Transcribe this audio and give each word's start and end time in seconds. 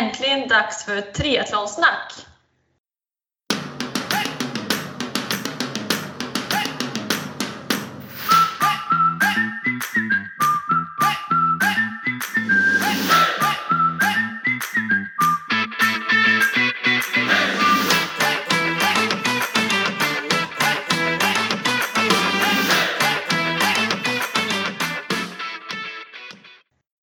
Äntligen 0.00 0.48
dags 0.48 0.84
för 0.84 1.00
triathlonsnack! 1.00 2.12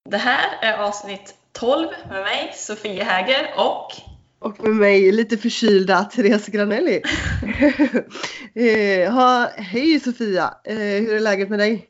Det 0.09 0.17
här 0.17 0.57
är 0.61 0.77
avsnitt 0.77 1.35
12 1.59 1.87
med 2.09 2.23
mig, 2.23 2.51
Sofia 2.55 3.03
Häger 3.03 3.53
och 3.55 3.91
Och 4.39 4.59
med 4.63 4.75
mig 4.75 5.11
lite 5.11 5.37
förkylda 5.37 6.03
Therese 6.03 6.47
Granelli. 6.47 7.01
eh, 8.55 9.13
ha, 9.13 9.49
hej 9.57 9.99
Sofia! 9.99 10.53
Eh, 10.63 10.75
hur 10.77 11.15
är 11.15 11.19
läget 11.19 11.49
med 11.49 11.59
dig? 11.59 11.89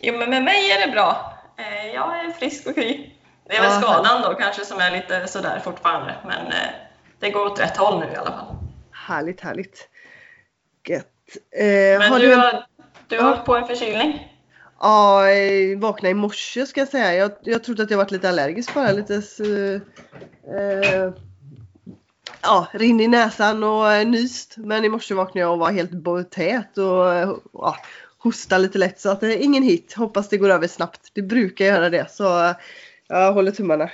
Jo 0.00 0.18
men 0.18 0.30
med 0.30 0.44
mig 0.44 0.70
är 0.70 0.86
det 0.86 0.92
bra. 0.92 1.38
Eh, 1.58 1.94
jag 1.94 2.18
är 2.24 2.30
frisk 2.30 2.66
och 2.66 2.74
kry. 2.74 3.10
Det 3.48 3.56
är 3.56 3.60
väl 3.62 3.70
Ja, 3.72 3.80
skadan 3.80 4.22
då 4.22 4.34
kanske 4.34 4.64
som 4.64 4.78
är 4.80 4.90
lite 4.90 5.26
sådär 5.28 5.60
fortfarande 5.64 6.14
men 6.24 6.46
eh, 6.46 6.68
det 7.20 7.30
går 7.30 7.46
åt 7.46 7.60
rätt 7.60 7.76
håll 7.76 8.00
nu 8.00 8.12
i 8.12 8.16
alla 8.16 8.30
fall. 8.30 8.56
Härligt, 8.92 9.40
härligt. 9.40 9.88
Gött. 10.88 11.06
Eh, 11.58 11.64
Men 11.98 12.12
har 12.12 12.18
du 12.18 12.26
du... 12.26 12.34
har, 12.34 12.66
du 13.08 13.16
har 13.16 13.22
Ja. 13.24 13.28
hållit 13.28 13.44
på 13.44 13.56
en 13.56 13.66
förkylning? 13.66 14.32
Ja, 14.80 15.30
eh, 15.30 15.78
vaknade 15.78 16.10
i 16.10 16.14
morse 16.14 16.66
ska 16.66 16.80
jag 16.80 16.88
säga. 16.88 17.14
Jag, 17.14 17.32
jag 17.42 17.64
trodde 17.64 17.82
att 17.82 17.90
jag 17.90 17.98
varit 17.98 18.10
lite 18.10 18.28
allergisk 18.28 18.74
bara. 18.74 18.92
Lite 18.92 19.14
eh, 19.14 21.12
ja, 22.42 22.66
rinn 22.72 23.00
i 23.00 23.08
näsan 23.08 23.64
och 23.64 23.92
eh, 23.92 24.06
nyst. 24.06 24.54
Men 24.56 24.84
i 24.84 24.88
morse 24.88 25.14
vaknade 25.14 25.40
jag 25.40 25.52
och 25.52 25.58
var 25.58 25.72
helt 25.72 26.30
tät 26.30 26.78
och 26.78 27.14
eh, 27.14 27.32
ja, 27.52 27.76
hostade 28.18 28.62
lite 28.62 28.78
lätt. 28.78 29.00
Så 29.00 29.10
att 29.10 29.20
det 29.20 29.34
är 29.34 29.44
ingen 29.44 29.62
hit. 29.62 29.92
Hoppas 29.92 30.28
det 30.28 30.36
går 30.36 30.50
över 30.50 30.68
snabbt. 30.68 31.10
Det 31.12 31.22
brukar 31.22 31.64
göra 31.64 31.90
det. 31.90 32.10
Så 32.10 32.44
eh, 32.44 32.54
jag 33.08 33.32
håller 33.32 33.50
tummarna. 33.52 33.90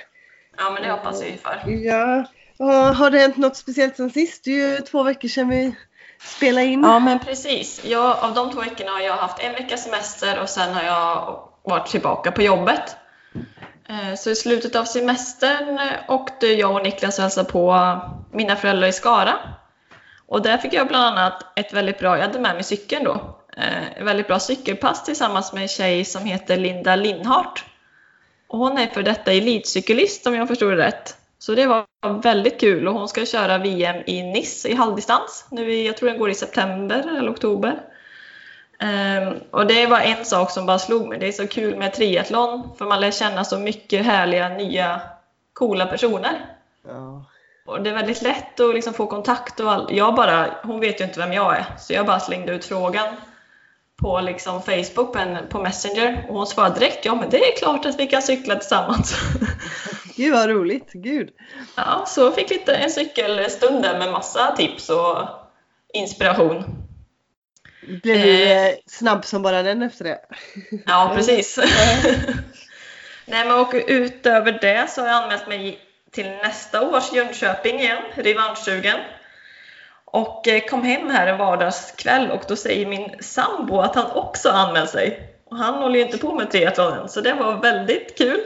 Ja 0.57 0.71
men 0.71 0.83
det 0.83 0.91
hoppas 0.91 1.23
vi 1.23 1.37
för. 1.37 1.71
Ja, 1.71 2.25
ja, 2.57 2.91
har 2.91 3.11
det 3.11 3.19
hänt 3.19 3.37
något 3.37 3.57
speciellt 3.57 3.97
sen 3.97 4.09
sist? 4.09 4.43
Det 4.43 4.51
är 4.51 4.71
ju 4.71 4.77
två 4.77 5.03
veckor 5.03 5.27
sedan 5.27 5.49
vi 5.49 5.75
Spela 6.23 6.61
in. 6.61 6.83
Ja 6.83 6.99
men 6.99 7.19
precis. 7.19 7.85
Jag, 7.85 8.17
av 8.19 8.33
de 8.33 8.51
två 8.51 8.59
veckorna 8.59 8.91
har 8.91 8.99
jag 8.99 9.17
haft 9.17 9.39
en 9.39 9.53
veckas 9.53 9.83
semester 9.83 10.41
och 10.41 10.49
sen 10.49 10.73
har 10.73 10.83
jag 10.83 11.39
varit 11.63 11.87
tillbaka 11.87 12.31
på 12.31 12.41
jobbet. 12.41 12.95
Eh, 13.89 14.15
så 14.15 14.29
i 14.29 14.35
slutet 14.35 14.75
av 14.75 14.83
semestern 14.83 15.79
eh, 15.79 15.89
åkte 16.07 16.47
jag 16.47 16.75
och 16.75 16.83
Niklas 16.83 17.17
och 17.17 17.21
hälsade 17.21 17.49
på 17.51 17.97
mina 18.31 18.55
föräldrar 18.55 18.87
i 18.87 18.93
Skara. 18.93 19.33
Och 20.27 20.41
där 20.41 20.57
fick 20.57 20.73
jag 20.73 20.87
bland 20.87 21.05
annat 21.05 21.59
ett 21.59 21.73
väldigt 21.73 21.99
bra, 21.99 22.17
jag 22.17 22.25
hade 22.25 22.39
med 22.39 22.55
mig 22.55 22.63
cykeln 22.63 23.03
då, 23.03 23.39
eh, 23.57 23.87
ett 23.87 24.05
väldigt 24.05 24.27
bra 24.27 24.39
cykelpass 24.39 25.03
tillsammans 25.03 25.53
med 25.53 25.61
en 25.61 25.67
tjej 25.67 26.05
som 26.05 26.25
heter 26.25 26.57
Linda 26.57 26.95
Lindhart. 26.95 27.65
Och 28.47 28.59
hon 28.59 28.77
är 28.77 28.87
för 28.87 29.03
detta 29.03 29.31
elitcyklist 29.31 30.27
om 30.27 30.35
jag 30.35 30.47
förstod 30.47 30.71
det 30.71 30.77
rätt. 30.77 31.17
Så 31.45 31.55
det 31.55 31.67
var 31.67 31.85
väldigt 32.21 32.59
kul 32.59 32.87
och 32.87 32.93
hon 32.93 33.07
ska 33.07 33.25
köra 33.25 33.57
VM 33.57 34.03
i 34.05 34.23
Nice 34.23 34.69
i 34.69 34.75
halvdistans. 34.75 35.45
Nu 35.51 35.73
jag 35.73 35.97
tror 35.97 36.09
den 36.09 36.19
går 36.19 36.29
i 36.29 36.35
september 36.35 37.17
eller 37.17 37.31
oktober. 37.31 37.81
Ehm, 38.79 39.33
och 39.51 39.67
det 39.67 39.87
var 39.87 39.99
en 39.99 40.25
sak 40.25 40.51
som 40.51 40.65
bara 40.65 40.79
slog 40.79 41.07
mig. 41.07 41.19
Det 41.19 41.27
är 41.27 41.31
så 41.31 41.47
kul 41.47 41.75
med 41.77 41.93
triathlon 41.93 42.69
för 42.77 42.85
man 42.85 43.01
lär 43.01 43.11
känna 43.11 43.43
så 43.43 43.57
mycket 43.57 44.05
härliga, 44.05 44.49
nya, 44.49 45.01
coola 45.53 45.85
personer. 45.85 46.45
Ja. 46.87 47.25
Och 47.65 47.81
det 47.81 47.89
är 47.89 47.93
väldigt 47.93 48.21
lätt 48.21 48.59
att 48.59 48.73
liksom 48.73 48.93
få 48.93 49.07
kontakt 49.07 49.59
och 49.59 49.71
all... 49.71 49.87
jag 49.91 50.15
bara, 50.15 50.45
hon 50.63 50.79
vet 50.79 51.01
ju 51.01 51.05
inte 51.05 51.19
vem 51.19 51.33
jag 51.33 51.57
är, 51.57 51.65
så 51.79 51.93
jag 51.93 52.05
bara 52.05 52.19
slängde 52.19 52.53
ut 52.53 52.65
frågan 52.65 53.15
på 53.95 54.21
liksom 54.21 54.61
Facebook 54.61 55.13
på, 55.13 55.19
en, 55.19 55.37
på 55.49 55.61
Messenger 55.61 56.25
och 56.29 56.35
hon 56.35 56.47
svarade 56.47 56.79
direkt 56.79 57.05
ja 57.05 57.15
men 57.15 57.29
det 57.29 57.37
är 57.37 57.57
klart 57.57 57.85
att 57.85 57.99
vi 57.99 58.07
kan 58.07 58.21
cykla 58.21 58.55
tillsammans. 58.55 59.15
Gud 60.15 60.33
vad 60.33 60.49
roligt, 60.49 60.91
gud. 60.93 61.29
ja, 61.75 62.05
så 62.07 62.31
fick 62.31 62.49
lite 62.49 62.75
en 62.75 62.89
cykelstund 62.89 63.83
där 63.83 63.99
med 63.99 64.11
massa 64.11 64.55
tips 64.55 64.89
och 64.89 65.27
inspiration. 65.93 66.63
Blev 67.87 68.21
du 68.21 68.51
eh, 68.51 68.73
snabb 68.85 69.25
som 69.25 69.41
bara 69.41 69.63
den 69.63 69.81
efter 69.81 70.03
det? 70.03 70.19
Ja, 70.85 71.11
precis. 71.15 71.57
Nej, 73.25 73.47
men 73.47 73.59
och 73.59 73.73
utöver 73.87 74.57
det 74.61 74.89
så 74.89 75.01
har 75.01 75.07
jag 75.07 75.23
anmält 75.23 75.47
mig 75.47 75.79
till 76.11 76.29
nästa 76.29 76.81
års 76.89 77.13
Jönköping 77.13 77.79
igen, 77.79 78.03
revanschsugen. 78.15 78.99
Och 80.05 80.47
eh, 80.47 80.65
kom 80.65 80.83
hem 80.83 81.09
här 81.09 81.27
en 81.27 81.37
vardagskväll 81.37 82.31
och 82.31 82.43
då 82.47 82.55
säger 82.55 82.85
min 82.85 83.15
sambo 83.19 83.79
att 83.79 83.95
han 83.95 84.11
också 84.11 84.49
anmält 84.49 84.89
sig. 84.89 85.29
Och 85.45 85.57
han 85.57 85.73
håller 85.73 85.95
ju 85.95 86.05
inte 86.05 86.17
på 86.17 86.35
med 86.35 86.51
triathlon 86.51 86.93
än, 86.93 87.09
så 87.09 87.21
det 87.21 87.33
var 87.33 87.61
väldigt 87.61 88.17
kul. 88.17 88.39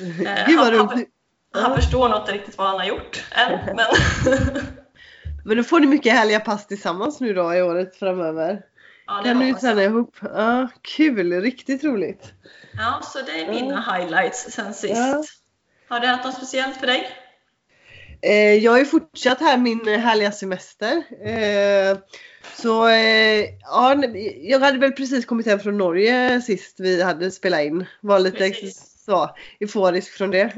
Eh, 0.00 0.46
Gud 0.46 0.58
vad 0.58 0.66
han, 0.66 0.78
han, 0.78 0.88
roligt. 0.88 1.08
han 1.52 1.70
Ja. 1.70 1.76
förstår 1.76 2.08
nog 2.08 2.20
inte 2.20 2.32
riktigt 2.32 2.58
vad 2.58 2.66
han 2.66 2.78
har 2.78 2.86
gjort 2.86 3.24
än, 3.30 3.58
men 3.76 3.86
Men 5.46 5.56
då 5.56 5.62
får 5.62 5.80
ni 5.80 5.86
mycket 5.86 6.12
härliga 6.12 6.40
pass 6.40 6.66
tillsammans 6.66 7.20
nu 7.20 7.34
då 7.34 7.54
i 7.54 7.62
året 7.62 7.96
framöver. 7.96 8.60
ja, 9.06 9.22
Kan 9.24 9.38
ni 9.38 9.54
träna 9.54 9.82
ihop? 9.84 10.16
Ja, 10.22 10.68
kul, 10.82 11.40
riktigt 11.42 11.84
roligt. 11.84 12.32
Ja, 12.78 13.00
så 13.02 13.18
det 13.22 13.40
är 13.40 13.48
mina 13.50 13.92
highlights 13.92 14.50
sen 14.52 14.74
sist. 14.74 14.94
Ja. 14.96 15.22
Har 15.88 16.00
det 16.00 16.06
hänt 16.06 16.24
något 16.24 16.34
speciellt 16.36 16.76
för 16.76 16.86
dig? 16.86 17.08
Eh, 18.22 18.32
jag 18.54 18.72
har 18.72 18.78
ju 18.78 18.84
fortsatt 18.84 19.40
här 19.40 19.58
min 19.58 19.88
härliga 19.88 20.32
semester. 20.32 20.96
Eh, 21.26 21.98
så 22.56 22.88
ja, 23.60 24.04
jag 24.42 24.60
hade 24.60 24.78
väl 24.78 24.92
precis 24.92 25.26
kommit 25.26 25.46
hem 25.46 25.58
från 25.60 25.78
Norge 25.78 26.40
sist 26.42 26.74
vi 26.80 27.02
hade 27.02 27.30
spelat 27.30 27.60
in. 27.60 27.84
Var 28.00 28.18
lite 28.18 28.38
Precis 28.38 28.93
så 29.04 29.30
euforisk 29.60 30.12
från 30.12 30.30
det. 30.30 30.52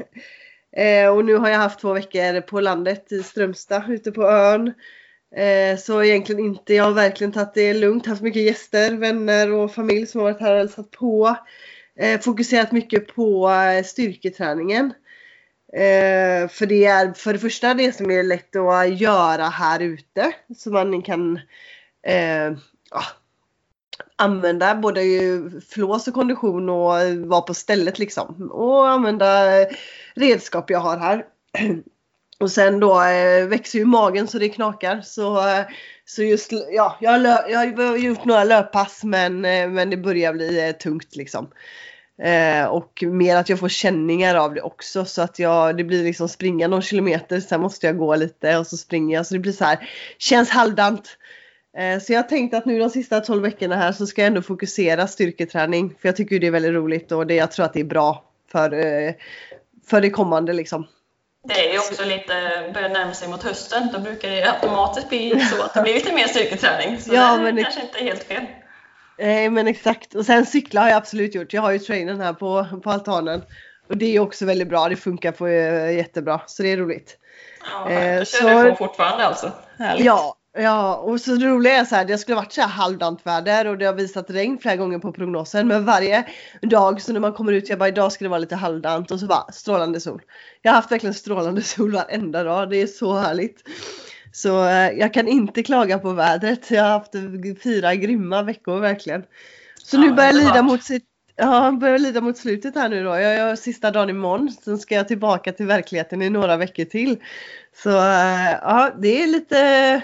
Eh, 0.77 1.09
och 1.09 1.25
nu 1.25 1.35
har 1.35 1.49
jag 1.49 1.57
haft 1.57 1.79
två 1.79 1.93
veckor 1.93 2.41
på 2.41 2.61
landet 2.61 3.11
i 3.11 3.23
Strömstad 3.23 3.83
ute 3.89 4.11
på 4.11 4.23
ön. 4.23 4.73
Eh, 5.35 5.77
så 5.77 6.03
egentligen 6.03 6.45
inte, 6.45 6.73
jag 6.73 6.83
har 6.83 6.91
verkligen 6.91 7.31
tagit 7.31 7.53
det 7.53 7.73
lugnt, 7.73 8.05
haft 8.05 8.21
mycket 8.21 8.41
gäster, 8.41 8.91
vänner 8.91 9.51
och 9.51 9.73
familj 9.73 10.07
som 10.07 10.21
har 10.21 10.31
varit 10.31 10.41
här 10.41 10.51
och 10.51 10.57
hälsat 10.57 10.91
på. 10.91 11.37
Eh, 11.99 12.19
fokuserat 12.19 12.71
mycket 12.71 13.15
på 13.15 13.49
eh, 13.49 13.83
styrketräningen. 13.83 14.93
Eh, 15.73 16.47
för 16.49 16.65
det 16.65 16.85
är 16.85 17.13
för 17.13 17.33
det 17.33 17.39
första 17.39 17.73
det 17.73 17.95
som 17.95 18.11
är 18.11 18.23
lätt 18.23 18.55
att 18.55 18.99
göra 18.99 19.43
här 19.43 19.79
ute. 19.79 20.33
Så 20.57 20.71
man 20.71 21.01
kan 21.01 21.39
eh, 22.07 22.51
ja, 22.91 23.03
använda 24.17 24.75
både 24.75 25.01
flås 25.69 26.07
och 26.07 26.13
kondition 26.13 26.69
och 26.69 27.17
vara 27.27 27.41
på 27.41 27.53
stället 27.53 27.99
liksom. 27.99 28.51
Och 28.51 28.89
använda 28.89 29.61
eh, 29.61 29.67
redskap 30.15 30.69
jag 30.69 30.79
har 30.79 30.97
här. 30.97 31.25
Och 32.39 32.51
sen 32.51 32.79
då 32.79 33.01
eh, 33.03 33.45
växer 33.45 33.79
ju 33.79 33.85
magen 33.85 34.27
så 34.27 34.39
det 34.39 34.49
knakar. 34.49 35.01
Så, 35.01 35.49
eh, 35.49 35.65
så 36.05 36.23
just, 36.23 36.51
ja, 36.71 36.97
jag 37.01 37.11
har, 37.11 37.49
jag 37.49 37.77
har 37.77 37.97
gjort 37.97 38.25
några 38.25 38.43
löppass 38.43 39.03
men, 39.03 39.41
men 39.41 39.89
det 39.89 39.97
börjar 39.97 40.33
bli 40.33 40.73
tungt 40.79 41.15
liksom. 41.15 41.47
Eh, 42.21 42.65
och 42.65 43.03
mer 43.07 43.35
att 43.35 43.49
jag 43.49 43.59
får 43.59 43.69
känningar 43.69 44.35
av 44.35 44.53
det 44.53 44.61
också 44.61 45.05
så 45.05 45.21
att 45.21 45.39
jag, 45.39 45.77
det 45.77 45.83
blir 45.83 46.03
liksom 46.03 46.29
springa 46.29 46.67
någon 46.67 46.81
kilometer 46.81 47.39
sen 47.39 47.61
måste 47.61 47.87
jag 47.87 47.97
gå 47.97 48.15
lite 48.15 48.57
och 48.57 48.67
så 48.67 48.77
springer 48.77 49.15
jag 49.15 49.25
så 49.25 49.33
det 49.33 49.39
blir 49.39 49.51
så 49.51 49.65
här, 49.65 49.89
känns 50.17 50.49
halvdant. 50.49 51.17
Eh, 51.77 51.99
så 51.99 52.13
jag 52.13 52.29
tänkte 52.29 52.57
att 52.57 52.65
nu 52.65 52.79
de 52.79 52.89
sista 52.89 53.19
12 53.21 53.41
veckorna 53.43 53.75
här 53.75 53.91
så 53.91 54.07
ska 54.07 54.21
jag 54.21 54.27
ändå 54.27 54.41
fokusera 54.41 55.07
styrketräning 55.07 55.95
för 56.01 56.07
jag 56.07 56.15
tycker 56.15 56.33
ju 56.35 56.39
det 56.39 56.47
är 56.47 56.51
väldigt 56.51 56.73
roligt 56.73 57.11
och 57.11 57.27
det, 57.27 57.35
jag 57.35 57.51
tror 57.51 57.65
att 57.65 57.73
det 57.73 57.79
är 57.79 57.83
bra 57.83 58.23
för, 58.51 58.73
eh, 58.73 59.13
för 59.87 60.01
det 60.01 60.09
kommande 60.09 60.53
liksom. 60.53 60.87
Det 61.47 61.67
är 61.67 61.73
ju 61.73 61.79
också 61.79 62.05
lite, 62.05 62.33
börjar 62.73 62.89
närma 62.89 63.13
sig 63.13 63.27
mot 63.27 63.43
hösten, 63.43 63.87
då 63.93 63.99
brukar 63.99 64.29
det 64.29 64.51
automatiskt 64.51 65.09
bli 65.09 65.39
så 65.39 65.63
att 65.63 65.73
det 65.73 65.81
blir 65.81 65.93
lite 65.93 66.13
mer 66.13 66.27
styrketräning. 66.27 66.99
Så 66.99 67.13
Ja, 67.13 67.37
det 67.37 67.43
men 67.43 67.55
det- 67.55 67.63
kanske 67.63 67.81
inte 67.81 67.99
är 67.99 68.03
helt 68.03 68.23
fel. 68.23 68.43
Nej 69.19 69.49
men 69.49 69.67
exakt. 69.67 70.15
Och 70.15 70.25
sen 70.25 70.45
cykla 70.45 70.81
har 70.81 70.89
jag 70.89 70.97
absolut 70.97 71.35
gjort. 71.35 71.53
Jag 71.53 71.61
har 71.61 71.71
ju 71.71 71.79
trainen 71.79 72.21
här 72.21 72.33
på, 72.33 72.65
på 72.83 72.91
altanen. 72.91 73.41
Och 73.89 73.97
det 73.97 74.15
är 74.15 74.19
också 74.19 74.45
väldigt 74.45 74.67
bra. 74.69 74.89
Det 74.89 74.95
funkar 74.95 75.31
på 75.31 75.47
eh, 75.47 75.91
jättebra. 75.95 76.41
Så 76.47 76.63
det 76.63 76.71
är 76.71 76.77
roligt. 76.77 77.17
Ja, 77.71 77.89
Eh, 77.91 78.23
kör 78.23 78.23
så- 78.23 78.63
du 78.63 78.69
på 78.69 78.75
fortfarande 78.75 79.25
alltså. 79.25 79.51
Härligt. 79.77 80.05
Ja, 80.05 80.36
ja, 80.57 80.95
och 80.95 81.21
så 81.21 81.35
det 81.35 81.47
roliga 81.47 81.75
är 81.75 81.85
så 81.85 81.95
här, 81.95 82.05
det 82.05 82.17
skulle 82.17 82.35
varit 82.35 82.53
så 82.53 82.61
här 82.61 82.67
halvdant 82.67 83.25
väder 83.25 83.67
och 83.67 83.77
det 83.77 83.85
har 83.85 83.93
visat 83.93 84.29
regn 84.29 84.57
flera 84.57 84.75
gånger 84.75 84.99
på 84.99 85.11
prognosen. 85.11 85.67
Men 85.67 85.85
varje 85.85 86.27
dag 86.61 87.01
så 87.01 87.13
när 87.13 87.19
man 87.19 87.33
kommer 87.33 87.53
ut, 87.53 87.69
jag 87.69 87.79
bara 87.79 87.89
idag 87.89 88.11
ska 88.11 88.25
det 88.25 88.29
vara 88.29 88.39
lite 88.39 88.55
halvdant 88.55 89.11
och 89.11 89.19
så 89.19 89.25
bara 89.25 89.51
strålande 89.51 89.99
sol. 89.99 90.21
Jag 90.61 90.71
har 90.71 90.75
haft 90.75 90.91
verkligen 90.91 91.13
strålande 91.13 91.61
sol 91.61 91.91
varenda 91.91 92.43
dag, 92.43 92.69
det 92.69 92.81
är 92.81 92.87
så 92.87 93.13
härligt. 93.13 93.63
Så 94.31 94.65
eh, 94.65 94.91
jag 94.91 95.13
kan 95.13 95.27
inte 95.27 95.63
klaga 95.63 95.99
på 95.99 96.11
vädret. 96.11 96.71
Jag 96.71 96.83
har 96.83 96.89
haft 96.89 97.13
fyra 97.63 97.95
grymma 97.95 98.43
veckor 98.43 98.79
verkligen. 98.79 99.23
Så 99.83 99.95
Ja, 99.95 100.01
nu 100.01 100.11
börjar 100.11 100.33
jag 100.33 100.35
lida 100.35 100.61
mot 100.61 100.83
sitt 100.83 101.03
Ja, 101.39 101.71
börjar 101.71 101.99
lida 101.99 102.21
mot 102.21 102.37
slutet 102.37 102.75
här 102.75 102.89
nu 102.89 103.03
då. 103.03 103.19
Jag 103.19 103.47
har 103.47 103.55
sista 103.55 103.91
dagen 103.91 104.09
imorgon. 104.09 104.51
Sen 104.51 104.77
ska 104.77 104.95
jag 104.95 105.07
tillbaka 105.07 105.51
till 105.51 105.65
verkligheten 105.65 106.21
i 106.21 106.29
några 106.29 106.57
veckor 106.57 106.85
till. 106.85 107.17
Så 107.83 107.89
eh, 107.89 108.51
ja, 108.61 108.91
det 109.01 109.23
är 109.23 109.27
lite... 109.27 110.01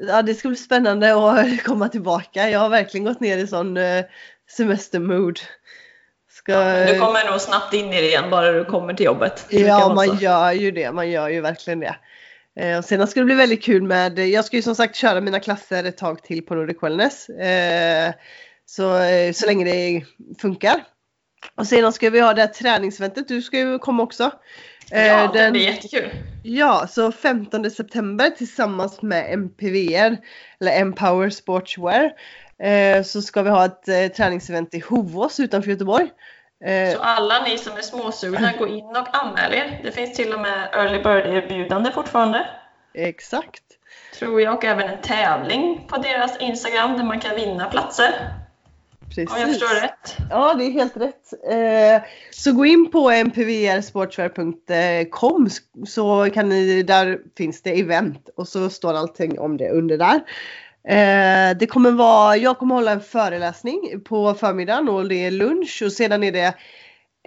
Ja, 0.00 0.22
det 0.22 0.34
ska 0.34 0.48
bli 0.48 0.56
spännande 0.56 1.14
att 1.14 1.62
komma 1.64 1.88
tillbaka. 1.88 2.50
Jag 2.50 2.60
har 2.60 2.68
verkligen 2.68 3.04
gått 3.04 3.20
ner 3.20 3.38
i 3.38 3.46
sån 3.46 3.76
eh, 3.76 4.04
semestermood. 4.50 5.40
Ska... 6.30 6.52
Ja, 6.52 6.92
du 6.92 6.98
kommer 6.98 7.30
nog 7.30 7.40
snabbt 7.40 7.74
in 7.74 7.92
i 7.92 8.00
det 8.00 8.08
igen 8.08 8.30
bara 8.30 8.52
du 8.52 8.64
kommer 8.64 8.94
till 8.94 9.06
jobbet. 9.06 9.46
Ja, 9.48 9.94
man 9.94 10.18
gör 10.18 10.52
ju 10.52 10.70
det. 10.70 10.92
Man 10.92 11.10
gör 11.10 11.28
ju 11.28 11.40
verkligen 11.40 11.80
det. 11.80 11.96
Eh, 12.60 12.78
och 12.78 12.84
sen 12.84 13.06
ska 13.06 13.20
det 13.20 13.26
bli 13.26 13.34
väldigt 13.34 13.62
kul 13.62 13.82
med, 13.82 14.18
jag 14.18 14.44
ska 14.44 14.56
ju 14.56 14.62
som 14.62 14.74
sagt 14.74 14.96
köra 14.96 15.20
mina 15.20 15.40
klasser 15.40 15.84
ett 15.84 15.96
tag 15.96 16.22
till 16.22 16.42
på 16.42 16.54
Nordic 16.54 16.82
Wellness. 16.82 17.28
Eh, 17.28 18.12
så, 18.66 19.00
så 19.34 19.46
länge 19.46 19.64
det 19.64 20.04
funkar. 20.40 20.84
Och 21.54 21.66
sedan 21.66 21.92
ska 21.92 22.10
vi 22.10 22.20
ha 22.20 22.34
det 22.34 22.40
här 22.40 22.48
träningseventet, 22.48 23.28
du 23.28 23.42
ska 23.42 23.58
ju 23.58 23.78
komma 23.78 24.02
också. 24.02 24.30
Ja, 24.90 25.30
Den, 25.32 25.44
det 25.44 25.50
blir 25.50 25.62
jättekul. 25.62 26.10
Ja, 26.42 26.86
så 26.88 27.12
15 27.12 27.70
september 27.70 28.30
tillsammans 28.30 29.02
med 29.02 29.32
MPVR, 29.32 30.16
eller 30.60 30.80
Empower 30.80 31.30
Sportswear, 31.30 32.12
så 33.02 33.22
ska 33.22 33.42
vi 33.42 33.50
ha 33.50 33.64
ett 33.64 34.14
träningsevent 34.14 34.74
i 34.74 34.80
Hovås 34.88 35.40
utanför 35.40 35.70
Göteborg. 35.70 36.10
Eh, 36.64 36.92
så 36.92 37.02
alla 37.02 37.42
ni 37.42 37.58
som 37.58 37.76
är 37.76 37.82
småsugna, 37.82 38.52
gå 38.58 38.66
in 38.66 38.84
och 38.84 39.16
anmäl 39.16 39.54
er. 39.54 39.80
Det 39.84 39.92
finns 39.92 40.16
till 40.16 40.32
och 40.32 40.40
med 40.40 40.68
early 40.72 40.98
bird-erbjudande 41.02 41.92
fortfarande. 41.92 42.46
Exakt. 42.94 43.62
Tror 44.18 44.40
jag, 44.40 44.54
och 44.54 44.64
även 44.64 44.88
en 44.88 45.00
tävling 45.02 45.86
på 45.88 45.96
deras 45.96 46.40
Instagram 46.40 46.96
där 46.96 47.04
man 47.04 47.20
kan 47.20 47.36
vinna 47.36 47.68
platser. 47.70 48.14
Precis. 49.08 49.30
Om 49.30 49.36
jag 49.40 49.48
förstår 49.48 49.80
rätt. 49.80 50.16
Ja, 50.30 50.54
det 50.54 50.64
är 50.64 50.70
helt 50.70 50.96
rätt. 50.96 51.32
Eh, 51.50 52.02
så 52.30 52.52
gå 52.52 52.66
in 52.66 52.90
på 52.90 53.10
mpvrsportswear.com 53.10 55.48
så 55.86 56.30
kan 56.34 56.48
ni, 56.48 56.82
där 56.82 57.18
finns 57.36 57.62
det 57.62 57.80
event 57.80 58.28
och 58.36 58.48
så 58.48 58.70
står 58.70 58.94
allting 58.94 59.38
om 59.38 59.56
det 59.56 59.70
under 59.70 59.98
där. 59.98 60.20
Eh, 60.88 61.56
det 61.58 61.66
kommer 61.66 61.90
vara, 61.90 62.36
jag 62.36 62.58
kommer 62.58 62.74
hålla 62.74 62.92
en 62.92 63.00
föreläsning 63.00 64.00
på 64.04 64.34
förmiddagen 64.34 64.88
och 64.88 65.08
det 65.08 65.26
är 65.26 65.30
lunch 65.30 65.82
och 65.84 65.92
sedan 65.92 66.22
är 66.22 66.32
det 66.32 66.54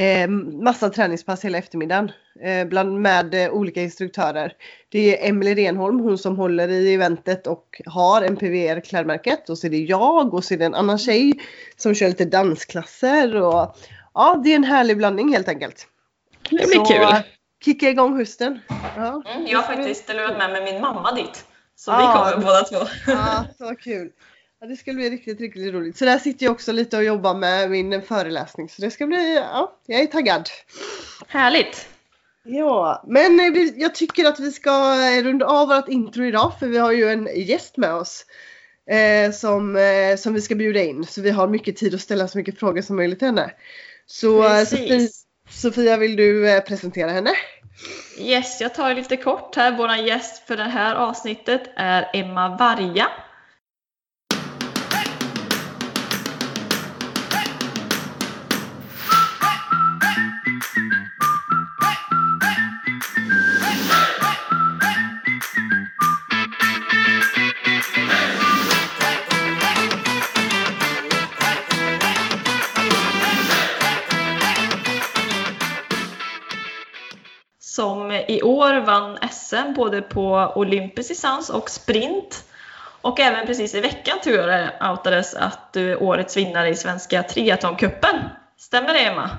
eh, 0.01 0.27
massa 0.63 0.89
träningspass 0.89 1.45
hela 1.45 1.57
eftermiddagen 1.57 2.12
eh, 2.42 2.68
bland, 2.68 3.01
med 3.01 3.33
eh, 3.33 3.51
olika 3.51 3.81
instruktörer. 3.81 4.53
Det 4.89 5.24
är 5.24 5.30
Emelie 5.30 5.56
Renholm, 5.56 6.00
hon 6.00 6.18
som 6.18 6.38
håller 6.38 6.69
i 6.69 6.94
eventet 6.94 7.48
och 7.48 7.81
har 7.86 8.21
MPVR 8.21 8.80
klädmärket 8.80 9.50
och 9.50 9.57
så 9.57 9.68
är 9.68 9.71
det 9.71 9.77
jag 9.77 10.33
och 10.33 10.44
så 10.44 10.53
är 10.53 10.57
det 10.57 10.65
en 10.65 10.75
annan 10.75 10.98
tjej 10.98 11.33
som 11.77 11.95
kör 11.95 12.07
lite 12.07 12.25
dansklasser 12.25 13.36
och 13.36 13.75
ja, 14.13 14.42
det 14.44 14.51
är 14.51 14.56
en 14.56 14.63
härlig 14.63 14.98
blandning 14.98 15.33
helt 15.33 15.48
enkelt. 15.48 15.88
Det 16.50 16.56
blir 16.56 16.68
så, 16.68 16.86
kul. 16.86 17.24
Kicka 17.65 17.89
igång 17.89 18.18
hösten. 18.18 18.59
Ja. 18.95 19.24
Mm, 19.25 19.47
jag 19.47 19.59
har 19.59 19.75
faktiskt 19.75 20.09
lurat 20.09 20.38
med 20.38 20.51
mig 20.51 20.74
min 20.74 20.81
mamma 20.81 21.12
dit. 21.12 21.45
Så 21.75 21.92
vi 21.92 21.97
kommer 21.97 22.38
båda 22.38 22.62
två. 22.63 22.89
Ja, 23.07 23.45
så 23.57 23.75
kul. 23.75 24.12
Ja, 24.62 24.68
det 24.68 24.75
ska 24.75 24.94
bli 24.94 25.10
riktigt, 25.10 25.40
riktigt 25.40 25.74
roligt. 25.74 25.98
Så 25.98 26.06
där 26.06 26.18
sitter 26.18 26.46
jag 26.46 26.52
också 26.52 26.72
lite 26.72 26.98
och 26.98 27.04
jobbar 27.04 27.34
med 27.34 27.72
min 27.72 28.02
föreläsning. 28.02 28.69
Så 28.69 28.81
det 28.81 28.92
ska 28.92 29.08
bli, 29.08 29.36
ja, 29.36 29.78
jag 29.86 30.02
är 30.02 30.06
taggad. 30.06 30.50
Härligt. 31.28 31.88
Ja, 32.44 33.04
men 33.08 33.40
jag 33.75 33.96
tycker 33.96 34.25
att 34.25 34.40
vi 34.40 34.52
ska 34.52 34.96
runda 35.22 35.46
av 35.46 35.68
vårt 35.68 35.88
intro 35.88 36.25
idag 36.25 36.52
för 36.60 36.68
vi 36.68 36.78
har 36.78 36.92
ju 36.92 37.10
en 37.10 37.30
gäst 37.36 37.78
med 37.78 37.94
oss. 37.94 38.25
Eh, 38.90 39.31
som, 39.31 39.75
eh, 39.75 40.18
som 40.18 40.34
vi 40.34 40.42
ska 40.42 40.56
bjuda 40.56 40.84
in. 40.84 41.06
Så 41.06 41.22
vi 41.22 41.30
har 41.30 41.48
mycket 41.48 41.78
tid 41.78 41.96
att 41.96 42.02
ställa 42.02 42.28
så 42.28 42.38
mycket 42.38 42.60
frågor 42.60 42.81
som 42.81 42.96
möjligt 42.96 43.19
till 43.19 43.28
henne. 43.28 43.52
Så 44.06 44.44
Sofia, 44.66 45.00
Sofia, 45.50 45.98
vill 45.98 46.16
du 46.16 46.50
eh, 46.50 46.62
presentera 46.62 47.12
henne? 47.12 47.31
Yes, 48.19 48.62
jag 48.62 48.75
tar 48.75 48.94
lite 48.94 49.18
kort 49.18 49.56
här. 49.56 49.78
Vår 49.78 49.96
gäst 49.96 50.48
för 50.48 50.57
det 50.57 50.64
här 50.64 50.96
avsnittet 50.96 51.62
är 51.75 52.10
Emma 52.14 52.57
Varga 52.57 53.07
i 78.42 78.44
år 78.44 78.86
vann 78.86 79.18
SM 79.32 79.74
både 79.76 80.02
på 80.02 80.54
olympisk 80.56 81.10
distans 81.10 81.50
och 81.50 81.70
sprint. 81.70 82.44
Och 83.02 83.20
även 83.20 83.48
precis 83.48 83.76
i 83.76 83.82
veckan 83.82 84.18
tror 84.24 84.36
jag 84.36 84.48
det 84.48 84.90
outades 84.90 85.34
att 85.34 85.74
du 85.74 85.92
är 85.92 86.04
årets 86.04 86.38
vinnare 86.38 86.70
i 86.70 86.76
Svenska 86.76 87.24
Triathloncupen. 87.24 88.16
Stämmer 88.58 88.94
det 88.94 89.00
Emma? 89.00 89.30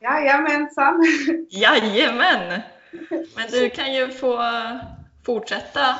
Jajamensan! 0.00 1.04
Jajamän! 1.50 2.60
Men 3.36 3.50
du 3.50 3.70
kan 3.70 3.94
ju 3.94 4.08
få 4.08 4.42
fortsätta 5.26 5.94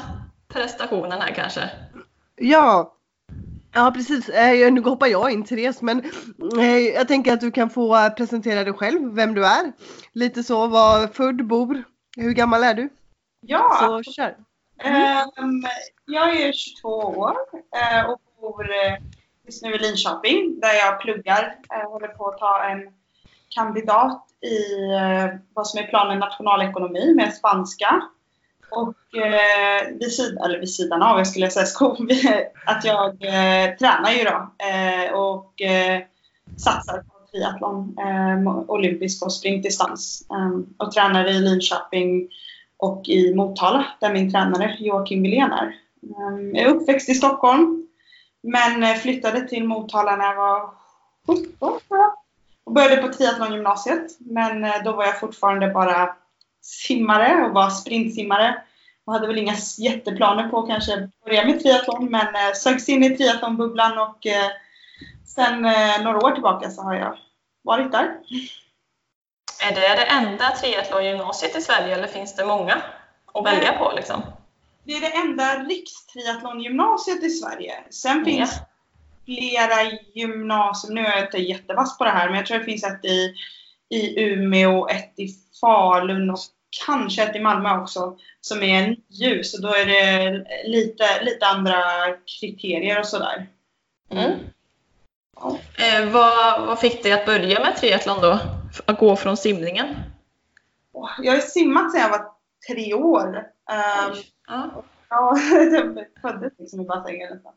prestationen 0.52 1.20
här 1.20 1.34
kanske. 1.34 1.70
Ja, 2.36 2.94
Ja 3.72 3.92
precis, 3.94 4.28
eh, 4.28 4.72
nu 4.72 4.80
hoppar 4.80 5.06
jag 5.06 5.32
in 5.32 5.44
Therese 5.44 5.82
men 5.82 6.02
eh, 6.58 6.78
jag 6.78 7.08
tänker 7.08 7.32
att 7.32 7.40
du 7.40 7.50
kan 7.50 7.70
få 7.70 8.10
presentera 8.16 8.64
dig 8.64 8.72
själv, 8.72 9.14
vem 9.14 9.34
du 9.34 9.44
är. 9.44 9.72
Lite 10.12 10.42
så, 10.42 10.66
var 10.66 11.06
född, 11.06 11.46
bor, 11.46 11.84
hur 12.22 12.32
gammal 12.32 12.64
är 12.64 12.74
du? 12.74 12.88
Ja, 13.40 14.00
så 14.04 14.12
kör. 14.12 14.36
Mm. 14.80 15.62
jag 16.06 16.40
är 16.40 16.52
22 16.52 16.88
år 16.88 17.36
eh, 17.76 18.10
och 18.10 18.20
bor 18.40 18.66
just 19.44 19.62
nu 19.62 19.74
i 19.74 19.78
Linköping 19.78 20.60
där 20.60 20.74
jag 20.74 21.00
pluggar. 21.00 21.58
Jag 21.68 21.90
håller 21.90 22.08
på 22.08 22.28
att 22.28 22.38
ta 22.38 22.64
en 22.64 22.92
kandidat 23.48 24.24
i 24.40 24.58
vad 25.54 25.66
som 25.66 25.80
är 25.80 25.86
planen 25.86 26.18
nationalekonomi 26.18 27.14
med 27.14 27.34
spanska. 27.34 28.02
Och 28.70 29.18
eh, 29.18 29.88
vid, 30.00 30.12
sidan, 30.12 30.44
eller 30.44 30.58
vid 30.58 30.74
sidan 30.74 31.02
av, 31.02 31.18
jag 31.18 31.26
skulle 31.26 31.50
säga 31.50 31.66
skog, 31.76 32.12
att 32.66 32.84
jag 32.84 33.08
eh, 33.08 33.76
tränar 33.76 34.10
ju 34.10 34.24
då 34.24 34.50
eh, 34.66 35.12
och 35.12 35.62
eh, 35.62 36.02
satsar 36.56 37.02
på 37.02 37.17
triathlon, 37.32 37.96
eh, 37.98 38.70
olympisk 38.70 39.24
och 39.24 39.32
sprintdistans. 39.32 40.26
Eh, 40.30 40.86
och 40.86 40.92
tränar 40.92 41.26
i 41.26 41.40
Linköping 41.40 42.28
och 42.76 43.08
i 43.08 43.34
Motala 43.34 43.86
där 44.00 44.12
min 44.12 44.32
tränare 44.32 44.76
Joakim 44.80 45.22
Wilén 45.22 45.52
är. 45.52 45.66
Eh, 46.02 46.48
jag 46.52 46.70
är 46.70 46.74
uppväxt 46.74 47.08
i 47.08 47.14
Stockholm 47.14 47.86
men 48.42 48.82
eh, 48.82 48.94
flyttade 48.94 49.48
till 49.48 49.64
Motala 49.64 50.16
när 50.16 50.24
jag 50.24 50.36
var 50.36 50.70
17 51.26 51.80
och 52.68 52.74
började 52.74 52.96
på 52.96 53.08
triathlongymnasiet. 53.08 54.16
Men 54.18 54.64
eh, 54.64 54.82
då 54.84 54.92
var 54.92 55.04
jag 55.04 55.20
fortfarande 55.20 55.68
bara 55.68 56.16
simmare 56.62 57.46
och 57.46 57.54
var 57.54 57.70
sprintsimmare. 57.70 58.62
Och 59.04 59.12
hade 59.12 59.26
väl 59.26 59.38
inga 59.38 59.54
jätteplaner 59.78 60.48
på 60.48 60.58
att 60.58 60.68
kanske 60.68 61.08
börja 61.24 61.44
med 61.44 61.60
triathlon 61.60 62.10
men 62.10 62.26
eh, 62.26 62.52
sögs 62.54 62.88
in 62.88 63.04
i 63.04 63.16
triathlonbubblan 63.16 63.98
och 63.98 64.26
eh, 64.26 64.50
sen 65.34 65.64
eh, 65.64 66.02
några 66.02 66.26
år 66.26 66.32
tillbaka 66.32 66.70
så 66.70 66.82
har 66.82 66.94
jag 66.94 67.18
varit 67.62 67.92
där. 67.92 68.04
Är 69.62 69.74
det 69.74 69.80
det 69.80 70.04
enda 70.04 70.50
triathlongymnasiet 70.50 71.56
i 71.56 71.60
Sverige 71.60 71.94
eller 71.94 72.06
finns 72.06 72.36
det 72.36 72.44
många 72.44 72.82
att 73.34 73.46
välja 73.46 73.72
på? 73.72 73.92
Liksom? 73.96 74.22
Det 74.84 74.92
är 74.92 75.00
det 75.00 75.16
enda 75.16 75.64
rikstriathlongymnasiet 75.64 77.22
i 77.22 77.30
Sverige. 77.30 77.74
Sen 77.90 78.24
finns 78.24 78.54
ja. 78.56 78.66
flera 79.24 79.98
gymnasier, 80.14 80.94
nu 80.94 81.06
är 81.06 81.16
jag 81.16 81.24
inte 81.24 81.38
jättevass 81.38 81.98
på 81.98 82.04
det 82.04 82.10
här, 82.10 82.28
men 82.28 82.36
jag 82.36 82.46
tror 82.46 82.58
det 82.58 82.64
finns 82.64 82.84
ett 82.84 83.04
i, 83.04 83.34
i 83.88 84.22
Umeå, 84.24 84.88
ett 84.88 85.14
i 85.16 85.28
Falun 85.60 86.30
och 86.30 86.38
kanske 86.86 87.22
ett 87.22 87.36
i 87.36 87.40
Malmö 87.40 87.78
också, 87.78 88.18
som 88.40 88.62
är 88.62 88.96
ljus. 89.08 89.54
Och 89.54 89.62
då 89.62 89.68
är 89.68 89.86
det 89.86 90.44
lite, 90.64 91.22
lite 91.22 91.46
andra 91.46 91.82
kriterier 92.40 92.98
och 92.98 93.06
sådär. 93.06 93.46
Mm. 94.10 94.38
Eh, 95.42 96.12
vad, 96.12 96.66
vad 96.66 96.80
fick 96.80 97.02
dig 97.02 97.12
att 97.12 97.26
börja 97.26 97.60
med 97.60 97.76
triathlon 97.76 98.20
då? 98.20 98.38
Att 98.86 98.98
gå 98.98 99.16
från 99.16 99.36
simningen? 99.36 99.96
Jag 101.22 101.32
har 101.32 101.40
simmat 101.40 101.92
sedan 101.92 102.00
jag 102.00 102.10
var 102.10 102.32
tre 102.68 102.94
år. 102.94 103.26
Um, 103.26 104.16
ja. 104.48 104.84
ja, 105.08 105.38
jag 105.50 106.06
föddes 106.22 106.52
liksom 106.58 106.80
i 106.80 106.84
bassängen 106.84 107.34
nästan. 107.34 107.52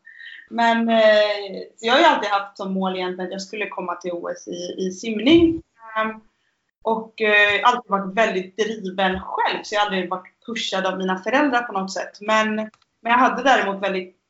Men 0.50 0.88
eh, 0.88 1.62
jag 1.80 1.92
har 1.92 2.00
ju 2.00 2.06
alltid 2.06 2.30
haft 2.30 2.56
som 2.56 2.72
mål 2.72 2.96
egentligen 2.96 3.26
att 3.26 3.32
jag 3.32 3.42
skulle 3.42 3.68
komma 3.68 3.94
till 3.94 4.12
OS 4.12 4.48
i, 4.48 4.86
i 4.86 4.90
simning. 4.90 5.62
Um, 6.02 6.20
och 6.82 7.20
eh, 7.20 7.60
alltid 7.62 7.90
varit 7.90 8.14
väldigt 8.14 8.56
driven 8.56 9.20
själv, 9.20 9.62
så 9.62 9.74
jag 9.74 9.80
har 9.80 9.86
aldrig 9.86 10.10
varit 10.10 10.46
pushad 10.46 10.86
av 10.86 10.98
mina 10.98 11.18
föräldrar 11.18 11.62
på 11.62 11.72
något 11.72 11.92
sätt. 11.92 12.20
Men, 12.20 12.54
men 13.00 13.12
jag 13.12 13.18
hade 13.18 13.42
däremot 13.42 13.82
väldigt 13.82 14.21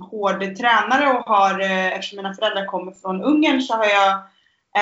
hård 0.00 0.56
tränare 0.56 1.18
och 1.18 1.24
har, 1.24 1.60
eh, 1.60 1.92
eftersom 1.92 2.16
mina 2.16 2.34
föräldrar 2.34 2.66
kommer 2.66 2.92
från 2.92 3.22
Ungern, 3.22 3.60
så 3.60 3.74
har 3.74 3.84
jag 3.84 4.22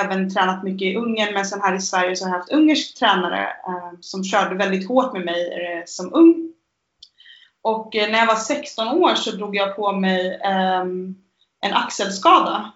även 0.04 0.34
tränat 0.34 0.64
mycket 0.64 0.86
i 0.86 0.96
Ungern 0.96 1.34
men 1.34 1.44
sen 1.44 1.60
här 1.60 1.74
i 1.74 1.80
Sverige 1.80 2.16
så 2.16 2.24
har 2.24 2.32
jag 2.32 2.38
haft 2.38 2.52
ungersk 2.52 2.98
tränare 2.98 3.42
eh, 3.42 3.98
som 4.00 4.24
körde 4.24 4.54
väldigt 4.54 4.88
hårt 4.88 5.12
med 5.12 5.24
mig 5.24 5.52
eh, 5.52 5.82
som 5.86 6.14
ung. 6.14 6.52
Och 7.62 7.96
eh, 7.96 8.10
när 8.10 8.18
jag 8.18 8.26
var 8.26 8.36
16 8.36 8.88
år 8.88 9.14
så 9.14 9.30
drog 9.30 9.56
jag 9.56 9.76
på 9.76 9.92
mig 9.92 10.40
ehm, 10.44 11.14
en 11.60 11.74
axelskada. 11.74 12.72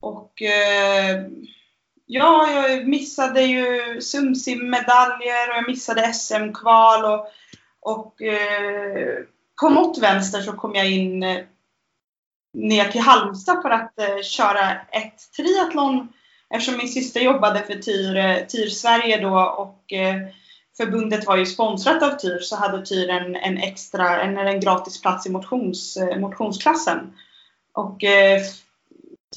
Och 0.00 0.42
eh, 0.42 1.22
ja, 2.06 2.50
jag 2.50 2.88
missade 2.88 3.42
ju 3.42 4.00
SumSim-medaljer 4.00 5.50
och 5.50 5.56
jag 5.56 5.68
missade 5.68 6.12
SM-kval 6.12 7.04
och, 7.04 7.26
och 7.80 8.22
eh, 8.22 9.18
på 9.60 9.68
något 9.68 9.98
vänster 9.98 10.40
så 10.40 10.52
kom 10.52 10.74
jag 10.74 10.90
in 10.90 11.22
eh, 11.22 11.44
ner 12.52 12.84
till 12.84 13.00
Halmstad 13.00 13.62
för 13.62 13.70
att 13.70 13.98
eh, 13.98 14.22
köra 14.22 14.70
ett 14.72 15.32
triathlon 15.36 16.08
eftersom 16.54 16.78
min 16.78 16.88
syster 16.88 17.20
jobbade 17.20 17.62
för 17.62 17.74
TYR, 17.74 18.16
eh, 18.16 18.36
TYR 18.36 18.68
Sverige 18.68 19.20
då 19.20 19.40
och 19.40 19.92
eh, 19.92 20.16
förbundet 20.76 21.26
var 21.26 21.36
ju 21.36 21.46
sponsrat 21.46 22.02
av 22.02 22.10
TYR 22.10 22.38
så 22.38 22.56
hade 22.56 22.86
TYR 22.86 23.08
en, 23.08 23.36
en 23.36 23.56
extra, 23.56 24.22
en, 24.22 24.38
en 24.38 24.60
gratis 24.60 25.00
plats 25.02 25.26
i 25.26 25.30
motions, 25.30 25.96
eh, 25.96 26.18
motionsklassen. 26.18 27.12
Och 27.74 28.04
eh, 28.04 28.40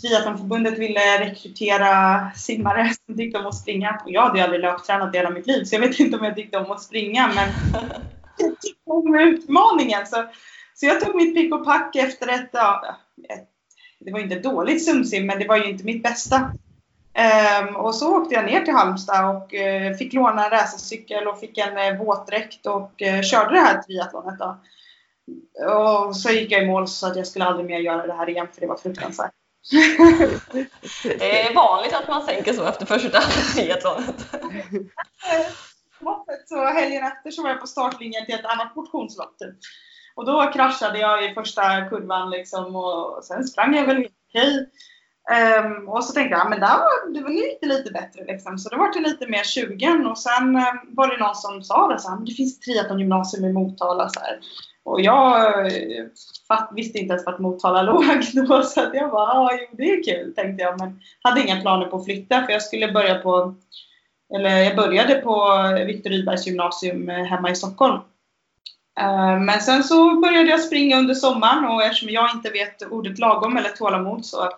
Triathlonförbundet 0.02 0.78
ville 0.78 1.20
rekrytera 1.20 2.32
simmare 2.36 2.94
som 3.06 3.18
tyckte 3.18 3.40
om 3.40 3.46
att 3.46 3.56
springa. 3.56 4.02
Och 4.06 4.12
jag 4.12 4.22
hade 4.22 4.38
ju 4.38 4.44
aldrig 4.44 4.62
löptränat 4.62 5.16
i 5.16 5.18
hela 5.18 5.30
mitt 5.30 5.48
liv 5.48 5.64
så 5.64 5.76
jag 5.76 5.80
vet 5.80 6.00
inte 6.00 6.18
om 6.18 6.26
jag 6.26 6.36
tyckte 6.36 6.58
om 6.58 6.72
att 6.72 6.82
springa 6.82 7.28
men 7.28 7.50
jag 8.38 8.62
tyckte 8.62 8.92
om 8.92 9.16
utmaningen. 9.16 10.08
Så, 10.08 10.26
så 10.76 10.86
jag 10.86 11.02
tog 11.02 11.16
mitt 11.16 11.36
pick 11.36 11.54
och 11.54 11.66
pack 11.66 11.96
efter 11.96 12.28
ett, 12.28 12.50
ja, 12.52 12.98
ett 13.30 13.50
det 14.00 14.12
var 14.12 14.20
inte 14.20 14.40
dåligt 14.40 14.86
sumsim 14.86 15.26
men 15.26 15.40
det 15.40 15.48
var 15.48 15.58
ju 15.58 15.70
inte 15.70 15.84
mitt 15.84 16.04
bästa. 16.04 16.52
Um, 17.68 17.76
och 17.76 17.96
så 17.96 18.18
åkte 18.18 18.36
jag 18.36 18.46
ner 18.46 18.62
till 18.62 18.74
Halmstad 18.74 19.36
och 19.36 19.54
uh, 19.54 19.98
fick 19.98 20.14
låna 20.14 20.46
en 20.46 20.52
racercykel 20.52 21.28
och 21.28 21.40
fick 21.40 21.58
en 21.58 21.78
uh, 21.78 22.00
våtdräkt 22.06 22.66
och 22.66 23.02
uh, 23.02 23.22
körde 23.22 23.54
det 23.54 23.60
här 23.60 23.82
triathlonet. 23.82 24.40
Då. 24.40 24.58
Och 25.72 26.16
så 26.16 26.30
gick 26.30 26.52
jag 26.52 26.64
i 26.64 26.66
mål 26.66 26.88
så 26.88 27.08
att 27.08 27.16
jag 27.16 27.28
skulle 27.28 27.46
aldrig 27.46 27.66
mer 27.66 27.80
göra 27.80 28.08
det 28.08 28.14
här 28.14 28.30
igen 28.30 28.48
för 28.54 28.62
det 28.62 28.68
var 28.68 28.78
fruktansvärt. 28.78 29.32
det 31.04 31.48
är 31.48 31.54
vanligt 31.54 31.94
att 31.94 32.08
man 32.08 32.26
tänker 32.26 32.54
så 32.54 32.66
efter 32.66 32.86
första 32.86 33.22
triathlonet. 33.22 34.36
så 36.46 36.66
helgen 36.66 37.04
efter 37.04 37.32
så 37.32 37.44
var 37.44 37.50
jag 37.50 37.62
på 37.62 37.68
startlinjen 37.68 38.26
till 38.26 38.36
ett 38.36 38.46
annat 38.46 38.76
motionslopp. 38.76 39.38
Typ. 39.40 39.56
Och 40.16 40.26
då 40.26 40.52
kraschade 40.54 41.00
jag 41.00 41.32
i 41.32 41.34
första 41.34 41.82
kurvan 41.82 42.30
liksom 42.30 42.76
och 42.76 43.24
sen 43.24 43.44
sprang 43.44 43.76
jag 43.76 43.86
väl 43.86 44.08
okej. 44.30 44.70
Um, 45.32 45.90
och 45.90 46.04
så 46.04 46.14
tänkte 46.14 46.38
jag, 46.38 46.50
men 46.50 46.60
där 46.60 46.78
var, 46.78 47.14
det 47.14 47.22
var 47.22 47.30
lite, 47.30 47.66
lite 47.66 47.92
bättre 47.92 48.26
liksom. 48.26 48.58
Så 48.58 48.70
då 48.70 48.78
var 48.78 48.94
det 48.94 49.00
lite 49.00 49.28
mer 49.28 49.44
20 49.44 50.10
och 50.10 50.18
sen 50.18 50.56
um, 50.56 50.96
var 50.96 51.08
det 51.08 51.18
någon 51.18 51.36
som 51.36 51.64
sa 51.64 51.88
det 51.88 52.00
så 52.00 52.10
här, 52.10 52.26
det 52.26 52.32
finns 52.32 52.60
triathlongymnasium 52.60 53.46
i 53.46 53.54
Motala 53.54 54.10
så 54.10 54.20
här. 54.20 54.40
Och 54.84 55.02
jag 55.02 55.66
uh, 55.66 56.06
fatt, 56.48 56.70
visste 56.76 56.98
inte 56.98 57.14
ens 57.14 57.26
vart 57.26 57.40
Motala 57.40 57.82
låg 57.92 58.04
då 58.48 58.62
så 58.62 58.82
att 58.82 58.94
jag 58.94 59.12
bara, 59.12 59.34
ja 59.34 59.60
jo 59.62 59.78
det 59.78 59.92
är 59.92 60.04
kul 60.04 60.34
tänkte 60.36 60.64
jag 60.64 60.80
men 60.80 61.00
hade 61.22 61.42
inga 61.42 61.62
planer 61.62 61.86
på 61.86 61.98
att 61.98 62.06
flytta 62.06 62.46
för 62.46 62.54
jag 62.54 62.62
skulle 62.62 62.92
börja 62.92 63.16
på, 63.16 63.56
eller 64.36 64.58
jag 64.58 64.76
började 64.76 65.16
på 65.16 65.58
Viktor 65.86 66.10
Rydbergs 66.10 66.48
gymnasium 66.48 67.10
eh, 67.10 67.24
hemma 67.24 67.52
i 67.52 67.56
Stockholm. 67.56 68.00
Eh, 69.00 69.40
men 69.40 69.62
sen 69.62 69.84
så 69.84 70.20
började 70.20 70.50
jag 70.50 70.62
springa 70.62 70.98
under 70.98 71.14
sommaren 71.14 71.66
och 71.66 71.84
eftersom 71.84 72.10
jag 72.10 72.32
inte 72.36 72.50
vet 72.50 72.92
ordet 72.92 73.20
lagom 73.20 73.58
eller 73.58 73.70
tålamod 73.70 74.26
så 74.26 74.50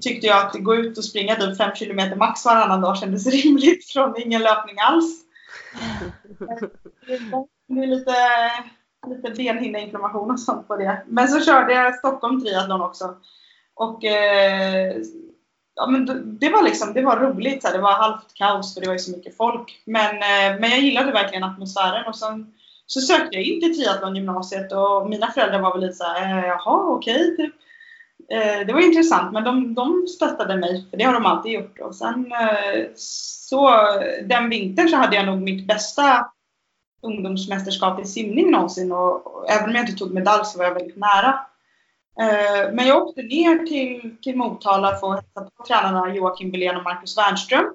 tyckte 0.00 0.26
jag 0.26 0.46
att 0.46 0.54
gå 0.54 0.74
ut 0.74 0.98
och 0.98 1.04
springa 1.04 1.34
typ 1.34 1.56
5 1.56 1.70
km 1.74 2.18
max 2.18 2.44
varannan 2.44 2.80
dag 2.80 2.98
kändes 2.98 3.26
rimligt 3.44 3.92
från 3.92 4.20
ingen 4.20 4.42
löpning 4.42 4.76
alls. 4.78 5.24
Det 7.68 7.82
är 7.82 7.86
lite, 7.86 8.14
lite 9.06 9.30
benhinneinflammation 9.30 10.30
och 10.30 10.40
sånt 10.40 10.68
på 10.68 10.76
det. 10.76 11.02
Men 11.06 11.28
så 11.28 11.40
körde 11.40 11.72
jag 11.72 11.94
Stockholm 11.94 12.40
triathlon 12.40 12.80
också. 12.80 13.14
Och 13.74 14.04
eh, 14.04 14.96
ja, 15.74 15.86
men 15.86 16.06
det 16.38 16.48
var 16.48 16.62
liksom, 16.62 16.92
det 16.92 17.02
var 17.02 17.16
roligt. 17.16 17.62
Det 17.62 17.78
var 17.78 17.92
halvt 17.92 18.34
kaos 18.34 18.74
för 18.74 18.80
det 18.80 18.86
var 18.86 18.94
ju 18.94 18.98
så 18.98 19.16
mycket 19.16 19.36
folk. 19.36 19.82
Men, 19.84 20.14
eh, 20.16 20.60
men 20.60 20.70
jag 20.70 20.80
gillade 20.80 21.12
verkligen 21.12 21.44
atmosfären 21.44 22.06
och 22.06 22.16
sen 22.16 22.52
så 22.92 23.00
sökte 23.00 23.36
jag 23.36 23.44
in 23.44 23.60
till 23.60 23.76
triathlongymnasiet 23.76 24.72
och 24.72 25.10
mina 25.10 25.30
föräldrar 25.30 25.60
var 25.60 25.72
väl 25.72 25.80
lite 25.80 25.94
såhär, 25.94 26.38
eh, 26.38 26.46
jaha 26.46 26.86
okej, 26.86 27.32
Okay. 27.32 27.50
Det 28.66 28.72
var 28.72 28.80
intressant, 28.80 29.32
men 29.32 29.44
de, 29.44 29.74
de 29.74 30.06
stöttade 30.06 30.56
mig, 30.56 30.86
för 30.90 30.96
det 30.96 31.04
har 31.04 31.12
de 31.12 31.26
alltid 31.26 31.52
gjort. 31.52 31.78
Och 31.80 31.94
sen 31.94 32.32
eh, 32.32 32.86
så 32.94 33.70
den 34.24 34.50
vintern 34.50 34.88
så 34.88 34.96
hade 34.96 35.16
jag 35.16 35.26
nog 35.26 35.42
mitt 35.42 35.66
bästa 35.66 36.30
ungdomsmästerskap 37.02 38.00
i 38.00 38.04
simning 38.04 38.50
någonsin 38.50 38.92
och, 38.92 39.26
och 39.26 39.50
även 39.50 39.68
om 39.68 39.74
jag 39.74 39.82
inte 39.82 39.98
tog 39.98 40.14
medalj 40.14 40.44
så 40.44 40.58
var 40.58 40.64
jag 40.64 40.74
väldigt 40.74 40.96
nära. 40.96 41.40
Men 42.72 42.86
jag 42.86 43.02
åkte 43.02 43.22
ner 43.22 43.66
till, 43.66 44.16
till 44.22 44.36
Motala 44.36 44.96
för 44.96 45.14
att 45.14 45.24
hälsa 45.24 45.50
på 45.56 45.64
tränarna 45.64 46.14
Joakim 46.14 46.50
Billén 46.50 46.76
och 46.76 46.82
Marcus 46.82 47.18
Wernström, 47.18 47.74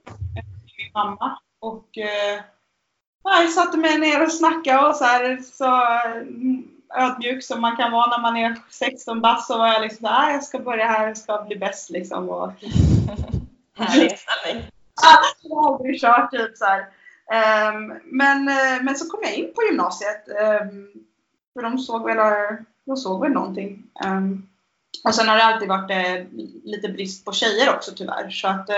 min 0.77 0.91
mamma. 0.93 1.39
Och 1.59 1.97
jag 3.31 3.51
satte 3.51 3.77
mig 3.77 3.97
ner 3.97 4.23
och 4.23 4.31
snackade 4.31 4.87
och 4.87 4.95
så 4.95 5.03
här, 5.03 5.37
så 5.37 5.65
ödmjuk 6.97 7.43
som 7.43 7.61
man 7.61 7.75
kan 7.75 7.91
vara 7.91 8.07
när 8.07 8.21
man 8.21 8.37
är 8.37 8.55
16 8.69 9.21
bass 9.21 9.47
så 9.47 9.57
var 9.57 9.67
jag 9.67 9.81
liksom 9.81 10.07
såhär, 10.07 10.31
jag 10.31 10.43
ska 10.43 10.59
börja 10.59 10.87
här, 10.87 11.07
jag 11.07 11.17
ska 11.17 11.43
bli 11.43 11.55
bäst 11.55 11.89
liksom. 11.89 12.29
Och... 12.29 12.51
Härlig 13.77 14.11
inställning. 14.11 14.69
jag 15.43 15.55
har 15.55 15.73
aldrig 15.73 16.01
kört 16.01 16.31
typ 16.31 16.57
så 16.57 16.65
um, 16.65 17.99
men, 18.03 18.49
uh, 18.49 18.83
men 18.83 18.95
så 18.95 19.09
kom 19.09 19.19
jag 19.23 19.35
in 19.35 19.53
på 19.55 19.63
gymnasiet. 19.69 20.27
Um, 20.27 20.91
för 21.53 21.61
de 21.61 21.77
såg 21.79 22.05
väl, 22.05 22.17
de 22.85 22.97
såg 22.97 23.21
väl 23.21 23.31
någonting. 23.31 23.83
Um, 24.05 24.49
och 25.03 25.15
sen 25.15 25.27
har 25.27 25.35
det 25.35 25.43
alltid 25.43 25.69
varit 25.69 25.91
uh, 25.91 26.27
lite 26.63 26.89
brist 26.89 27.25
på 27.25 27.31
tjejer 27.31 27.75
också 27.75 27.91
tyvärr. 27.95 28.29
Så 28.29 28.47
att 28.47 28.69
uh, 28.69 28.75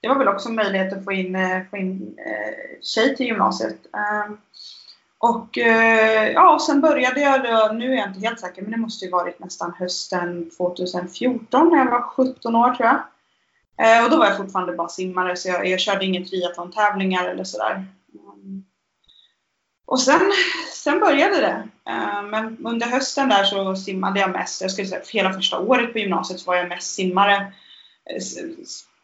det 0.00 0.08
var 0.08 0.18
väl 0.18 0.28
också 0.28 0.48
en 0.48 0.54
möjlighet 0.54 0.92
att 0.92 1.04
få 1.04 1.12
in, 1.12 1.36
eh, 1.36 1.62
få 1.70 1.76
in 1.76 2.18
eh, 2.26 2.82
tjej 2.82 3.16
till 3.16 3.26
gymnasiet. 3.26 3.78
Ehm, 3.96 4.38
och 5.18 5.58
eh, 5.58 6.32
ja, 6.32 6.58
sen 6.66 6.80
började 6.80 7.20
jag 7.20 7.42
då, 7.42 7.72
nu 7.72 7.92
är 7.92 7.96
jag 7.96 8.08
inte 8.08 8.20
helt 8.20 8.40
säker, 8.40 8.62
men 8.62 8.70
det 8.70 8.76
måste 8.76 9.04
ju 9.04 9.10
varit 9.10 9.38
nästan 9.38 9.72
hösten 9.78 10.50
2014 10.56 11.68
när 11.68 11.78
jag 11.78 11.90
var 11.90 12.02
17 12.02 12.56
år 12.56 12.74
tror 12.74 12.88
jag. 12.88 13.00
Eh, 13.86 14.04
och 14.04 14.10
då 14.10 14.18
var 14.18 14.26
jag 14.26 14.36
fortfarande 14.36 14.72
bara 14.72 14.88
simmare 14.88 15.36
så 15.36 15.48
jag, 15.48 15.66
jag 15.66 15.80
körde 15.80 16.04
inga 16.04 16.24
triathlon-tävlingar 16.24 17.28
eller 17.28 17.44
sådär. 17.44 17.84
Ehm, 18.14 18.64
och 19.86 20.00
sen, 20.00 20.20
sen 20.74 21.00
började 21.00 21.40
det. 21.40 21.68
Ehm, 21.90 22.30
men 22.30 22.66
under 22.66 22.86
hösten 22.86 23.28
där 23.28 23.44
så 23.44 23.76
simmade 23.76 24.20
jag 24.20 24.30
mest. 24.30 24.62
Jag 24.62 24.70
skulle 24.70 24.88
säga 24.88 25.02
hela 25.12 25.32
första 25.32 25.58
året 25.58 25.92
på 25.92 25.98
gymnasiet 25.98 26.40
så 26.40 26.50
var 26.50 26.56
jag 26.56 26.68
mest 26.68 26.94
simmare. 26.94 27.52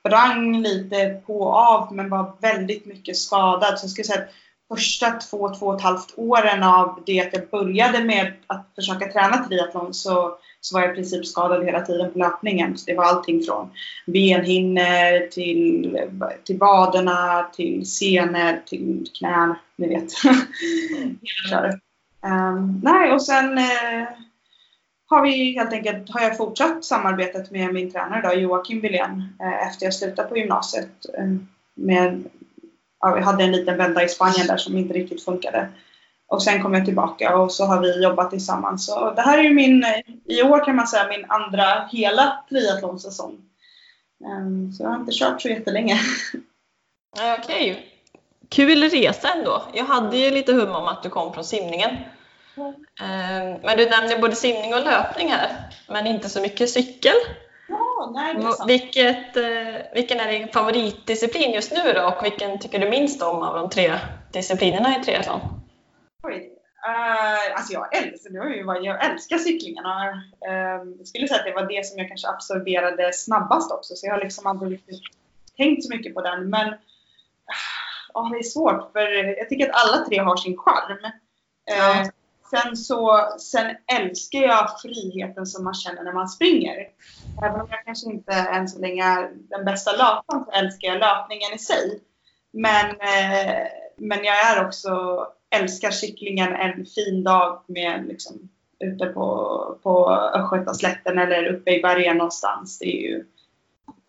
Sprang 0.07 0.63
lite 0.63 1.21
på 1.27 1.41
och 1.41 1.57
av 1.57 1.95
men 1.95 2.09
var 2.09 2.33
väldigt 2.41 2.87
mycket 2.87 3.17
skadad. 3.17 3.79
Så 3.79 3.85
jag 3.85 3.91
skulle 3.91 4.05
säga 4.05 4.23
att 4.23 4.35
första 4.69 5.11
två, 5.11 5.55
två 5.55 5.67
och 5.67 5.75
ett 5.75 5.83
halvt 5.83 6.15
åren 6.17 6.63
av 6.63 7.03
det 7.07 7.21
att 7.21 7.33
jag 7.33 7.49
började 7.49 8.05
med 8.05 8.33
att 8.47 8.67
försöka 8.75 9.13
träna 9.13 9.45
triathlon 9.45 9.95
så, 9.95 10.39
så 10.61 10.75
var 10.75 10.83
jag 10.83 10.93
i 10.93 10.95
princip 10.95 11.27
skadad 11.27 11.65
hela 11.65 11.81
tiden 11.81 12.13
på 12.13 12.19
löpningen. 12.19 12.79
Så 12.79 12.85
det 12.87 12.95
var 12.95 13.05
allting 13.05 13.43
från 13.43 13.71
benhinnor 14.07 15.31
till, 15.31 15.99
till 16.45 16.59
vaderna, 16.59 17.51
till 17.53 17.87
senor, 17.87 18.63
till 18.67 19.07
knän, 19.19 19.55
ni 19.77 19.89
vet. 19.89 20.11
um, 22.27 22.81
nej, 22.83 23.13
och 23.13 23.23
sen 23.23 23.59
uh, 23.59 24.09
har 25.15 25.23
vi 25.23 25.53
helt 25.53 25.73
enkelt, 25.73 26.11
har 26.11 26.21
jag 26.21 26.37
fortsatt 26.37 26.85
samarbetet 26.85 27.51
med 27.51 27.75
min 27.75 27.93
tränare 27.93 28.29
då, 28.29 28.41
Joakim 28.41 28.81
Wilén, 28.81 29.37
eh, 29.41 29.69
efter 29.69 29.87
jag 29.87 29.95
slutade 29.95 30.29
på 30.29 30.37
gymnasiet. 30.37 31.07
Eh, 31.19 31.25
med 31.75 32.25
ja, 33.01 33.17
jag 33.17 33.25
hade 33.25 33.45
en 33.45 33.53
liten 33.53 33.79
vända 33.79 34.05
i 34.05 34.09
Spanien 34.09 34.47
där 34.47 34.57
som 34.57 34.77
inte 34.77 34.95
riktigt 34.95 35.25
funkade. 35.25 35.69
Och 36.27 36.43
sen 36.43 36.63
kom 36.63 36.75
jag 36.75 36.85
tillbaka 36.85 37.37
och 37.37 37.53
så 37.53 37.65
har 37.65 37.81
vi 37.81 38.03
jobbat 38.03 38.31
tillsammans. 38.31 38.87
Så 38.87 39.11
det 39.11 39.23
här 39.23 39.39
är 39.39 39.43
ju 39.43 39.55
min, 39.55 39.85
i 40.25 40.43
år 40.43 40.65
kan 40.65 40.77
man 40.77 40.87
säga, 40.87 41.09
min 41.09 41.25
andra 41.29 41.89
hela 41.93 42.45
triathlonsäsong. 42.49 43.39
Ehm, 44.25 44.73
så 44.73 44.83
jag 44.83 44.91
har 44.91 45.01
inte 45.01 45.13
kört 45.13 45.43
så 45.43 45.49
jättelänge. 45.49 46.01
Okej. 47.39 47.71
Okay. 47.71 47.85
Kul 48.49 48.91
resa 48.91 49.29
ändå. 49.33 49.63
Jag 49.75 49.85
hade 49.85 50.17
ju 50.17 50.31
lite 50.31 50.53
hum 50.53 50.71
om 50.71 50.85
att 50.85 51.03
du 51.03 51.11
kom 51.11 51.35
från 51.35 51.45
simningen. 51.45 51.91
Mm. 52.57 53.61
Men 53.63 53.77
du 53.77 53.89
nämnde 53.89 54.19
både 54.19 54.37
simning 54.37 54.75
och 54.75 54.85
löpning 54.85 55.29
här, 55.29 55.49
men 55.89 56.07
inte 56.07 56.29
så 56.29 56.41
mycket 56.41 56.71
cykel. 56.71 57.15
Ja, 57.69 58.13
nej, 58.15 58.35
är. 58.35 58.67
Vilket, 58.67 59.37
eh, 59.37 59.93
vilken 59.95 60.21
är 60.21 60.33
din 60.33 60.49
favoritdisciplin 60.49 61.53
just 61.53 61.73
nu 61.73 61.93
då 61.93 62.03
och 62.07 62.25
vilken 62.25 62.59
tycker 62.59 62.79
du 62.79 62.91
minst 62.91 63.23
om 63.23 63.43
av 63.43 63.55
de 63.55 63.71
tre 63.71 63.99
disciplinerna 64.33 64.99
i 64.99 65.05
triathlon? 65.05 65.41
Uh, 66.89 67.57
alltså 67.57 67.73
jag 67.73 67.97
älskar, 67.97 68.31
det 68.31 68.39
var 68.65 68.75
ju 68.77 68.87
jag 68.87 69.05
älskar 69.05 69.39
cyklingen. 69.39 69.87
Och, 69.87 69.93
uh, 70.49 70.97
jag 70.99 71.07
skulle 71.07 71.29
säga 71.29 71.41
att 71.41 71.47
det 71.47 71.55
var 71.55 71.69
det 71.69 71.87
som 71.87 71.99
jag 71.99 72.09
kanske 72.09 72.29
absorberade 72.29 73.13
snabbast 73.13 73.73
också. 73.73 73.95
Så 73.97 74.07
jag 74.07 74.13
har 74.13 74.21
liksom 74.21 74.47
aldrig 74.47 74.73
riktigt 74.73 75.01
tänkt 75.57 75.85
så 75.85 75.91
mycket 75.91 76.15
på 76.15 76.21
den. 76.21 76.51
Men 76.51 76.69
uh, 76.69 78.31
det 78.33 78.39
är 78.39 78.43
svårt 78.43 78.93
för 78.93 79.39
jag 79.39 79.49
tycker 79.49 79.71
att 79.71 79.85
alla 79.85 80.05
tre 80.05 80.19
har 80.19 80.37
sin 80.37 80.57
charm. 80.57 81.13
Ja. 81.65 82.05
Sen 82.55 82.77
så 82.77 83.29
sen 83.39 83.77
älskar 83.93 84.39
jag 84.39 84.81
friheten 84.83 85.47
som 85.47 85.65
man 85.65 85.75
känner 85.75 86.03
när 86.03 86.13
man 86.13 86.29
springer. 86.29 86.89
Även 87.43 87.61
om 87.61 87.67
jag 87.71 87.85
kanske 87.85 88.11
inte 88.11 88.33
än 88.33 88.69
så 88.69 88.81
länge 88.81 89.05
är 89.05 89.31
den 89.35 89.65
bästa 89.65 89.93
löparen 89.93 90.45
så 90.45 90.51
älskar 90.51 90.89
jag 90.89 90.99
löpningen 90.99 91.55
i 91.55 91.59
sig. 91.59 92.01
Men, 92.53 92.91
uh, 92.91 93.67
men 93.97 94.25
jag 94.25 94.51
är 94.51 94.67
också 94.67 95.27
älskar 95.51 95.91
cyklingen 95.91 96.55
en 96.55 96.87
fin 96.87 97.25
dag 97.25 97.65
med 97.67 98.07
liksom, 98.09 98.49
ute 98.81 99.07
på, 99.07 99.79
på 99.83 100.11
Östgötaslätten 100.11 101.19
eller 101.19 101.47
uppe 101.47 101.71
i 101.71 101.83
bergen 101.83 102.17
någonstans. 102.17 102.79
Det 102.79 102.87
är 102.87 103.01
ju, 103.01 103.25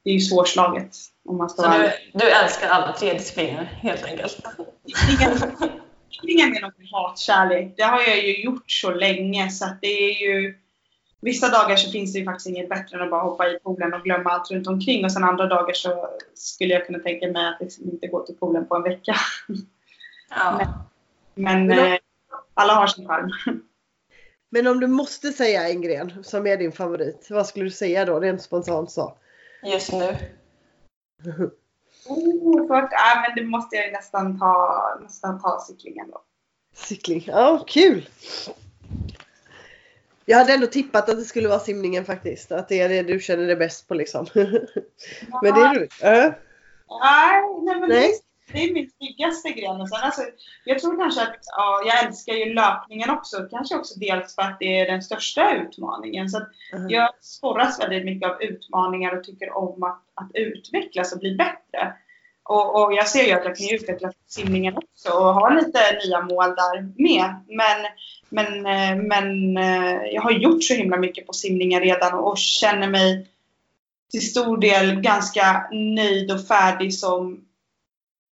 det 0.04 0.10
är 0.10 0.14
ju 0.14 0.20
svårslaget. 0.20 0.96
Om 1.26 1.38
man 1.38 1.50
ska 1.50 1.62
Så 1.62 1.70
du, 1.70 1.92
du 2.14 2.32
älskar 2.32 2.68
alla 2.68 2.94
tre 2.94 3.14
discipliner 3.14 3.64
helt 3.64 4.06
enkelt? 4.06 4.38
Cyklingen 6.10 6.58
är 6.58 6.62
nog 6.62 6.72
hatkärlek. 6.92 7.74
Det 7.78 7.84
har 7.84 8.02
jag 8.02 8.18
ju 8.18 8.44
gjort 8.44 8.72
så 8.72 8.94
länge 8.94 9.50
så 9.50 9.66
att 9.66 9.82
det 9.82 9.88
är 9.88 10.22
ju 10.22 10.56
Vissa 11.26 11.50
dagar 11.50 11.76
så 11.76 11.92
finns 11.92 12.14
det 12.14 12.20
ju 12.20 12.26
faktiskt 12.26 12.48
inget 12.48 12.70
bättre 12.70 12.98
än 12.98 13.04
att 13.04 13.12
bara 13.12 13.22
hoppa 13.22 13.48
i 13.48 13.60
poolen 13.60 13.94
och 13.94 14.04
glömma 14.04 14.30
allt 14.30 14.52
runt 14.52 14.68
omkring 14.68 15.06
och 15.06 15.12
sen 15.12 15.24
andra 15.24 15.48
dagar 15.48 15.74
så 15.74 16.10
skulle 16.34 16.74
jag 16.74 16.86
kunna 16.86 17.00
tänka 17.00 17.32
mig 17.32 17.48
att 17.48 17.62
liksom 17.62 17.90
inte 17.90 18.08
gå 18.08 18.26
till 18.26 18.36
poolen 18.36 18.68
på 18.68 18.76
en 18.76 18.84
vecka. 18.84 19.16
Ja. 20.30 20.62
Men, 21.34 21.68
men 21.68 21.80
eh, 21.80 22.00
alla 22.54 22.74
har 22.74 22.88
sin 22.88 23.08
charm. 23.08 23.32
Men 24.50 24.68
om 24.68 24.80
du 24.80 24.88
måste 24.88 25.32
säga 25.32 25.70
en 25.70 25.82
gren 25.82 26.24
som 26.24 26.48
är 26.48 26.58
din 26.58 26.72
favorit, 26.72 27.28
vad 27.30 27.48
skulle 27.48 27.66
du 27.66 27.72
säga 27.72 28.06
då 28.06 28.20
rent 28.20 28.42
spontant 28.42 28.92
så? 28.92 29.18
Just 29.64 29.94
nu? 29.94 30.18
oh, 32.06 32.68
för, 32.68 32.78
äh, 32.78 33.22
men 33.22 33.36
det 33.36 33.44
måste 33.44 33.76
jag 33.76 33.92
nästan 33.92 34.40
ta, 34.40 34.84
nästan 35.02 35.42
ta 35.42 35.60
cyklingen 35.68 36.12
då. 36.12 36.22
Cykling, 36.74 37.24
ja 37.28 37.64
kul! 37.68 38.10
Jag 40.26 40.38
hade 40.38 40.54
ändå 40.54 40.68
tippat 40.68 41.10
att 41.10 41.18
det 41.18 41.26
skulle 41.26 41.48
vara 41.48 41.60
simningen 41.60 42.06
faktiskt. 42.06 42.52
Att 42.52 42.70
det 42.70 42.80
är 42.80 42.90
det 42.90 43.04
du 43.04 43.20
känner 43.20 43.48
dig 43.48 43.56
bäst 43.56 43.88
på 43.88 43.94
liksom. 43.94 44.26
men 44.34 45.54
det 45.54 45.62
är 45.62 45.76
roligt. 45.76 46.04
Äh. 46.04 46.34
Nej, 47.02 47.42
nej, 47.64 47.80
men 47.80 47.90
nej 47.90 48.20
det 48.52 48.64
är 48.64 48.74
min 48.74 48.90
snyggaste 48.98 49.50
gren. 49.50 49.82
Och 49.82 49.90
sen, 49.90 50.00
alltså, 50.02 50.22
jag 50.66 50.80
tror 50.80 50.98
kanske 50.98 51.22
att 51.22 51.40
ja, 51.58 51.84
jag 51.86 52.06
älskar 52.06 52.34
ju 52.34 52.54
löpningen 52.54 53.10
också. 53.10 53.48
Kanske 53.52 53.76
också 53.76 54.00
dels 54.00 54.36
för 54.36 54.42
att 54.42 54.58
det 54.60 54.80
är 54.80 54.92
den 54.92 55.02
största 55.02 55.56
utmaningen. 55.56 56.30
Så 56.30 56.38
mm. 56.74 56.90
Jag 56.90 57.10
sporras 57.22 57.80
väldigt 57.80 58.06
mycket 58.06 58.30
av 58.30 58.42
utmaningar 58.44 59.18
och 59.18 59.24
tycker 59.24 59.58
om 59.58 59.84
att, 59.84 60.04
att 60.14 60.32
utvecklas 60.34 61.14
och 61.14 61.20
bli 61.20 61.36
bättre. 61.36 61.94
Och, 62.44 62.84
och, 62.84 62.94
jag 62.94 63.08
ser 63.08 63.24
ju 63.24 63.32
att 63.32 63.46
jag 63.46 63.56
kan 63.56 63.68
utveckla 63.72 64.12
simningen 64.28 64.78
också 64.78 65.10
och 65.10 65.34
ha 65.34 65.50
lite 65.50 65.80
nya 66.06 66.22
mål 66.22 66.56
där 66.56 67.04
med. 67.04 67.44
Men, 67.48 67.86
men, 68.30 68.66
eh, 68.66 69.04
men 69.04 69.58
eh, 69.58 70.02
jag 70.14 70.22
har 70.22 70.32
gjort 70.32 70.64
så 70.64 70.74
himla 70.74 70.98
mycket 70.98 71.28
på 71.28 71.34
simningen 71.34 71.82
redan 71.82 72.14
och 72.14 72.38
känner 72.38 72.90
mig 72.90 73.28
till 74.12 74.30
stor 74.30 74.58
del 74.58 75.02
ganska 75.02 75.68
nöjd 75.72 76.32
och 76.32 76.48
färdig 76.48 76.94
som 76.94 77.45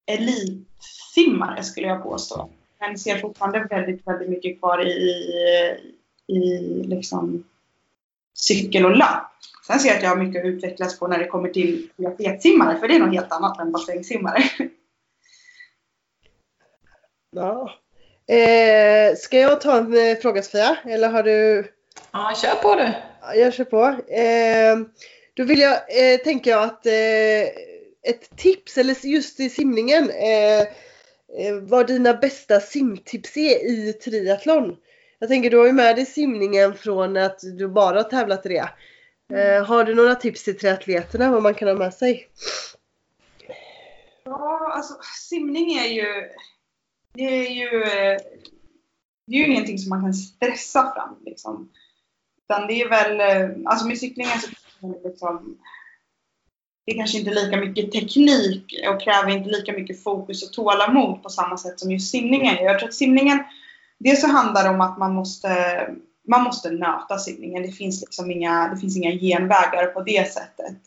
elitsimmare 0.05 1.63
skulle 1.63 1.88
jag 1.88 2.03
påstå. 2.03 2.50
Men 2.79 2.98
ser 2.98 3.17
fortfarande 3.17 3.67
väldigt, 3.69 4.07
väldigt 4.07 4.29
mycket 4.29 4.60
kvar 4.60 4.88
i, 4.88 5.01
i 6.27 6.39
liksom 6.83 7.43
cykel 8.33 8.86
och 8.86 8.98
löp. 8.98 9.24
Sen 9.67 9.79
ser 9.79 9.89
jag 9.89 9.98
att 9.98 10.03
jag 10.03 10.10
har 10.10 10.24
mycket 10.24 10.41
att 10.41 10.45
utvecklas 10.45 11.00
på 11.00 11.07
när 11.07 11.19
det 11.19 11.27
kommer 11.27 11.50
till 11.50 11.89
triathletsimmare, 11.98 12.79
för 12.79 12.88
det 12.88 12.95
är 12.95 13.00
något 13.00 13.13
helt 13.13 13.31
annat 13.31 13.60
än 13.60 13.72
bassängsimmare. 13.72 14.43
Ja. 17.36 17.72
Eh, 18.36 19.15
ska 19.15 19.39
jag 19.39 19.62
ta 19.62 19.77
en 19.77 20.09
eh, 20.09 20.18
fråga 20.18 20.44
Sofia? 20.44 20.77
Eller 20.85 21.09
har 21.09 21.24
du? 21.24 21.68
Ja, 22.11 22.33
kör 22.42 22.55
på 22.55 22.75
du. 22.75 22.94
Ja, 23.22 23.35
jag 23.35 23.53
kör 23.53 23.63
på. 23.63 23.85
Eh, 24.13 24.77
då 25.33 25.44
vill 25.44 25.59
jag, 25.59 25.74
eh, 25.74 26.18
tänker 26.24 26.51
jag 26.51 26.63
att 26.63 26.85
eh, 26.85 26.94
ett 28.03 28.37
tips, 28.37 28.77
eller 28.77 29.05
just 29.05 29.39
i 29.39 29.50
simningen, 29.50 30.09
eh, 30.09 30.61
eh, 31.39 31.55
vad 31.61 31.87
dina 31.87 32.13
bästa 32.13 32.59
simtips 32.59 33.37
är 33.37 33.72
i 33.72 33.94
triathlon. 33.94 34.75
Jag 35.20 35.29
tänker 35.29 35.50
du 35.50 35.57
har 35.57 35.66
ju 35.66 35.74
med 35.74 35.96
dig 35.96 36.05
simningen 36.05 36.74
från 36.74 37.18
att 37.18 37.39
du 37.57 37.68
bara 37.68 37.96
har 37.96 38.09
tävlat 38.09 38.46
i 38.46 38.50
det. 38.50 38.70
Eh, 39.33 39.55
mm. 39.55 39.66
har 39.66 39.83
du 39.83 39.96
några 39.96 40.16
tips 40.16 40.44
till 40.44 40.57
triatleterna 40.57 41.31
vad 41.31 41.44
man 41.44 41.53
kan 41.53 41.68
ha 41.68 41.75
med 41.75 41.94
sig? 41.94 42.29
Ja, 44.24 44.74
alltså 44.75 44.94
simning 45.29 45.74
är 45.74 45.87
ju, 45.87 46.29
det 47.13 47.24
är 47.24 47.50
ju, 47.50 47.83
eh, 47.83 48.20
det 49.27 49.35
är 49.35 49.39
ju 49.39 49.46
ingenting 49.46 49.77
som 49.77 49.89
man 49.89 50.01
kan 50.01 50.13
stressa 50.13 50.94
fram 50.96 51.18
liksom. 51.25 51.72
Utan 52.44 52.68
det 52.68 52.81
är 52.81 52.89
väl, 52.89 53.20
eh, 53.20 53.57
alltså 53.66 53.87
med 53.87 53.98
cyklingen 53.98 54.39
så 54.39 54.50
liksom, 55.03 55.57
det 56.85 56.91
är 56.91 56.98
kanske 56.98 57.17
inte 57.17 57.33
lika 57.33 57.57
mycket 57.57 57.91
teknik 57.91 58.75
och 58.89 59.01
kräver 59.01 59.29
inte 59.29 59.50
lika 59.50 59.72
mycket 59.72 60.03
fokus 60.03 60.43
och 60.43 60.53
tålamod 60.53 61.24
på 61.24 61.29
samma 61.29 61.57
sätt 61.57 61.79
som 61.79 61.91
just 61.91 62.11
simningen 62.11 62.55
Jag 62.63 62.79
tror 62.79 62.89
att 62.89 62.96
simningen, 62.96 63.43
dels 64.00 64.22
så 64.22 64.27
handlar 64.27 64.63
det 64.63 64.69
om 64.69 64.81
att 64.81 64.98
man 64.98 65.13
måste, 65.13 65.50
man 66.27 66.43
måste 66.43 66.69
nöta 66.69 67.17
simningen. 67.17 67.63
Det 67.63 67.72
finns 67.72 68.01
liksom 68.01 68.31
inga, 68.31 68.67
det 68.67 68.77
finns 68.77 68.98
inga 68.98 69.11
genvägar 69.11 69.85
på 69.85 70.01
det 70.01 70.33
sättet. 70.33 70.77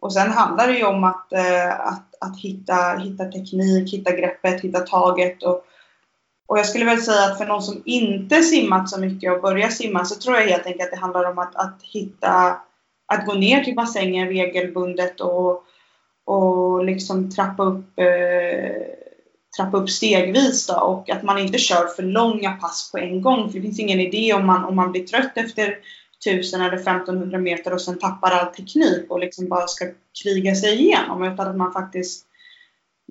Och 0.00 0.12
sen 0.12 0.30
handlar 0.30 0.66
det 0.66 0.78
ju 0.78 0.84
om 0.84 1.04
att, 1.04 1.32
eh, 1.32 1.80
att, 1.80 2.14
att 2.20 2.40
hitta, 2.40 2.98
hitta 2.98 3.24
teknik, 3.24 3.92
hitta 3.92 4.16
greppet, 4.16 4.60
hitta 4.60 4.80
taget. 4.80 5.42
Och, 5.42 5.64
och 6.46 6.58
jag 6.58 6.66
skulle 6.66 6.84
väl 6.84 7.02
säga 7.02 7.24
att 7.24 7.38
för 7.38 7.46
någon 7.46 7.62
som 7.62 7.82
inte 7.84 8.42
simmat 8.42 8.90
så 8.90 9.00
mycket 9.00 9.32
och 9.32 9.42
börjar 9.42 9.68
simma 9.68 10.04
så 10.04 10.14
tror 10.14 10.36
jag 10.36 10.46
helt 10.46 10.66
enkelt 10.66 10.82
att 10.82 10.90
det 10.90 11.00
handlar 11.00 11.30
om 11.30 11.38
att, 11.38 11.56
att 11.56 11.80
hitta 11.82 12.60
att 13.08 13.26
gå 13.26 13.34
ner 13.34 13.64
till 13.64 13.74
bassängen 13.74 14.28
regelbundet 14.28 15.20
och, 15.20 15.64
och 16.24 16.84
liksom 16.84 17.30
trappa 17.30 17.62
upp, 17.62 17.98
eh, 17.98 18.82
trappa 19.56 19.76
upp 19.76 19.90
stegvis 19.90 20.66
då, 20.66 20.74
och 20.74 21.10
att 21.10 21.22
man 21.22 21.38
inte 21.38 21.58
kör 21.58 21.86
för 21.86 22.02
långa 22.02 22.52
pass 22.52 22.92
på 22.92 22.98
en 22.98 23.22
gång. 23.22 23.50
För 23.50 23.58
det 23.58 23.62
finns 23.62 23.80
ingen 23.80 24.00
idé 24.00 24.34
om 24.34 24.46
man, 24.46 24.64
om 24.64 24.76
man 24.76 24.92
blir 24.92 25.06
trött 25.06 25.32
efter 25.34 25.78
1000 26.26 26.60
eller 26.60 26.76
1500 26.76 27.38
meter 27.38 27.72
och 27.72 27.80
sen 27.80 27.98
tappar 27.98 28.30
all 28.30 28.46
teknik 28.54 29.10
och 29.10 29.20
liksom 29.20 29.48
bara 29.48 29.66
ska 29.66 29.84
kriga 30.22 30.54
sig 30.54 30.80
igenom. 30.80 31.22
Utan 31.22 31.48
att 31.48 31.56
man 31.56 31.72
faktiskt 31.72 32.24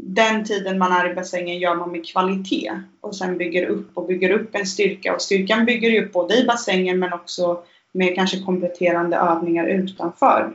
den 0.01 0.43
tiden 0.43 0.77
man 0.77 0.91
är 0.91 1.11
i 1.11 1.15
bassängen 1.15 1.59
gör 1.59 1.75
man 1.75 1.91
med 1.91 2.07
kvalitet 2.07 2.71
och 3.01 3.15
sen 3.15 3.37
bygger 3.37 3.65
upp 3.65 3.97
och 3.97 4.07
bygger 4.07 4.31
upp 4.31 4.55
en 4.55 4.65
styrka. 4.65 5.15
Och 5.15 5.21
styrkan 5.21 5.65
bygger 5.65 6.03
upp 6.03 6.11
både 6.11 6.37
i 6.37 6.45
bassängen 6.45 6.99
men 6.99 7.13
också 7.13 7.63
med 7.97 8.15
kanske 8.15 8.39
kompletterande 8.39 9.17
övningar 9.17 9.67
utanför. 9.67 10.53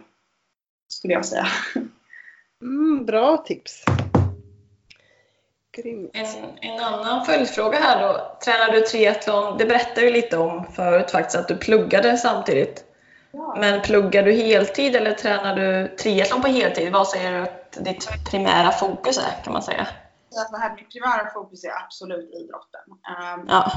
Skulle 0.89 1.15
jag 1.15 1.25
säga. 1.25 1.47
Mm, 2.63 3.07
bra 3.07 3.37
tips. 3.37 3.85
Grymt. 5.77 6.11
En, 6.15 6.27
en 6.61 6.81
annan 6.81 7.25
följdfråga 7.25 7.79
här 7.79 8.03
då. 8.03 8.39
Tränar 8.45 8.73
du 8.73 8.81
triathlon? 8.81 9.59
Det 9.59 9.65
berättade 9.65 10.01
du 10.01 10.13
lite 10.13 10.39
om 10.39 10.65
förut 10.73 11.11
faktiskt 11.11 11.39
att 11.39 11.49
du 11.49 11.57
pluggade 11.57 12.17
samtidigt. 12.17 12.85
Ja. 13.33 13.57
Men 13.61 13.83
pluggar 13.83 14.23
du 14.23 14.33
heltid 14.33 14.97
eller 14.97 15.13
tränar 15.13 15.57
du 15.57 15.97
triathlon 15.97 16.43
på 16.43 16.49
heltid? 16.49 16.93
Vad 16.93 17.09
säger 17.09 17.33
du 17.33 17.39
att 17.39 17.85
ditt 17.85 18.09
primära 18.31 18.73
fokus 18.73 19.19
är 19.19 19.45
kan 19.45 19.53
man 19.53 19.63
säga? 19.63 19.87
mitt 20.77 20.93
primära 20.93 21.31
fokus 21.35 21.65
är 21.65 21.85
absolut 21.85 22.31
idrotten. 22.31 22.81
Um, 22.91 23.47
ja 23.49 23.73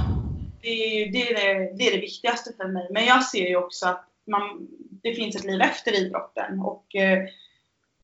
det 0.65 0.71
är, 0.71 1.11
det, 1.11 1.31
är 1.31 1.35
det, 1.35 1.77
det 1.77 1.87
är 1.87 1.91
det 1.91 2.01
viktigaste 2.01 2.53
för 2.57 2.67
mig. 2.67 2.87
Men 2.91 3.05
jag 3.05 3.23
ser 3.23 3.47
ju 3.47 3.55
också 3.55 3.87
att 3.87 4.05
man, 4.27 4.67
det 5.03 5.13
finns 5.13 5.35
ett 5.35 5.43
liv 5.43 5.61
efter 5.61 6.01
idrotten. 6.01 6.59
Och, 6.59 6.95
eh, 6.95 7.23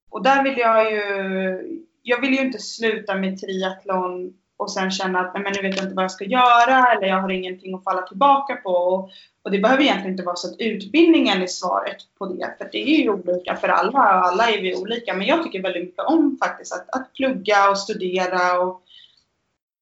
och 0.10 0.24
där 0.24 0.44
vill 0.44 0.58
jag 0.58 0.92
ju... 0.92 1.82
Jag 2.04 2.22
vill 2.22 2.34
ju 2.34 2.42
inte 2.42 2.60
sluta 2.60 3.16
med 3.16 3.42
triathlon 3.42 4.34
och 4.58 4.72
sen 4.72 4.92
känna 4.92 5.20
att 5.20 5.34
nej, 5.34 5.44
men 5.44 5.54
nu 5.56 5.62
vet 5.62 5.78
jag 5.78 5.86
inte 5.86 5.96
vad 5.96 6.04
jag 6.04 6.12
ska 6.12 6.26
göra 6.26 6.94
eller 6.94 7.08
jag 7.08 7.22
har 7.22 7.30
ingenting 7.30 7.76
att 7.76 7.84
falla 7.84 8.02
tillbaka 8.02 8.56
på. 8.56 8.70
Och, 8.70 9.10
och 9.44 9.52
det 9.52 9.60
behöver 9.60 9.84
egentligen 9.84 10.12
inte 10.12 10.24
vara 10.24 10.36
så 10.36 10.48
att 10.48 10.60
utbildningen 10.60 11.42
är 11.42 11.48
svaret 11.48 11.98
på 12.18 12.26
det. 12.26 12.56
För 12.58 12.70
det 12.72 12.78
är 12.78 13.02
ju 13.02 13.10
olika 13.10 13.56
för 13.56 13.68
alla 13.68 13.92
och 13.92 14.28
alla 14.28 14.50
är 14.50 14.62
vi 14.62 14.76
olika. 14.76 15.14
Men 15.14 15.28
jag 15.28 15.44
tycker 15.44 15.62
väldigt 15.62 15.84
mycket 15.84 16.06
om 16.06 16.38
faktiskt 16.44 16.74
att, 16.74 16.90
att 16.90 17.14
plugga 17.14 17.70
och 17.70 17.78
studera 17.78 18.60
och 18.60 18.84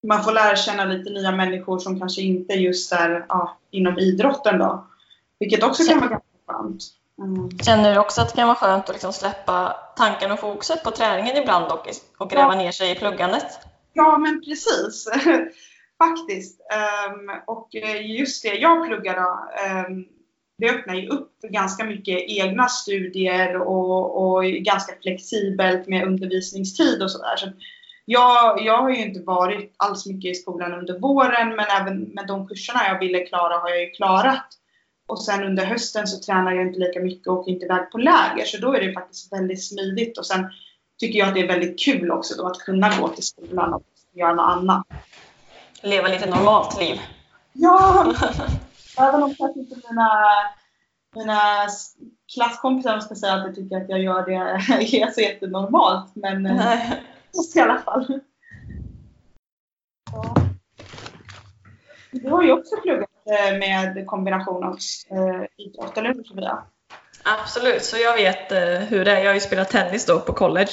man 0.07 0.23
får 0.23 0.31
lära 0.31 0.55
känna 0.55 0.85
lite 0.85 1.09
nya 1.09 1.31
människor 1.31 1.79
som 1.79 1.99
kanske 1.99 2.21
inte 2.21 2.53
just 2.53 2.91
är 2.91 3.25
ja, 3.29 3.57
inom 3.71 3.99
idrotten 3.99 4.59
då. 4.59 4.87
Vilket 5.39 5.63
också 5.63 5.83
kan 5.83 5.99
vara 5.99 6.09
ganska 6.09 6.27
skönt. 6.47 6.83
Mm. 7.21 7.49
Känner 7.59 7.93
du 7.93 7.99
också 7.99 8.21
att 8.21 8.29
det 8.29 8.35
kan 8.35 8.47
vara 8.47 8.57
skönt 8.57 8.89
att 8.89 8.95
liksom 8.95 9.13
släppa 9.13 9.75
tanken 9.97 10.31
och 10.31 10.39
fokuset 10.39 10.83
på 10.83 10.91
träningen 10.91 11.37
ibland 11.37 11.71
och, 11.71 11.87
och 12.17 12.29
gräva 12.29 12.53
ja. 12.53 12.61
ner 12.61 12.71
sig 12.71 12.91
i 12.91 12.95
pluggandet? 12.95 13.59
Ja, 13.93 14.17
men 14.17 14.41
precis. 14.41 15.09
faktiskt. 16.03 16.59
Um, 17.09 17.31
och 17.47 17.69
just 18.01 18.43
det 18.43 18.53
jag 18.53 18.87
pluggar 18.87 19.15
då, 19.15 19.49
um, 19.89 20.05
det 20.57 20.69
öppnar 20.69 20.95
ju 20.95 21.07
upp 21.07 21.31
för 21.41 21.47
ganska 21.47 21.85
mycket 21.85 22.19
egna 22.27 22.67
studier 22.67 23.55
och, 23.55 24.23
och 24.23 24.43
ganska 24.43 24.93
flexibelt 25.01 25.87
med 25.87 26.07
undervisningstid 26.07 27.03
och 27.03 27.11
sådär. 27.11 27.35
Så 27.37 27.47
jag, 28.11 28.61
jag 28.65 28.77
har 28.81 28.89
ju 28.89 29.05
inte 29.05 29.19
varit 29.19 29.73
alls 29.77 30.05
mycket 30.05 30.31
i 30.31 30.35
skolan 30.35 30.73
under 30.73 30.99
våren 30.99 31.55
men 31.55 31.65
även 31.81 32.01
med 32.01 32.27
de 32.27 32.47
kurserna 32.47 32.87
jag 32.87 32.99
ville 32.99 33.19
klara 33.19 33.57
har 33.57 33.69
jag 33.69 33.81
ju 33.81 33.89
klarat. 33.89 34.45
Och 35.07 35.23
sen 35.23 35.43
under 35.43 35.65
hösten 35.65 36.07
så 36.07 36.19
tränar 36.19 36.51
jag 36.51 36.67
inte 36.67 36.79
lika 36.79 36.99
mycket 36.99 37.27
och 37.27 37.33
åker 37.33 37.51
inte 37.51 37.65
iväg 37.65 37.91
på 37.91 37.97
läger 37.97 38.45
så 38.45 38.57
då 38.57 38.73
är 38.73 38.81
det 38.81 38.93
faktiskt 38.93 39.33
väldigt 39.33 39.67
smidigt 39.67 40.17
och 40.17 40.25
sen 40.25 40.49
tycker 40.99 41.19
jag 41.19 41.27
att 41.27 41.33
det 41.33 41.41
är 41.41 41.47
väldigt 41.47 41.79
kul 41.79 42.11
också 42.11 42.35
då 42.37 42.47
att 42.47 42.57
kunna 42.57 42.89
gå 42.99 43.07
till 43.07 43.23
skolan 43.23 43.73
och 43.73 43.83
göra 44.13 44.33
något 44.33 44.57
annat. 44.57 44.87
Leva 45.83 46.07
lite 46.07 46.29
normalt 46.29 46.79
liv. 46.79 47.01
Ja! 47.53 48.13
Även 48.97 49.23
om 49.23 49.35
kanske 49.35 49.59
inte 49.59 49.75
mina, 49.89 50.09
mina 51.15 51.41
klasskompisar 52.33 52.99
ska 52.99 53.15
säga 53.15 53.33
att 53.33 53.45
jag 53.45 53.55
tycker 53.55 53.77
att 53.77 53.89
jag 53.89 53.99
gör 53.99 54.25
det 54.25 54.33
är 55.01 55.11
så 55.11 55.21
jättenormalt. 55.21 56.15
Men 56.15 56.45
eh, 56.45 56.79
Nej. 57.33 57.45
i 57.55 57.59
alla 57.59 57.79
fall. 57.79 58.19
Ja. 60.11 60.35
Du 62.11 62.29
har 62.29 62.43
ju 62.43 62.51
också 62.51 62.75
pluggat 62.75 63.09
eh, 63.25 63.57
med 63.57 64.07
kombination 64.07 64.63
av 64.63 64.77
eh, 65.11 65.43
idrott, 65.57 65.97
eller 65.97 66.13
hur 66.13 66.23
Sofia? 66.23 66.63
Absolut, 67.23 67.83
så 67.83 67.97
jag 67.97 68.13
vet 68.13 68.51
hur 68.91 69.05
det 69.05 69.11
är. 69.11 69.19
Jag 69.19 69.29
har 69.29 69.33
ju 69.33 69.39
spelat 69.39 69.69
tennis 69.69 70.05
då 70.05 70.19
på 70.19 70.33
college. 70.33 70.71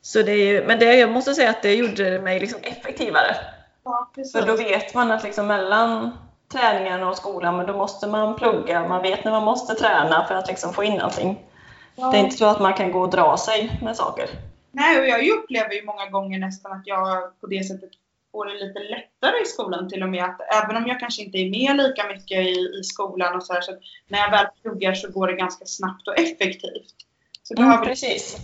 Så 0.00 0.22
det 0.22 0.32
är 0.32 0.46
ju, 0.46 0.66
men 0.66 0.78
det, 0.78 0.94
jag 0.94 1.10
måste 1.10 1.34
säga 1.34 1.50
att 1.50 1.62
det 1.62 1.74
gjorde 1.74 2.20
mig 2.20 2.40
liksom 2.40 2.60
effektivare. 2.62 3.36
Ja, 3.84 4.10
För 4.32 4.46
då 4.46 4.56
vet 4.56 4.94
man 4.94 5.10
att 5.10 5.22
liksom 5.22 5.46
mellan 5.46 6.10
träningen 6.52 7.02
och 7.02 7.16
skolan, 7.16 7.56
men 7.56 7.66
då 7.66 7.76
måste 7.76 8.06
man 8.06 8.36
plugga. 8.36 8.88
Man 8.88 9.02
vet 9.02 9.24
när 9.24 9.32
man 9.32 9.44
måste 9.44 9.74
träna 9.74 10.26
för 10.28 10.34
att 10.34 10.48
liksom 10.48 10.72
få 10.72 10.84
in 10.84 11.00
allting. 11.00 11.46
Ja. 11.94 12.10
Det 12.10 12.16
är 12.16 12.20
inte 12.20 12.36
så 12.36 12.46
att 12.46 12.60
man 12.60 12.74
kan 12.74 12.92
gå 12.92 13.00
och 13.00 13.10
dra 13.10 13.36
sig 13.36 13.78
med 13.82 13.96
saker. 13.96 14.28
Nej, 14.72 15.00
och 15.00 15.06
jag 15.06 15.38
upplever 15.38 15.74
ju 15.74 15.84
många 15.84 16.10
gånger 16.10 16.38
nästan 16.38 16.72
att 16.72 16.86
jag 16.86 17.40
på 17.40 17.46
det 17.46 17.64
sättet 17.64 17.90
får 18.32 18.46
det 18.46 18.66
lite 18.66 18.78
lättare 18.78 19.42
i 19.42 19.46
skolan 19.46 19.88
till 19.88 20.02
och 20.02 20.08
med. 20.08 20.24
Att 20.24 20.40
även 20.64 20.76
om 20.76 20.86
jag 20.86 21.00
kanske 21.00 21.22
inte 21.22 21.38
är 21.38 21.50
med 21.50 21.76
lika 21.76 22.06
mycket 22.06 22.46
i, 22.46 22.78
i 22.80 22.84
skolan 22.84 23.36
och 23.36 23.42
så, 23.42 23.52
här, 23.52 23.60
så 23.60 23.72
när 24.08 24.18
jag 24.18 24.30
väl 24.30 24.46
pluggar 24.62 24.94
så 24.94 25.10
går 25.10 25.26
det 25.26 25.32
ganska 25.32 25.64
snabbt 25.64 26.08
och 26.08 26.18
effektivt. 26.18 26.94
Så 27.42 27.62
mm, 27.62 27.84
precis. 27.84 28.36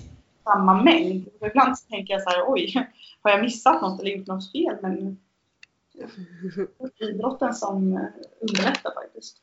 samma 0.45 0.83
mängd. 0.83 1.29
ibland 1.47 1.79
så 1.79 1.89
tänker 1.89 2.15
jag 2.15 2.23
så 2.23 2.31
här, 2.31 2.45
oj, 2.47 2.89
har 3.23 3.31
jag 3.31 3.41
missat 3.41 3.83
något 3.83 4.01
eller 4.01 4.11
gjort 4.11 4.27
något 4.27 4.53
fel? 4.53 4.77
Men 4.83 5.19
idrotten 6.99 7.55
som 7.55 7.93
eh, 7.93 8.03
underlättar 8.41 8.95
faktiskt. 8.95 9.37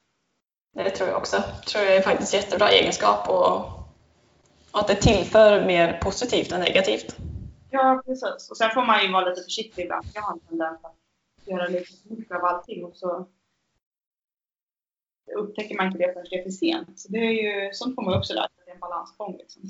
Det 0.73 0.89
tror 0.89 1.09
jag 1.09 1.17
också. 1.17 1.43
Tror 1.67 1.83
jag 1.83 1.95
är 1.95 2.01
faktiskt 2.01 2.33
jättebra 2.33 2.69
egenskap 2.69 3.29
och, 3.29 3.74
att 4.79 4.87
det 4.87 4.95
tillför 4.95 5.65
mer 5.65 5.99
positivt 6.01 6.51
än 6.51 6.59
negativt. 6.59 7.15
Ja, 7.69 8.01
precis. 8.05 8.49
Och 8.49 8.57
sen 8.57 8.71
får 8.73 8.85
man 8.85 9.03
ju 9.03 9.11
vara 9.11 9.29
lite 9.29 9.41
försiktig 9.41 9.83
ibland. 9.83 10.05
Jag 10.13 10.21
har 10.21 10.33
en 10.33 10.39
tendens 10.39 10.79
att 10.83 10.95
göra 11.45 11.67
lite 11.67 11.91
mycket 12.03 12.35
av 12.35 12.45
allting 12.45 12.85
och 12.85 12.95
så 12.95 13.27
upptäcker 15.35 15.75
man 15.75 15.87
inte 15.87 15.97
det 15.97 16.13
förrän 16.13 16.25
det 16.29 16.39
är 16.39 16.43
för 16.43 16.49
sent. 16.49 16.99
Så 16.99 17.11
det 17.11 17.17
är 17.17 17.31
ju, 17.31 17.73
sånt 17.73 17.95
får 17.95 18.01
man 18.01 18.17
också 18.17 18.33
lära 18.33 18.47
sig, 18.47 18.63
det 18.65 18.71
är 18.71 18.73
en 18.73 18.79
balansgång. 18.79 19.37
Liksom. 19.37 19.61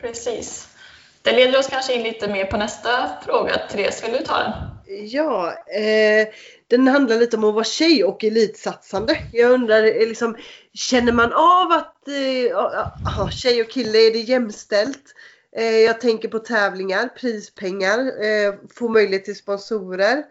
Precis. 0.00 0.76
Det 1.22 1.32
leder 1.32 1.58
oss 1.58 1.68
kanske 1.68 1.94
in 1.94 2.02
lite 2.02 2.28
mer 2.28 2.44
på 2.44 2.56
nästa 2.56 3.08
fråga. 3.22 3.58
Therese, 3.70 4.04
vill 4.04 4.12
du 4.12 4.18
ta 4.18 4.38
den? 4.38 4.52
Ja, 4.90 5.52
eh, 5.66 6.28
den 6.66 6.88
handlar 6.88 7.16
lite 7.16 7.36
om 7.36 7.44
att 7.44 7.54
vara 7.54 7.64
tjej 7.64 8.04
och 8.04 8.24
elitsatsande. 8.24 9.18
Jag 9.32 9.50
undrar, 9.50 9.82
eh, 9.84 10.08
liksom, 10.08 10.36
känner 10.74 11.12
man 11.12 11.32
av 11.32 11.72
att 11.72 12.08
eh, 12.08 13.28
tjej 13.30 13.62
och 13.62 13.70
kille 13.70 13.98
är 13.98 14.12
det 14.12 14.18
jämställt? 14.18 15.14
Eh, 15.56 15.76
jag 15.76 16.00
tänker 16.00 16.28
på 16.28 16.38
tävlingar, 16.38 17.08
prispengar, 17.08 17.98
eh, 17.98 18.54
få 18.74 18.88
möjlighet 18.88 19.24
till 19.24 19.36
sponsorer. 19.36 20.24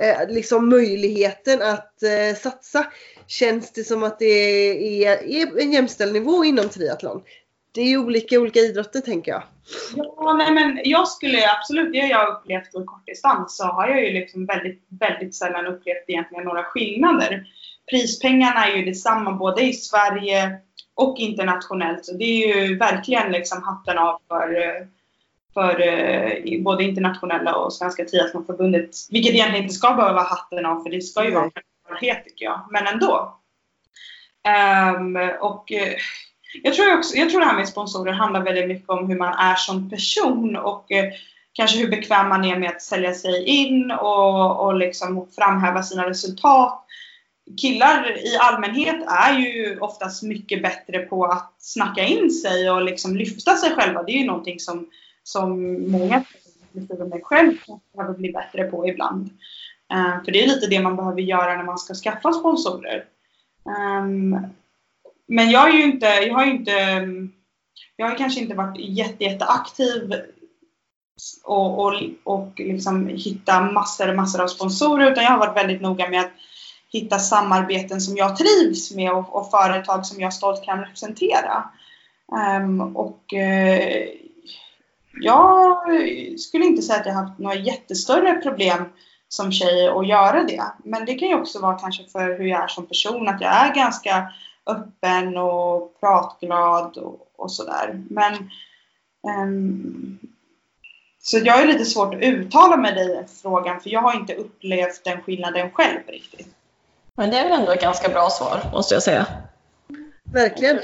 Eh, 0.00 0.28
liksom 0.28 0.68
möjligheten 0.68 1.62
att 1.62 2.02
eh, 2.02 2.36
satsa. 2.36 2.86
Känns 3.26 3.72
det 3.72 3.84
som 3.84 4.02
att 4.02 4.18
det 4.18 5.04
är, 5.04 5.24
är 5.24 5.60
en 5.60 5.72
jämställd 5.72 6.12
nivå 6.12 6.44
inom 6.44 6.68
triathlon? 6.68 7.22
Det 7.78 7.82
är 7.82 7.88
ju 7.88 7.98
olika 7.98 8.40
olika 8.40 8.60
idrotter 8.60 9.00
tänker 9.00 9.32
jag. 9.32 9.42
Ja, 9.96 10.34
nej, 10.38 10.52
men 10.52 10.80
jag 10.84 11.08
skulle 11.08 11.50
absolut, 11.50 11.92
det 11.92 12.00
har 12.00 12.08
jag 12.08 12.28
upplevt 12.28 12.74
i 12.74 12.84
kortdistans 12.86 13.56
så 13.56 13.64
har 13.64 13.88
jag 13.88 14.04
ju 14.04 14.12
liksom 14.12 14.46
väldigt, 14.46 14.86
väldigt 14.88 15.34
sällan 15.34 15.66
upplevt 15.66 16.04
egentligen 16.06 16.44
några 16.44 16.62
skillnader. 16.64 17.46
Prispengarna 17.90 18.66
är 18.66 18.76
ju 18.76 18.84
detsamma 18.84 19.32
både 19.32 19.62
i 19.62 19.72
Sverige 19.72 20.58
och 20.94 21.18
internationellt. 21.18 22.04
Så 22.04 22.12
det 22.12 22.24
är 22.24 22.56
ju 22.56 22.78
verkligen 22.78 23.32
liksom 23.32 23.62
hatten 23.62 23.98
av 23.98 24.20
för, 24.28 24.54
för 25.54 25.80
eh, 25.80 26.62
både 26.62 26.84
internationella 26.84 27.54
och 27.54 27.72
Svenska 27.72 28.04
Triathlonförbundet. 28.04 28.90
Vilket 29.10 29.32
egentligen 29.34 29.62
inte 29.62 29.74
ska 29.74 29.94
behöva 29.94 30.22
hatten 30.22 30.66
av 30.66 30.82
för 30.82 30.90
det 30.90 31.00
ska 31.00 31.24
ju 31.24 31.30
vara 31.30 31.44
en 31.44 31.50
självklarhet 31.50 32.24
tycker 32.24 32.44
jag. 32.44 32.60
Men 32.70 32.86
ändå. 32.86 33.34
Um, 34.48 35.16
och 35.40 35.72
eh, 35.72 35.94
jag 36.62 36.74
tror, 36.74 36.98
också, 36.98 37.16
jag 37.16 37.30
tror 37.30 37.40
det 37.40 37.46
här 37.46 37.56
med 37.56 37.68
sponsorer 37.68 38.12
handlar 38.12 38.44
väldigt 38.44 38.68
mycket 38.68 38.88
om 38.88 39.06
hur 39.06 39.18
man 39.18 39.34
är 39.34 39.54
som 39.54 39.90
person 39.90 40.56
och 40.56 40.92
eh, 40.92 41.12
kanske 41.52 41.78
hur 41.78 41.90
bekväm 41.90 42.28
man 42.28 42.44
är 42.44 42.58
med 42.58 42.70
att 42.70 42.82
sälja 42.82 43.14
sig 43.14 43.44
in 43.44 43.90
och, 43.90 44.64
och 44.64 44.74
liksom 44.74 45.26
framhäva 45.36 45.82
sina 45.82 46.10
resultat. 46.10 46.84
Killar 47.60 48.26
i 48.26 48.36
allmänhet 48.40 48.96
är 49.06 49.38
ju 49.38 49.78
oftast 49.80 50.22
mycket 50.22 50.62
bättre 50.62 50.98
på 50.98 51.24
att 51.24 51.54
snacka 51.58 52.04
in 52.04 52.30
sig 52.30 52.70
och 52.70 52.82
liksom 52.82 53.16
lyfta 53.16 53.56
sig 53.56 53.74
själva. 53.74 54.02
Det 54.02 54.12
är 54.12 54.18
ju 54.18 54.26
någonting 54.26 54.60
som, 54.60 54.86
som 55.22 55.50
många, 55.90 56.24
inklusive 56.72 57.08
mig 57.08 57.20
själv, 57.22 57.54
behöver 57.96 58.14
bli 58.14 58.32
bättre 58.32 58.64
på 58.64 58.88
ibland. 58.88 59.30
Eh, 59.92 60.24
för 60.24 60.32
det 60.32 60.44
är 60.44 60.48
lite 60.48 60.66
det 60.66 60.80
man 60.80 60.96
behöver 60.96 61.20
göra 61.20 61.56
när 61.56 61.64
man 61.64 61.78
ska 61.78 61.94
skaffa 61.94 62.32
sponsorer. 62.32 63.04
Um, 63.64 64.46
men 65.28 65.50
jag 65.50 65.68
är 65.68 65.72
ju 65.72 65.82
inte, 65.82 66.06
jag 66.06 66.34
har 66.34 66.44
ju 66.44 66.52
inte, 66.52 66.72
jag 67.96 68.08
har 68.08 68.18
kanske 68.18 68.40
inte 68.40 68.54
varit 68.54 68.78
jätte, 68.78 69.24
jätteaktiv 69.24 70.14
och, 71.44 71.84
och, 71.84 71.94
och 72.24 72.52
liksom 72.56 73.06
hitta 73.06 73.60
massor, 73.60 74.14
massor 74.14 74.42
av 74.42 74.46
sponsorer 74.46 75.12
utan 75.12 75.24
jag 75.24 75.30
har 75.30 75.38
varit 75.38 75.56
väldigt 75.56 75.82
noga 75.82 76.08
med 76.08 76.20
att 76.20 76.32
hitta 76.92 77.18
samarbeten 77.18 78.00
som 78.00 78.16
jag 78.16 78.36
trivs 78.36 78.94
med 78.94 79.12
och, 79.12 79.36
och 79.36 79.50
företag 79.50 80.06
som 80.06 80.20
jag 80.20 80.32
stolt 80.32 80.64
kan 80.64 80.80
representera. 80.80 81.64
Um, 82.60 82.96
och 82.96 83.22
uh, 83.32 84.08
jag 85.20 85.78
skulle 86.38 86.64
inte 86.64 86.82
säga 86.82 87.00
att 87.00 87.06
jag 87.06 87.14
har 87.14 87.24
haft 87.24 87.38
några 87.38 87.56
jättestörre 87.56 88.34
problem 88.34 88.84
som 89.28 89.52
tjej 89.52 89.88
att 89.88 90.08
göra 90.08 90.44
det. 90.44 90.62
Men 90.84 91.04
det 91.04 91.14
kan 91.14 91.28
ju 91.28 91.34
också 91.34 91.60
vara 91.60 91.78
kanske 91.78 92.04
för 92.04 92.38
hur 92.38 92.44
jag 92.44 92.62
är 92.62 92.68
som 92.68 92.86
person, 92.86 93.28
att 93.28 93.40
jag 93.40 93.52
är 93.52 93.74
ganska 93.74 94.32
öppen 94.68 95.36
och 95.36 96.00
pratglad 96.00 96.96
och, 96.96 97.32
och 97.36 97.52
sådär. 97.52 98.02
Men 98.10 98.50
um, 99.42 100.18
så 101.18 101.38
jag 101.38 101.62
är 101.62 101.66
lite 101.66 101.84
svårt 101.84 102.14
att 102.14 102.22
uttala 102.22 102.76
mig 102.76 103.20
i 103.24 103.40
frågan 103.42 103.80
för 103.80 103.90
jag 103.90 104.00
har 104.00 104.14
inte 104.14 104.34
upplevt 104.34 105.04
den 105.04 105.22
skillnaden 105.22 105.70
själv 105.70 106.00
riktigt. 106.06 106.48
Men 107.14 107.30
det 107.30 107.38
är 107.38 107.48
väl 107.48 107.60
ändå 107.60 107.72
ett 107.72 107.82
ganska 107.82 108.08
bra 108.08 108.30
svar 108.30 108.70
måste 108.72 108.94
jag 108.94 109.02
säga. 109.02 109.26
Verkligen. 110.32 110.78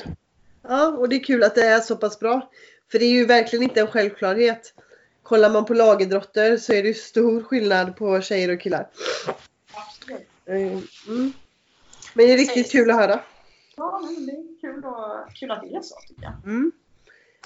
Ja, 0.63 0.89
och 0.89 1.09
det 1.09 1.17
är 1.17 1.25
kul 1.25 1.43
att 1.43 1.55
det 1.55 1.67
är 1.67 1.81
så 1.81 1.97
pass 1.97 2.19
bra. 2.19 2.51
För 2.91 2.99
det 2.99 3.05
är 3.05 3.11
ju 3.11 3.27
verkligen 3.27 3.63
inte 3.63 3.81
en 3.81 3.87
självklarhet. 3.87 4.75
Kollar 5.23 5.51
man 5.51 5.65
på 5.65 5.75
lagidrotter 5.75 6.57
så 6.57 6.73
är 6.73 6.83
det 6.83 6.95
stor 6.95 7.43
skillnad 7.43 7.97
på 7.97 8.21
tjejer 8.21 8.55
och 8.55 8.61
killar. 8.61 8.89
Absolut. 9.75 10.29
Mm. 10.47 11.33
Men 12.15 12.27
det 12.27 12.33
är 12.33 12.37
riktigt 12.37 12.73
kul 12.73 12.91
att 12.91 12.97
höra. 12.97 13.21
Ja, 13.77 14.01
men 14.05 14.27
det 14.27 14.33
är 14.33 14.61
kul, 14.61 14.85
och, 14.85 15.35
kul 15.35 15.51
att 15.51 15.63
det 15.63 15.77
är 15.77 15.81
så 15.81 15.95
tycker 16.09 16.23
jag. 16.23 16.33
Mm. 16.45 16.73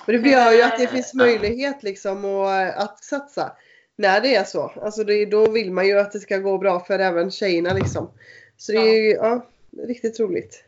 Men 0.07 0.23
det 0.23 0.29
gör 0.29 0.53
ju 0.53 0.62
att 0.62 0.79
det 0.79 0.87
finns 0.87 1.14
möjlighet 1.14 1.83
liksom 1.83 2.25
att, 2.25 2.77
att 2.77 3.05
satsa 3.05 3.53
när 3.97 4.21
det 4.21 4.35
är 4.35 4.45
så. 4.45 4.73
Alltså 4.83 5.05
det, 5.05 5.27
då 5.27 5.51
vill 5.51 5.73
man 5.73 5.87
ju 5.87 5.99
att 5.99 6.12
det 6.12 6.21
ska 6.21 6.38
gå 6.38 6.59
bra 6.59 6.81
för 6.81 6.99
även 6.99 7.31
tjejerna 7.31 7.73
liksom. 7.73 8.11
Så 8.57 8.73
det 8.73 8.79
är 8.79 9.03
ju 9.03 9.11
ja, 9.11 9.47
riktigt 9.87 10.21
roligt. 10.21 10.64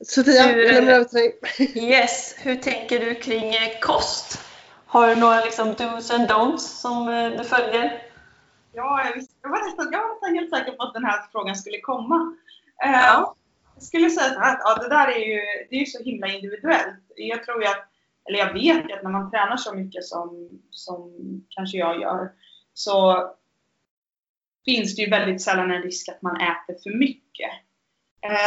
Sofia, 0.00 0.58
jag 0.58 0.74
lämnar 0.74 0.92
över 0.92 1.04
till 1.04 1.18
dig. 1.18 1.38
Yes, 1.74 2.36
hur 2.38 2.56
tänker 2.56 3.00
du 3.00 3.14
kring 3.14 3.48
eh, 3.54 3.78
kost? 3.80 4.40
Har 4.86 5.08
du 5.08 5.16
några 5.16 5.44
liksom 5.44 5.74
dos 5.74 6.10
and 6.10 6.28
don'ts 6.28 6.58
som 6.58 7.08
eh, 7.08 7.30
du 7.30 7.44
följer? 7.44 8.02
Ja, 8.72 9.04
jag, 9.04 9.14
visste, 9.14 9.34
jag, 9.42 9.50
var 9.50 9.64
nästan, 9.66 9.88
jag 9.92 10.02
var 10.02 10.14
nästan 10.14 10.34
helt 10.34 10.50
säker 10.50 10.72
på 10.72 10.82
att 10.82 10.94
den 10.94 11.04
här 11.04 11.26
frågan 11.32 11.56
skulle 11.56 11.80
komma. 11.80 12.36
Eh, 12.84 12.90
ja. 12.90 13.34
Jag 13.74 13.82
skulle 13.82 14.10
säga 14.10 14.34
så 14.34 14.40
här 14.40 14.52
att 14.52 14.60
ja, 14.64 14.82
det 14.82 14.88
där 14.88 15.08
är 15.08 15.18
ju, 15.18 15.40
det 15.70 15.76
är 15.76 15.84
så 15.84 16.02
himla 16.02 16.28
individuellt. 16.28 17.04
Jag 17.16 17.44
tror 17.44 17.62
ju 17.62 17.68
att, 17.68 17.88
eller 18.28 18.38
jag 18.38 18.52
vet 18.52 18.90
ju 18.90 18.92
att 18.92 19.02
när 19.02 19.10
man 19.10 19.30
tränar 19.30 19.56
så 19.56 19.74
mycket 19.74 20.04
som, 20.04 20.48
som 20.70 21.12
kanske 21.48 21.78
jag 21.78 22.00
gör 22.00 22.32
så 22.74 23.28
finns 24.64 24.96
det 24.96 25.02
ju 25.02 25.10
väldigt 25.10 25.42
sällan 25.42 25.70
en 25.70 25.82
risk 25.82 26.08
att 26.08 26.22
man 26.22 26.36
äter 26.36 26.76
för 26.82 26.98
mycket. 26.98 27.50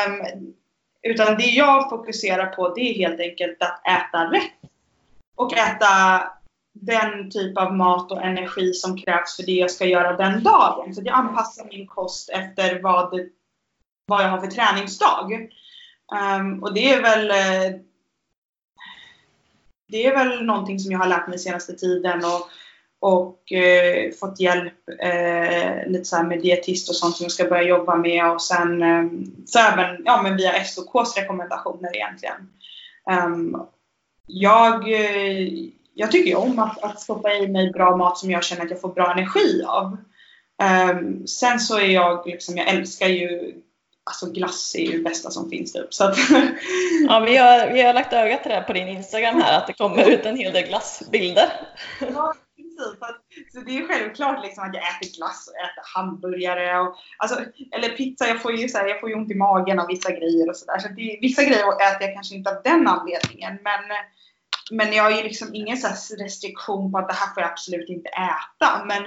Um, 0.08 0.54
utan 1.02 1.38
det 1.38 1.44
jag 1.44 1.90
fokuserar 1.90 2.46
på 2.46 2.74
det 2.74 2.82
är 2.82 2.94
helt 2.94 3.20
enkelt 3.20 3.62
att 3.62 3.88
äta 3.88 4.32
rätt. 4.32 4.72
Och 5.36 5.54
äta 5.54 6.24
den 6.74 7.32
typ 7.32 7.58
av 7.58 7.76
mat 7.76 8.12
och 8.12 8.24
energi 8.24 8.74
som 8.74 8.98
krävs 8.98 9.36
för 9.36 9.44
det 9.44 9.52
jag 9.52 9.72
ska 9.72 9.86
göra 9.86 10.18
den 10.18 10.44
dagen. 10.44 10.96
Så 10.96 11.02
jag 11.06 11.16
anpassar 11.16 11.66
min 11.66 11.88
kost 11.88 12.30
efter 12.30 12.82
vad, 12.82 13.30
vad 14.08 14.24
jag 14.24 14.30
har 14.30 14.40
för 14.40 14.48
träningsdag. 14.48 15.50
Um, 16.40 16.64
och 16.64 16.74
det 16.74 16.94
är 16.94 17.02
väl 17.02 17.30
eh, 17.32 17.80
det 19.88 20.06
är 20.06 20.16
väl 20.16 20.46
någonting 20.46 20.80
som 20.80 20.92
jag 20.92 21.00
har 21.00 21.08
lärt 21.08 21.28
mig 21.28 21.40
senaste 21.40 21.74
tiden 21.74 22.22
och, 22.26 22.50
och 23.00 23.52
eh, 23.52 24.12
fått 24.20 24.40
hjälp 24.40 24.90
eh, 25.00 25.88
lite 25.88 26.06
så 26.06 26.24
med 26.24 26.42
dietist 26.42 26.90
och 26.90 26.96
sånt 26.96 27.16
som 27.16 27.24
jag 27.24 27.32
ska 27.32 27.46
börja 27.46 27.64
jobba 27.64 27.96
med 27.96 28.32
och 28.32 28.42
sen 28.42 28.82
eh, 28.82 29.06
så 29.46 29.60
även 29.60 30.02
ja, 30.06 30.22
men 30.22 30.38
via 30.38 30.64
SOKs 30.64 31.18
rekommendationer 31.18 31.96
egentligen. 31.96 32.50
Um, 33.26 33.62
jag, 34.28 34.92
eh, 34.92 35.48
jag 35.94 36.12
tycker 36.12 36.38
om 36.38 36.60
att, 36.60 36.84
att 36.84 37.00
stoppa 37.00 37.34
i 37.34 37.48
mig 37.48 37.72
bra 37.72 37.98
mat 37.98 38.18
som 38.18 38.32
jag 38.32 38.44
känner 38.44 38.64
att 38.64 38.72
jag 38.72 38.82
får 38.82 38.94
bra 38.94 39.12
energi 39.12 39.64
av. 39.68 39.98
Um, 40.92 41.28
sen 41.28 41.60
så 41.60 41.80
är 41.80 41.88
jag 41.88 42.28
liksom, 42.28 42.58
jag 42.58 42.68
älskar 42.68 43.08
ju 43.08 43.54
Alltså 44.08 44.32
glass 44.32 44.76
är 44.76 44.82
ju 44.82 44.98
det 44.98 45.04
bästa 45.04 45.32
som 45.32 45.50
finns 45.50 45.74
typ. 45.74 45.94
Så 45.94 46.04
att 46.04 46.18
ja, 47.08 47.20
vi 47.20 47.38
har, 47.38 47.74
vi 47.74 47.82
har 47.82 47.94
lagt 47.94 48.14
ögat 48.14 48.44
till 48.44 48.52
det 48.52 48.64
på 48.68 48.74
din 48.74 48.88
Instagram 48.88 49.42
här 49.42 49.58
att 49.58 49.68
det 49.68 49.74
kommer 49.74 50.10
ut 50.10 50.26
en 50.26 50.38
hel 50.38 50.54
del 50.54 50.68
glassbilder. 50.68 51.52
Ja, 52.00 52.34
precis. 52.56 53.54
Så 53.54 53.60
det 53.60 53.78
är 53.78 53.88
självklart 53.88 54.44
liksom 54.44 54.64
att 54.64 54.74
jag 54.74 54.84
äter 54.84 55.18
glass 55.18 55.48
och 55.48 55.56
äter 55.56 55.84
hamburgare. 55.96 56.80
Och, 56.80 56.96
alltså, 57.18 57.36
eller 57.76 57.90
pizza, 57.90 58.28
jag 58.28 58.42
får 58.42 58.52
ju, 58.56 58.70
så 58.70 58.78
här, 58.78 58.88
jag 58.88 59.00
får 59.00 59.10
ju 59.10 59.16
ont 59.16 59.32
i 59.32 59.36
magen 59.36 59.80
av 59.80 59.88
vissa 59.88 60.12
grejer 60.12 60.50
och 60.50 60.56
sådär. 60.56 60.80
Så, 60.80 60.88
så 60.88 60.94
vissa 61.22 61.44
grejer 61.44 61.68
äter 61.68 62.08
jag 62.08 62.14
kanske 62.14 62.36
inte 62.36 62.50
av 62.50 62.62
den 62.64 62.88
anledningen. 62.88 63.60
Men, 63.64 63.84
men 64.72 64.94
jag 64.94 65.04
har 65.04 65.12
ju 65.12 65.24
liksom 65.24 65.56
ingen 65.56 65.78
så 65.78 66.16
restriktion 66.16 66.92
på 66.92 66.98
att 66.98 67.10
det 67.10 67.16
här 67.16 67.34
får 67.34 67.44
jag 67.44 67.52
absolut 67.52 67.90
inte 67.90 68.10
äta. 68.10 68.86
Men 68.86 69.04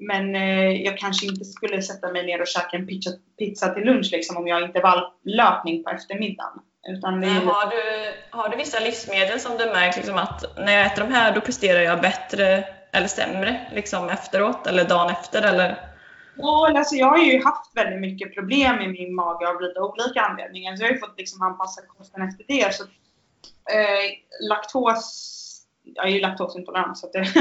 men 0.00 0.34
eh, 0.34 0.82
jag 0.82 0.98
kanske 0.98 1.26
inte 1.26 1.44
skulle 1.44 1.82
sätta 1.82 2.12
mig 2.12 2.26
ner 2.26 2.40
och 2.40 2.46
käka 2.46 2.76
en 2.76 2.86
pizza, 2.86 3.10
pizza 3.38 3.68
till 3.74 3.84
lunch 3.84 4.08
liksom, 4.12 4.36
om 4.36 4.46
jag 4.46 4.56
har 4.56 4.66
intervalllöpning 4.66 5.84
på 5.84 5.90
eftermiddagen. 5.90 6.60
Utan 6.88 7.20
det 7.20 7.26
är... 7.26 7.40
har, 7.40 7.70
du, 7.70 8.12
har 8.30 8.48
du 8.48 8.56
vissa 8.56 8.80
livsmedel 8.80 9.40
som 9.40 9.58
du 9.58 9.66
märker 9.66 9.98
liksom, 9.98 10.18
att 10.18 10.56
när 10.56 10.72
jag 10.72 10.86
äter 10.86 11.02
de 11.02 11.12
här 11.12 11.34
då 11.34 11.40
presterar 11.40 11.80
jag 11.80 12.00
bättre 12.00 12.64
eller 12.92 13.08
sämre 13.08 13.60
liksom, 13.74 14.08
efteråt 14.08 14.66
eller 14.66 14.84
dagen 14.84 15.10
efter? 15.10 15.42
Eller? 15.42 15.90
Ja, 16.36 16.72
alltså 16.76 16.94
jag 16.94 17.06
har 17.06 17.18
ju 17.18 17.44
haft 17.44 17.76
väldigt 17.76 18.00
mycket 18.00 18.34
problem 18.34 18.76
med 18.76 18.90
min 18.90 19.14
mage 19.14 19.48
av 19.48 19.60
lite 19.62 19.80
olika 19.80 20.20
anledningar. 20.20 20.76
Så 20.76 20.82
jag 20.82 20.88
har 20.88 20.94
ju 20.94 21.00
fått 21.00 21.18
liksom 21.18 21.42
anpassa 21.42 21.82
kosten 21.98 22.28
efter 22.28 22.44
det. 22.48 22.74
Så, 22.74 22.82
eh, 22.82 24.10
laktos 24.48 25.39
jag 25.82 26.06
är 26.06 26.10
ju 26.10 26.20
laktosintolerant 26.20 26.98
så 26.98 27.10
det, 27.12 27.18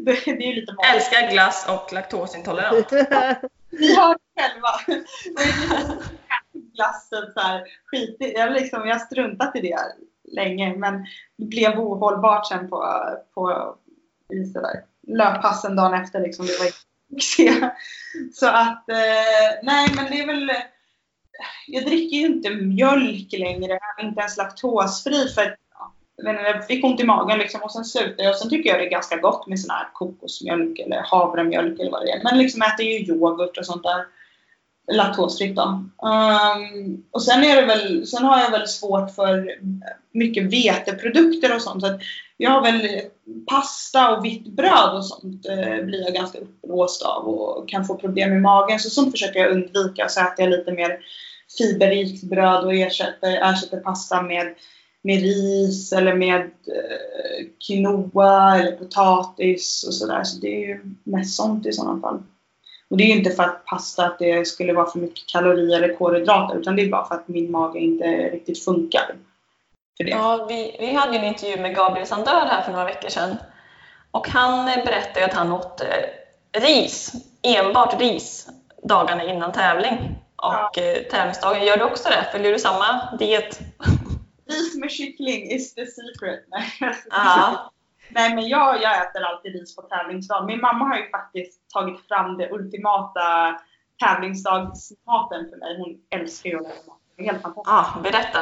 det, 0.00 0.24
det, 0.24 0.30
är 0.30 0.54
ju 0.54 0.60
lite 0.60 0.72
vanligt. 0.72 0.94
Älskar 0.94 1.30
glass 1.30 1.66
och 1.68 1.92
laktosintolerant. 1.92 2.90
Ni 3.70 3.94
hör 3.96 4.16
själva. 4.36 5.02
Glassen 6.52 7.32
så 7.34 7.40
här, 7.40 7.64
skit, 7.86 8.16
jag, 8.18 8.52
liksom, 8.52 8.86
jag 8.86 8.94
har 8.94 9.06
struntat 9.06 9.56
i 9.56 9.60
det 9.60 9.78
länge 10.32 10.76
men 10.76 11.06
det 11.36 11.44
blev 11.46 11.80
ohållbart 11.80 12.46
sen 12.46 12.68
på, 12.68 13.00
på 13.34 13.74
i 14.32 14.44
sådär, 14.44 14.84
löppassen 15.06 15.76
dagen 15.76 15.94
efter. 15.94 16.20
Liksom, 16.20 16.46
det 16.46 16.58
var 16.58 16.70
succé. 17.10 17.70
Så 18.32 18.48
att, 18.48 18.88
eh, 18.88 19.58
nej 19.62 19.88
men 19.96 20.06
det 20.10 20.20
är 20.20 20.26
väl 20.26 20.52
jag 21.66 21.84
dricker 21.84 22.16
ju 22.16 22.26
inte 22.26 22.50
mjölk 22.50 23.32
längre, 23.32 23.78
inte 24.00 24.20
ens 24.20 24.36
laktosfri 24.36 25.28
för 25.28 25.56
jag 26.24 26.66
fick 26.66 26.84
ont 26.84 27.00
i 27.00 27.04
magen 27.04 27.38
liksom 27.38 27.62
och 27.62 27.72
sen 27.72 27.84
slutade 27.84 28.22
jag. 28.22 28.30
Och 28.30 28.36
sen 28.36 28.50
tycker 28.50 28.70
jag 28.70 28.78
det 28.78 28.86
är 28.86 28.90
ganska 28.90 29.16
gott 29.16 29.46
med 29.46 29.60
sån 29.60 29.70
här 29.70 29.88
kokosmjölk 29.92 30.78
eller 30.78 31.02
havremjölk 31.02 31.80
eller 31.80 31.90
vad 31.90 32.02
det 32.04 32.10
är. 32.10 32.22
Men 32.22 32.38
liksom 32.38 32.62
äter 32.62 32.86
ju 32.86 32.98
yoghurt 32.98 33.58
och 33.58 33.66
sånt 33.66 33.82
där. 33.82 34.04
Laktosfritt 34.92 35.56
då. 35.56 35.62
Um, 35.62 37.04
och 37.10 37.22
sen 37.22 37.44
är 37.44 37.56
det 37.56 37.66
väl, 37.66 38.06
sen 38.06 38.24
har 38.24 38.40
jag 38.40 38.50
väl 38.50 38.68
svårt 38.68 39.14
för 39.14 39.58
mycket 40.12 40.52
veteprodukter 40.52 41.54
och 41.54 41.62
sånt. 41.62 41.80
Så 41.82 41.86
att 41.86 42.00
jag 42.36 42.50
har 42.50 42.62
väl 42.62 43.00
pasta 43.50 44.16
och 44.16 44.24
vitt 44.24 44.46
bröd 44.46 44.94
och 44.94 45.06
sånt 45.06 45.46
eh, 45.46 45.84
blir 45.84 46.04
jag 46.04 46.14
ganska 46.14 46.38
uppblåst 46.38 47.02
av 47.02 47.28
och 47.28 47.68
kan 47.68 47.84
få 47.84 47.94
problem 47.94 48.30
med 48.30 48.42
magen. 48.42 48.78
Så 48.78 48.90
sånt 48.90 49.10
försöker 49.10 49.40
jag 49.40 49.50
undvika. 49.50 50.08
Så 50.08 50.20
äter 50.20 50.44
jag 50.44 50.50
lite 50.50 50.72
mer 50.72 50.98
fiberrikt 51.58 52.22
bröd 52.22 52.64
och 52.64 52.74
ersätter, 52.74 53.52
ersätter 53.52 53.80
pasta 53.80 54.22
med 54.22 54.54
med 55.08 55.20
ris 55.22 55.92
eller 55.92 56.14
med 56.14 56.40
eh, 56.40 57.46
quinoa 57.66 58.58
eller 58.58 58.72
potatis 58.72 59.84
och 59.86 59.94
sådär. 59.94 60.24
Så 60.24 60.40
det 60.40 60.48
är 60.48 60.68
ju 60.68 60.80
mest 61.04 61.36
sånt 61.36 61.66
i 61.66 61.72
sådana 61.72 62.00
fall. 62.00 62.22
Och 62.90 62.96
det 62.96 63.04
är 63.04 63.06
ju 63.06 63.18
inte 63.18 63.30
för 63.30 63.42
att 63.42 63.64
pasta 63.64 64.06
att 64.06 64.18
det 64.18 64.48
skulle 64.48 64.72
vara 64.72 64.90
för 64.90 64.98
mycket 64.98 65.26
kalorier 65.26 65.82
eller 65.82 65.94
kolhydrater 65.94 66.56
utan 66.56 66.76
det 66.76 66.82
är 66.82 66.88
bara 66.88 67.08
för 67.08 67.14
att 67.14 67.28
min 67.28 67.50
mage 67.50 67.78
inte 67.78 68.06
riktigt 68.06 68.64
funkar. 68.64 69.14
För 69.96 70.04
det. 70.04 70.10
Ja, 70.10 70.46
vi, 70.48 70.76
vi 70.80 70.92
hade 70.92 71.12
ju 71.12 71.18
en 71.18 71.24
intervju 71.24 71.62
med 71.62 71.76
Gabriel 71.76 72.06
Sandör 72.06 72.46
här 72.46 72.62
för 72.62 72.72
några 72.72 72.84
veckor 72.84 73.08
sedan. 73.08 73.36
Och 74.10 74.28
han 74.28 74.64
berättade 74.64 75.26
att 75.26 75.34
han 75.34 75.52
åt 75.52 75.80
eh, 75.80 76.60
ris, 76.60 77.12
enbart 77.42 78.00
ris, 78.00 78.48
dagarna 78.82 79.24
innan 79.24 79.52
tävling. 79.52 79.98
Och 80.36 80.54
ja. 80.74 80.82
Eh, 80.82 81.02
tävlingsdagen, 81.02 81.66
gör 81.66 81.76
du 81.76 81.84
också 81.84 82.08
det? 82.08 82.28
Följer 82.32 82.52
du 82.52 82.58
samma 82.58 83.16
diet? 83.18 83.60
Ris 84.48 84.76
med 84.76 84.90
kyckling 84.90 85.50
is 85.50 85.74
the 85.74 85.86
secret. 85.86 86.44
Nej, 86.48 86.94
ah. 87.10 87.70
Nej 88.10 88.34
men 88.34 88.48
jag, 88.48 88.82
jag 88.82 89.06
äter 89.06 89.22
alltid 89.22 89.52
ris 89.52 89.76
på 89.76 89.82
tävlingsdag. 89.82 90.46
Min 90.46 90.60
mamma 90.60 90.84
har 90.84 90.96
ju 90.96 91.10
faktiskt 91.10 91.68
tagit 91.68 92.00
fram 92.08 92.38
det 92.38 92.50
ultimata 92.52 93.58
tävlingsdagsmaten 94.04 95.50
för 95.50 95.56
mig. 95.56 95.76
Hon 95.78 96.20
älskar 96.20 96.50
ju 96.50 96.56
att 96.56 96.62
laga 96.62 96.74
mat. 96.86 97.00
Det 97.16 97.22
är 97.22 97.26
helt 97.32 97.42
fantastiskt. 97.42 97.74
Ah, 97.74 98.00
berätta. 98.02 98.40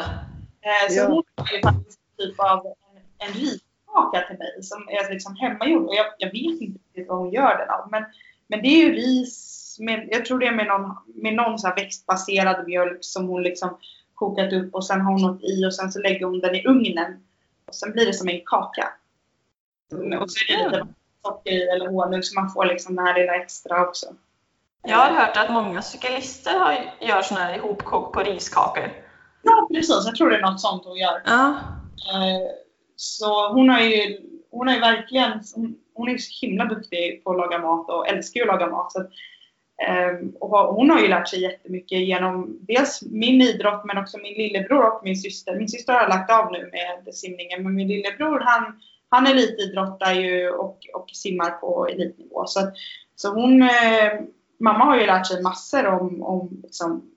Eh, 0.66 0.88
så 0.90 0.96
ja. 0.96 1.06
hon 1.06 1.22
har 1.36 1.56
ju 1.56 1.62
faktiskt 1.62 2.00
typ 2.18 2.40
av 2.40 2.66
en, 2.66 3.28
en 3.28 3.34
riskaka 3.34 4.28
till 4.28 4.38
mig 4.38 4.62
som 4.62 4.88
är 4.88 5.10
liksom 5.12 5.36
hemmagjord. 5.36 5.86
Och 5.86 5.94
jag, 5.94 6.06
jag 6.18 6.28
vet 6.28 6.60
inte 6.60 6.78
riktigt 6.84 7.08
vad 7.08 7.18
hon 7.18 7.32
gör 7.32 7.58
den 7.58 7.70
av. 7.70 7.90
Men, 7.90 8.04
men 8.46 8.62
det 8.62 8.68
är 8.68 8.86
ju 8.86 8.92
ris 8.92 9.76
med, 9.80 10.08
jag 10.10 10.24
tror 10.24 10.38
det 10.38 10.46
är 10.46 10.54
med 10.54 10.66
någon, 10.66 10.96
med 11.06 11.34
någon 11.34 11.58
så 11.58 11.72
växtbaserad 11.76 12.66
mjölk 12.66 12.98
som 13.00 13.28
hon 13.28 13.42
liksom 13.42 13.78
kokat 14.16 14.52
upp 14.52 14.74
och 14.74 14.86
sen 14.86 15.00
har 15.00 15.12
hon 15.12 15.22
något 15.22 15.42
i 15.42 15.66
och 15.66 15.74
sen 15.74 15.92
så 15.92 15.98
lägger 15.98 16.26
hon 16.26 16.40
den 16.40 16.54
i 16.54 16.66
ugnen. 16.66 17.24
Och 17.66 17.74
sen 17.74 17.92
blir 17.92 18.06
det 18.06 18.12
som 18.12 18.28
en 18.28 18.40
kaka. 18.46 18.88
Mm. 19.92 20.22
Och 20.22 20.30
så 20.30 20.52
är 20.52 20.58
det 20.58 20.64
lite 20.64 20.86
socker 21.24 21.52
i 21.52 21.68
eller 21.68 21.88
honung 21.88 22.22
så 22.22 22.40
man 22.40 22.50
får 22.50 22.64
liksom 22.64 22.96
det 22.96 23.02
här 23.02 23.18
lilla 23.18 23.34
extra 23.34 23.88
också. 23.88 24.06
Jag 24.82 24.96
har 24.96 25.10
hört 25.10 25.36
att 25.36 25.52
många 25.52 25.82
cyklister 25.82 26.58
har, 26.58 26.72
gör 27.00 27.22
sådana 27.22 27.44
här 27.44 27.56
ihopkok 27.56 28.12
på 28.12 28.20
riskakor. 28.20 28.92
Ja 29.42 29.68
precis, 29.72 30.06
jag 30.06 30.16
tror 30.16 30.30
det 30.30 30.36
är 30.36 30.42
något 30.42 30.60
sånt 30.60 30.84
hon 30.84 30.96
gör. 30.96 31.22
Ja. 31.26 31.48
Eh, 31.96 32.50
så 32.96 33.52
hon 33.52 33.68
har 33.68 33.80
ju, 33.80 34.20
hon 34.50 34.68
har 34.68 34.74
ju 34.74 34.80
verkligen, 34.80 35.42
hon 35.94 36.08
är 36.08 36.18
så 36.18 36.46
himla 36.46 36.64
duktig 36.64 37.24
på 37.24 37.30
att 37.30 37.36
laga 37.36 37.58
mat 37.58 37.90
och 37.90 38.08
älskar 38.08 38.40
ju 38.40 38.50
att 38.50 38.60
laga 38.60 38.70
mat. 38.70 38.92
Så 38.92 39.06
Ehm, 39.82 40.32
och 40.40 40.74
hon 40.74 40.90
har 40.90 41.00
ju 41.00 41.08
lärt 41.08 41.28
sig 41.28 41.42
jättemycket 41.42 42.00
genom 42.00 42.58
dels 42.60 43.02
min 43.10 43.42
idrott 43.42 43.84
men 43.84 43.98
också 43.98 44.18
min 44.18 44.34
lillebror 44.34 44.86
och 44.86 45.00
min 45.04 45.16
syster. 45.16 45.56
Min 45.56 45.68
syster 45.68 45.92
har 45.92 46.08
lagt 46.08 46.30
av 46.30 46.52
nu 46.52 46.70
med 46.72 47.14
simningen 47.14 47.62
men 47.62 47.74
min 47.74 47.88
lillebror 47.88 48.40
han, 48.40 48.80
han 49.08 49.26
elitidrottar 49.26 50.14
ju 50.14 50.50
och, 50.50 50.78
och 50.94 51.10
simmar 51.12 51.50
på 51.50 51.86
elitnivå. 51.86 52.44
Så, 52.46 52.60
så 53.16 53.34
hon, 53.34 53.62
eh, 53.62 54.20
mamma 54.60 54.84
har 54.84 55.00
ju 55.00 55.06
lärt 55.06 55.26
sig 55.26 55.42
massor 55.42 55.86
om, 55.86 56.22
om 56.22 56.60
liksom, 56.62 57.10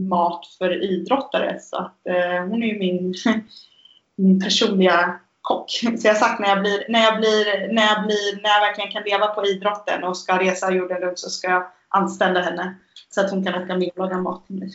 mat 0.00 0.46
för 0.58 0.82
idrottare. 0.82 1.58
Så 1.60 1.76
att, 1.76 2.06
eh, 2.06 2.46
hon 2.48 2.62
är 2.62 2.66
ju 2.66 2.78
min, 2.78 3.14
min 4.16 4.40
personliga 4.40 5.20
kock. 5.44 5.70
Så 5.98 6.06
jag 6.06 6.14
har 6.14 6.20
sagt 6.20 6.40
när 6.40 6.48
jag, 6.48 6.60
blir, 6.60 6.84
när, 6.88 7.02
jag 7.02 7.18
blir, 7.18 7.72
när, 7.72 7.86
jag 7.86 8.04
blir, 8.06 8.42
när 8.42 8.50
jag 8.50 8.60
verkligen 8.60 8.90
kan 8.90 9.02
leva 9.02 9.26
på 9.26 9.46
idrotten 9.46 10.04
och 10.04 10.16
ska 10.16 10.38
resa 10.38 10.72
jorden 10.72 11.00
runt 11.00 11.18
så 11.18 11.30
ska 11.30 11.50
jag 11.50 11.66
anställa 11.88 12.40
henne 12.40 12.74
så 13.10 13.20
att 13.20 13.30
hon 13.30 13.44
kan 13.44 13.62
åka 13.62 13.76
med 13.76 13.88
och 13.88 13.98
laga 13.98 14.18
mat 14.18 14.46
till 14.46 14.56
mig. 14.56 14.70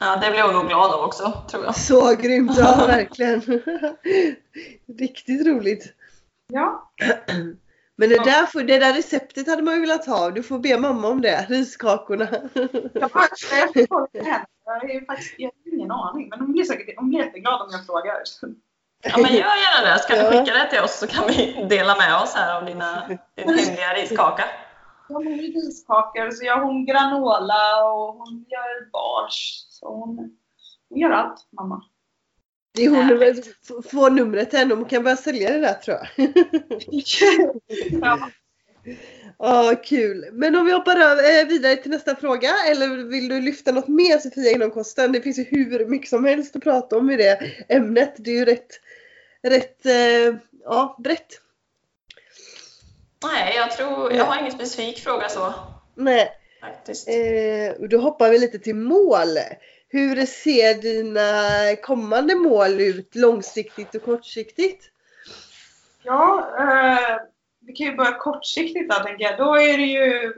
Ja, 0.00 0.16
det 0.16 0.30
blir 0.30 0.42
hon 0.42 0.54
nog 0.54 0.68
glad 0.68 0.90
av 0.90 1.04
också, 1.04 1.32
tror 1.50 1.64
jag. 1.64 1.76
Så 1.76 2.14
grymt, 2.14 2.52
ja 2.56 2.86
verkligen. 2.86 3.40
Riktigt 4.98 5.46
roligt. 5.46 5.94
Ja. 6.46 6.92
Men 7.96 8.08
det 8.08 8.16
där, 8.16 8.64
det 8.64 8.78
där 8.78 8.92
receptet 8.92 9.48
hade 9.48 9.62
man 9.62 9.74
ju 9.74 9.80
velat 9.80 10.06
ha. 10.06 10.30
Du 10.30 10.42
får 10.42 10.58
be 10.58 10.78
mamma 10.78 11.08
om 11.08 11.20
det, 11.20 11.46
riskakorna. 11.48 12.28
Ja, 12.32 12.40
jag. 12.52 12.70
Jag 12.94 13.02
har 13.02 13.08
faktiskt 15.06 15.34
jag 15.36 15.48
har 15.48 15.74
ingen 15.74 15.90
aning, 15.90 16.28
men 16.28 16.40
hon 16.40 16.52
blir 16.52 16.64
säkert 16.64 16.94
hon 16.96 17.08
blir 17.08 17.18
jätteglad 17.18 17.62
om 17.62 17.68
jag 17.72 17.86
frågar. 17.86 18.22
Ja, 19.02 19.18
men 19.18 19.32
gör 19.32 19.38
gärna 19.66 19.92
det, 19.92 19.98
så 19.98 20.08
kan 20.08 20.18
du 20.18 20.24
skicka 20.24 20.58
det 20.58 20.70
till 20.70 20.80
oss 20.80 20.98
så 20.98 21.06
kan 21.06 21.26
vi 21.26 21.66
dela 21.68 21.96
med 21.96 22.22
oss 22.22 22.34
här 22.34 22.56
av 22.56 22.64
dina, 22.64 23.08
din 23.08 23.18
hemliga 23.36 23.94
riskaka. 23.94 24.44
hon 25.08 25.24
gör 25.24 25.36
riskakor, 25.36 26.30
så 26.30 26.44
gör 26.44 26.60
hon 26.60 26.86
granola 26.86 27.84
och 27.84 28.14
hon 28.14 28.46
gör 28.48 28.90
bars. 28.90 29.66
Så 29.68 29.88
hon, 29.88 30.16
hon 30.88 30.98
gör 30.98 31.10
allt, 31.10 31.48
mamma. 31.50 31.82
Det 32.74 32.84
är 32.84 32.90
hon 32.90 33.42
som 33.62 33.82
får 33.82 34.10
numret 34.10 34.50
till 34.50 34.58
henne. 34.58 34.74
Hon 34.74 34.84
kan 34.84 35.02
börja 35.02 35.16
sälja 35.16 35.52
det 35.52 35.60
där 35.60 35.74
tror 35.74 35.96
jag. 35.96 36.32
ja. 38.00 38.30
Ja, 39.42 39.74
kul. 39.84 40.24
Men 40.32 40.56
om 40.56 40.66
vi 40.66 40.72
hoppar 40.72 40.96
över, 40.96 41.40
eh, 41.40 41.48
vidare 41.48 41.76
till 41.76 41.90
nästa 41.90 42.16
fråga. 42.16 42.48
Eller 42.70 42.88
vill 42.88 43.28
du 43.28 43.40
lyfta 43.40 43.72
något 43.72 43.88
mer 43.88 44.18
Sofia 44.18 44.50
inom 44.50 44.70
kosten? 44.70 45.12
Det 45.12 45.20
finns 45.20 45.38
ju 45.38 45.44
hur 45.44 45.86
mycket 45.86 46.08
som 46.08 46.24
helst 46.24 46.56
att 46.56 46.62
prata 46.62 46.98
om 46.98 47.10
i 47.10 47.16
det 47.16 47.40
ämnet. 47.68 48.14
Det 48.18 48.30
är 48.30 48.34
ju 48.34 48.44
rätt, 48.44 48.80
rätt 49.42 49.86
eh, 49.86 50.34
ja, 50.64 50.96
brett. 50.98 51.40
Nej, 53.22 53.56
jag 53.56 53.70
tror, 53.70 54.12
jag 54.12 54.24
har 54.24 54.40
ingen 54.40 54.52
specifik 54.52 54.98
fråga 54.98 55.28
så. 55.28 55.54
Nej. 55.94 56.36
Faktiskt. 56.60 57.08
Eh, 57.08 57.88
då 57.88 57.98
hoppar 57.98 58.30
vi 58.30 58.38
lite 58.38 58.58
till 58.58 58.76
mål. 58.76 59.28
Hur 59.88 60.26
ser 60.26 60.82
dina 60.82 61.76
kommande 61.82 62.34
mål 62.34 62.80
ut 62.80 63.14
långsiktigt 63.14 63.94
och 63.94 64.02
kortsiktigt? 64.02 64.90
Ja, 66.02 66.54
eh, 66.58 67.18
vi 67.60 67.72
kan 67.72 67.86
ju 67.86 67.96
börja 67.96 68.18
kortsiktigt 68.18 68.90
där 68.90 69.04
tänker 69.04 69.24
jag. 69.24 69.38
Då 69.38 69.54
är 69.56 69.78
det 69.78 69.84
ju, 69.84 70.34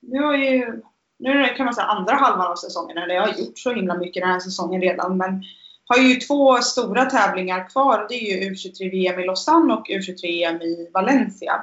nu 0.00 0.18
är 0.18 0.36
ju, 0.36 0.82
nu 1.18 1.30
är 1.30 1.38
det 1.38 1.54
kan 1.54 1.64
man 1.64 1.74
säga 1.74 1.86
andra 1.86 2.14
halvan 2.14 2.46
av 2.46 2.56
säsongen, 2.56 2.98
eller 2.98 3.14
jag 3.14 3.22
har 3.22 3.38
gjort 3.38 3.58
så 3.58 3.72
himla 3.72 3.94
mycket 3.94 4.22
den 4.22 4.32
här 4.32 4.40
säsongen 4.40 4.80
redan, 4.80 5.16
men 5.16 5.44
har 5.92 6.02
ju 6.02 6.14
två 6.14 6.56
stora 6.56 7.04
tävlingar 7.04 7.68
kvar. 7.68 8.06
Det 8.08 8.14
är 8.14 8.42
ju 8.42 8.50
U23-VM 8.50 9.20
i 9.20 9.26
Lausanne 9.26 9.74
och 9.74 9.86
U23-EM 9.86 10.62
i 10.62 10.90
Valencia. 10.94 11.60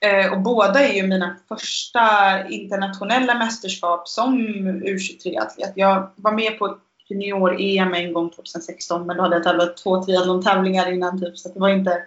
Eh, 0.00 0.32
och 0.32 0.40
båda 0.40 0.80
är 0.80 0.94
ju 0.94 1.06
mina 1.06 1.36
första 1.48 2.02
internationella 2.48 3.34
mästerskap 3.34 4.08
som 4.08 4.38
U23-atlet. 4.84 5.72
Jag 5.74 6.10
var 6.16 6.32
med 6.32 6.58
på 6.58 6.78
junior-EM 7.08 7.94
en 7.94 8.12
gång 8.12 8.30
2016 8.30 9.06
men 9.06 9.16
då 9.16 9.22
hade 9.22 9.36
jag 9.36 9.44
tävlat 9.44 9.76
två 9.76 10.02
triathlon-tävlingar 10.02 10.92
innan 10.92 11.20
typ 11.20 11.38
så 11.38 11.48
det 11.48 11.60
var 11.60 11.68
inte 11.68 12.02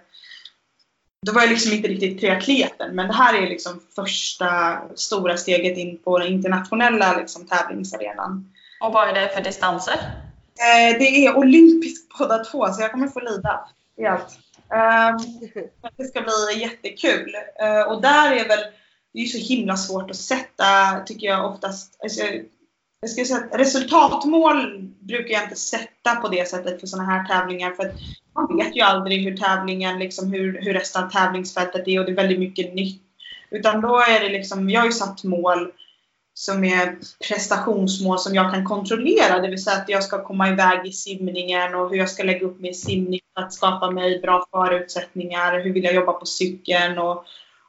då 1.25 1.31
var 1.31 1.41
jag 1.41 1.49
liksom 1.49 1.73
inte 1.73 1.87
riktigt 1.87 2.19
triatleten 2.19 2.95
men 2.95 3.07
det 3.07 3.13
här 3.13 3.43
är 3.43 3.49
liksom 3.49 3.79
första 3.95 4.81
stora 4.95 5.37
steget 5.37 5.77
in 5.77 5.97
på 5.97 6.19
den 6.19 6.27
internationella 6.27 7.17
liksom, 7.17 7.47
tävlingsarenan. 7.47 8.53
Och 8.81 8.93
vad 8.93 9.09
är 9.09 9.13
det 9.13 9.29
för 9.35 9.41
distanser? 9.41 9.95
Eh, 10.59 10.97
det 10.99 11.25
är 11.25 11.37
olympiskt 11.37 12.17
båda 12.19 12.43
två 12.43 12.67
så 12.67 12.81
jag 12.81 12.91
kommer 12.91 13.07
få 13.07 13.19
lida 13.19 13.69
i 13.97 14.05
allt. 14.05 14.39
Um, 14.71 15.17
det 15.97 16.03
ska 16.03 16.21
bli 16.21 16.61
jättekul. 16.61 17.35
Uh, 17.63 17.91
och 17.91 18.01
där 18.01 18.31
är 18.31 18.47
väl, 18.47 18.59
det 19.13 19.19
är 19.19 19.25
så 19.25 19.37
himla 19.37 19.77
svårt 19.77 20.09
att 20.09 20.15
sätta, 20.15 20.99
tycker 21.05 21.27
jag 21.27 21.45
oftast. 21.45 21.99
Alltså, 22.03 22.21
jag 23.01 23.09
ska 23.09 23.25
säga, 23.25 23.47
resultatmål 23.51 24.81
brukar 24.99 25.33
jag 25.33 25.43
inte 25.43 25.55
sätta 25.55 26.15
på 26.15 26.27
det 26.27 26.49
sättet 26.49 26.79
för 26.79 26.87
sådana 26.87 27.11
här 27.11 27.25
tävlingar. 27.25 27.71
För 27.71 27.83
att 27.83 27.95
man 28.35 28.57
vet 28.57 28.75
ju 28.75 28.81
aldrig 28.81 29.23
hur 29.23 29.37
tävlingen, 29.37 29.99
liksom, 29.99 30.33
hur, 30.33 30.61
hur 30.61 30.73
resten 30.73 31.03
av 31.03 31.09
tävlingsfältet 31.09 31.87
är 31.87 31.99
och 31.99 32.05
det 32.05 32.11
är 32.11 32.15
väldigt 32.15 32.39
mycket 32.39 32.73
nytt. 32.75 33.01
Utan 33.51 33.81
då 33.81 33.99
är 33.99 34.19
det 34.19 34.29
liksom, 34.29 34.69
jag 34.69 34.81
har 34.81 34.85
ju 34.85 34.91
satt 34.91 35.23
mål 35.23 35.71
som 36.39 36.63
är 36.63 36.97
prestationsmål 37.27 38.19
som 38.19 38.35
jag 38.35 38.53
kan 38.53 38.65
kontrollera. 38.65 39.39
Det 39.39 39.47
vill 39.47 39.63
säga 39.63 39.77
att 39.77 39.89
jag 39.89 40.03
ska 40.03 40.23
komma 40.23 40.49
iväg 40.49 40.87
i 40.87 40.91
simningen 40.91 41.75
och 41.75 41.89
hur 41.89 41.97
jag 41.97 42.09
ska 42.09 42.23
lägga 42.23 42.45
upp 42.45 42.59
min 42.59 42.73
simning 42.73 43.19
för 43.33 43.43
att 43.43 43.53
skapa 43.53 43.91
mig 43.91 44.19
bra 44.19 44.47
förutsättningar. 44.51 45.59
Hur 45.59 45.73
vill 45.73 45.83
jag 45.83 45.93
jobba 45.93 46.13
på 46.13 46.25
cykeln 46.25 46.97
och, 46.97 47.25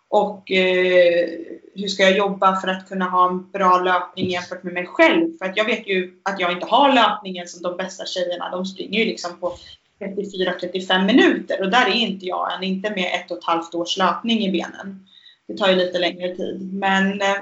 och 0.08 0.50
eh, 0.50 1.28
hur 1.74 1.88
ska 1.88 2.02
jag 2.02 2.16
jobba 2.16 2.60
för 2.60 2.68
att 2.68 2.88
kunna 2.88 3.04
ha 3.04 3.28
en 3.28 3.50
bra 3.50 3.78
löpning 3.78 4.30
jämfört 4.30 4.62
med 4.62 4.74
mig 4.74 4.86
själv. 4.86 5.38
För 5.38 5.44
att 5.44 5.56
jag 5.56 5.64
vet 5.64 5.88
ju 5.88 6.20
att 6.22 6.40
jag 6.40 6.52
inte 6.52 6.66
har 6.66 6.92
löpningen 6.92 7.48
som 7.48 7.62
de 7.62 7.76
bästa 7.76 8.06
tjejerna. 8.06 8.50
De 8.50 8.66
springer 8.66 8.98
ju 8.98 9.04
liksom 9.04 9.40
på 9.40 9.56
34-35 10.00 11.06
minuter 11.06 11.62
och 11.62 11.70
där 11.70 11.86
är 11.86 11.94
inte 11.94 12.26
jag 12.26 12.54
än. 12.54 12.62
Inte 12.62 12.90
med 12.90 13.14
ett 13.14 13.30
och 13.30 13.38
ett 13.38 13.44
halvt 13.44 13.74
års 13.74 13.96
löpning 13.96 14.40
i 14.40 14.52
benen. 14.52 15.06
Det 15.48 15.56
tar 15.56 15.68
ju 15.68 15.76
lite 15.76 15.98
längre 15.98 16.36
tid. 16.36 16.72
Men 16.72 17.22
eh, 17.22 17.36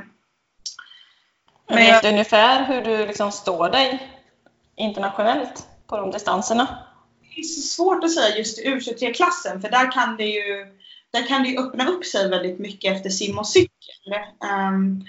men 1.68 1.78
vet 1.78 2.02
du 2.02 2.08
ungefär 2.08 2.64
hur 2.64 2.82
du 2.82 3.06
liksom 3.06 3.32
står 3.32 3.70
dig 3.70 4.08
internationellt 4.76 5.66
på 5.86 5.96
de 5.96 6.10
distanserna? 6.10 6.78
Det 7.34 7.40
är 7.40 7.44
så 7.44 7.60
svårt 7.60 8.04
att 8.04 8.12
säga 8.14 8.36
just 8.36 8.58
i 8.58 8.64
U23-klassen 8.64 9.60
för 9.60 9.68
där 9.68 9.92
kan 9.92 10.16
det 10.16 10.24
ju 10.24 10.66
där 11.10 11.26
kan 11.26 11.42
det 11.42 11.58
öppna 11.58 11.88
upp 11.88 12.04
sig 12.04 12.28
väldigt 12.28 12.58
mycket 12.58 12.96
efter 12.96 13.10
sim 13.10 13.38
och 13.38 13.48
cykel. 13.48 14.14
Um, 14.70 15.04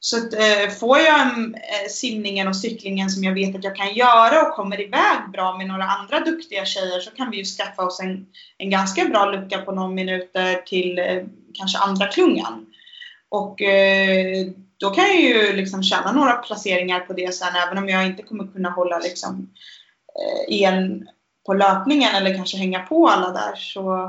så 0.00 0.16
att, 0.16 0.34
uh, 0.34 0.70
får 0.80 0.98
jag 0.98 1.36
um, 1.36 1.56
simningen 1.90 2.48
och 2.48 2.56
cyklingen 2.56 3.10
som 3.10 3.24
jag 3.24 3.34
vet 3.34 3.56
att 3.56 3.64
jag 3.64 3.76
kan 3.76 3.94
göra 3.94 4.42
och 4.42 4.54
kommer 4.54 4.80
iväg 4.80 5.30
bra 5.32 5.58
med 5.58 5.66
några 5.66 5.84
andra 5.84 6.20
duktiga 6.20 6.64
tjejer 6.64 7.00
så 7.00 7.10
kan 7.10 7.30
vi 7.30 7.36
ju 7.36 7.44
skaffa 7.44 7.82
oss 7.82 8.00
en, 8.00 8.26
en 8.58 8.70
ganska 8.70 9.04
bra 9.04 9.30
lucka 9.30 9.58
på 9.58 9.72
några 9.72 9.88
minuter 9.88 10.54
till 10.66 10.98
uh, 10.98 11.24
kanske 11.54 11.78
andra 11.78 12.06
klungan. 12.06 12.66
Och 13.28 13.60
uh, 13.60 14.52
då 14.80 14.90
kan 14.90 15.04
jag 15.04 15.20
ju 15.20 15.52
liksom 15.52 15.82
tjäna 15.82 16.12
några 16.12 16.32
placeringar 16.32 17.00
på 17.00 17.12
det 17.12 17.34
sen 17.34 17.56
även 17.66 17.78
om 17.78 17.88
jag 17.88 18.06
inte 18.06 18.22
kommer 18.22 18.46
kunna 18.46 18.70
hålla 18.70 18.98
liksom, 18.98 19.50
eh, 20.50 20.62
en 20.62 21.08
på 21.46 21.54
löpningen 21.54 22.14
eller 22.14 22.34
kanske 22.34 22.56
hänga 22.56 22.80
på 22.80 23.08
alla 23.08 23.30
där 23.30 23.54
så 23.56 24.04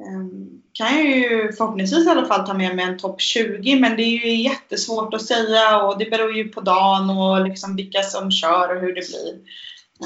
eh, 0.00 0.26
kan 0.72 0.96
jag 0.96 1.04
ju 1.04 1.52
förhoppningsvis 1.52 2.06
i 2.06 2.10
alla 2.10 2.26
fall 2.26 2.46
ta 2.46 2.54
med 2.54 2.76
mig 2.76 2.84
en 2.84 2.98
topp 2.98 3.20
20 3.20 3.80
men 3.80 3.96
det 3.96 4.02
är 4.02 4.26
ju 4.26 4.42
jättesvårt 4.42 5.14
att 5.14 5.26
säga 5.26 5.82
och 5.82 5.98
det 5.98 6.10
beror 6.10 6.32
ju 6.36 6.48
på 6.48 6.60
dagen 6.60 7.10
och 7.10 7.48
liksom 7.48 7.76
vilka 7.76 8.02
som 8.02 8.30
kör 8.30 8.76
och 8.76 8.80
hur 8.80 8.94
det 8.94 9.08
blir. 9.08 9.34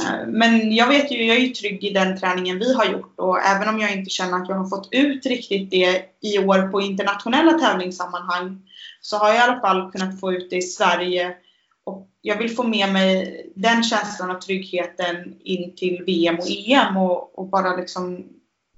Eh, 0.05 0.27
men 0.27 0.75
jag 0.75 0.89
vet 0.89 1.11
ju, 1.11 1.25
jag 1.25 1.37
är 1.37 1.41
ju 1.41 1.49
trygg 1.49 1.85
i 1.85 1.91
den 1.91 2.21
träningen 2.21 2.59
vi 2.59 2.75
har 2.75 2.85
gjort 2.85 3.15
och 3.17 3.41
även 3.41 3.69
om 3.69 3.81
jag 3.81 3.93
inte 3.93 4.11
känner 4.11 4.43
att 4.43 4.49
jag 4.49 4.57
har 4.57 4.69
fått 4.69 4.89
ut 4.91 5.27
riktigt 5.27 5.71
det 5.71 6.03
i 6.21 6.39
år 6.39 6.69
på 6.69 6.81
internationella 6.81 7.53
tävlingssammanhang 7.53 8.63
så 9.07 9.17
har 9.17 9.29
jag 9.29 9.37
i 9.37 9.41
alla 9.41 9.61
fall 9.61 9.93
kunnat 9.93 10.21
få 10.21 10.33
ut 10.33 10.51
det 10.51 10.57
i 10.57 10.63
Sverige. 10.63 11.37
Och 11.85 12.09
jag 12.21 12.39
vill 12.39 12.57
få 12.57 12.63
med 12.63 12.93
mig 12.93 13.47
den 13.57 13.83
känslan 13.83 14.31
av 14.31 14.41
tryggheten 14.41 15.37
in 15.41 15.77
till 15.77 16.05
VM 16.07 16.39
och 16.39 16.47
EM 16.49 16.97
och, 16.97 17.39
och 17.39 17.47
bara 17.47 17.77
liksom 17.77 18.27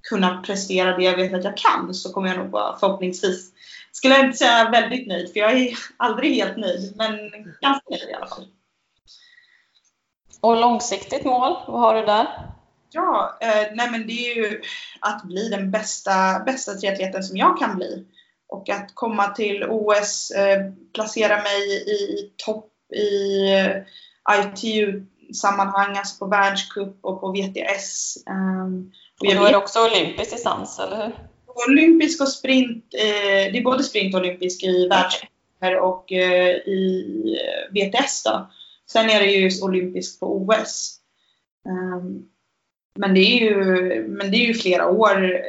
kunna 0.09 0.43
prestera 0.43 0.97
det 0.97 1.05
jag 1.05 1.17
vet 1.17 1.35
att 1.35 1.45
jag 1.45 1.57
kan 1.57 1.95
så 1.95 2.13
kommer 2.13 2.29
jag 2.29 2.39
nog 2.39 2.51
vara 2.51 2.79
förhoppningsvis, 2.79 3.53
skulle 3.93 4.15
jag 4.15 4.25
inte 4.25 4.39
säga 4.39 4.71
väldigt 4.71 5.09
nöjd 5.09 5.33
för 5.33 5.41
jag 5.41 5.53
är 5.53 5.79
aldrig 5.97 6.35
helt 6.35 6.57
nöjd 6.57 6.93
men 6.97 7.17
ganska 7.61 7.91
nöjd 7.91 8.11
i 8.11 8.15
alla 8.15 8.27
fall. 8.27 8.47
Och 10.41 10.61
långsiktigt 10.61 11.25
mål, 11.25 11.57
vad 11.67 11.81
har 11.81 11.95
du 11.95 12.07
där? 12.07 12.27
Ja, 12.91 13.39
eh, 13.41 13.75
nej 13.75 13.91
men 13.91 14.07
det 14.07 14.31
är 14.31 14.35
ju 14.37 14.63
att 15.01 15.23
bli 15.23 15.49
den 15.49 15.71
bästa, 15.71 16.39
bästa 16.47 16.75
triatleten 16.75 17.23
som 17.23 17.37
jag 17.37 17.59
kan 17.59 17.77
bli. 17.77 18.07
Och 18.49 18.69
att 18.69 18.95
komma 18.95 19.29
till 19.29 19.65
OS, 19.69 20.31
eh, 20.31 20.73
placera 20.95 21.37
mig 21.43 21.85
i 21.89 22.31
topp 22.37 22.73
i 22.95 23.43
eh, 23.53 23.77
ITU-sammanhang, 24.41 25.97
alltså 25.97 26.19
på 26.19 26.31
världscup 26.31 26.99
och 27.01 27.21
på 27.21 27.33
VTS. 27.33 28.17
Um, 28.27 28.93
och, 29.21 29.27
och 29.27 29.35
då 29.35 29.45
är 29.45 29.51
det 29.51 29.57
också 29.57 29.87
olympisk 29.87 30.31
distans, 30.31 30.79
eller 30.79 30.97
hur? 30.97 31.13
Olympisk 31.69 32.21
och 32.21 32.29
sprint, 32.29 32.85
eh, 32.95 33.53
det 33.53 33.59
är 33.59 33.65
både 33.65 33.85
sprint 33.85 34.15
och 34.15 34.21
olympisk 34.21 34.63
i 34.63 34.89
världscuper 34.89 35.81
och 35.81 36.13
i 36.13 37.05
VTS 37.71 38.23
då. 38.23 38.51
Sen 38.91 39.11
är 39.11 39.21
det 39.21 39.27
ju 39.27 39.51
olympisk 39.63 40.21
på 40.21 40.37
OS. 40.37 41.01
Ehm, 41.67 42.23
men, 42.99 43.15
det 43.15 43.21
är 43.21 43.41
ju, 43.41 43.55
men 44.09 44.31
det 44.31 44.37
är 44.37 44.47
ju 44.47 44.55
flera 44.55 44.89
år 44.89 45.43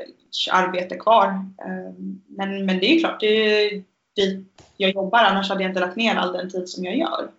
arbete 0.51 0.95
kvar. 0.95 1.27
Ehm, 1.65 2.21
men, 2.27 2.65
men 2.65 2.79
det 2.79 2.85
är 2.85 2.99
klart, 2.99 3.19
det 3.19 3.27
är 3.27 3.83
dit 4.15 4.63
jag 4.77 4.91
jobbar, 4.91 5.19
annars 5.19 5.49
hade 5.49 5.63
jag 5.63 5.69
inte 5.69 5.79
lagt 5.79 5.95
ner 5.95 6.15
all 6.15 6.33
den 6.33 6.49
tid 6.49 6.69
som 6.69 6.83
jag 6.83 6.97
gör. 6.97 7.31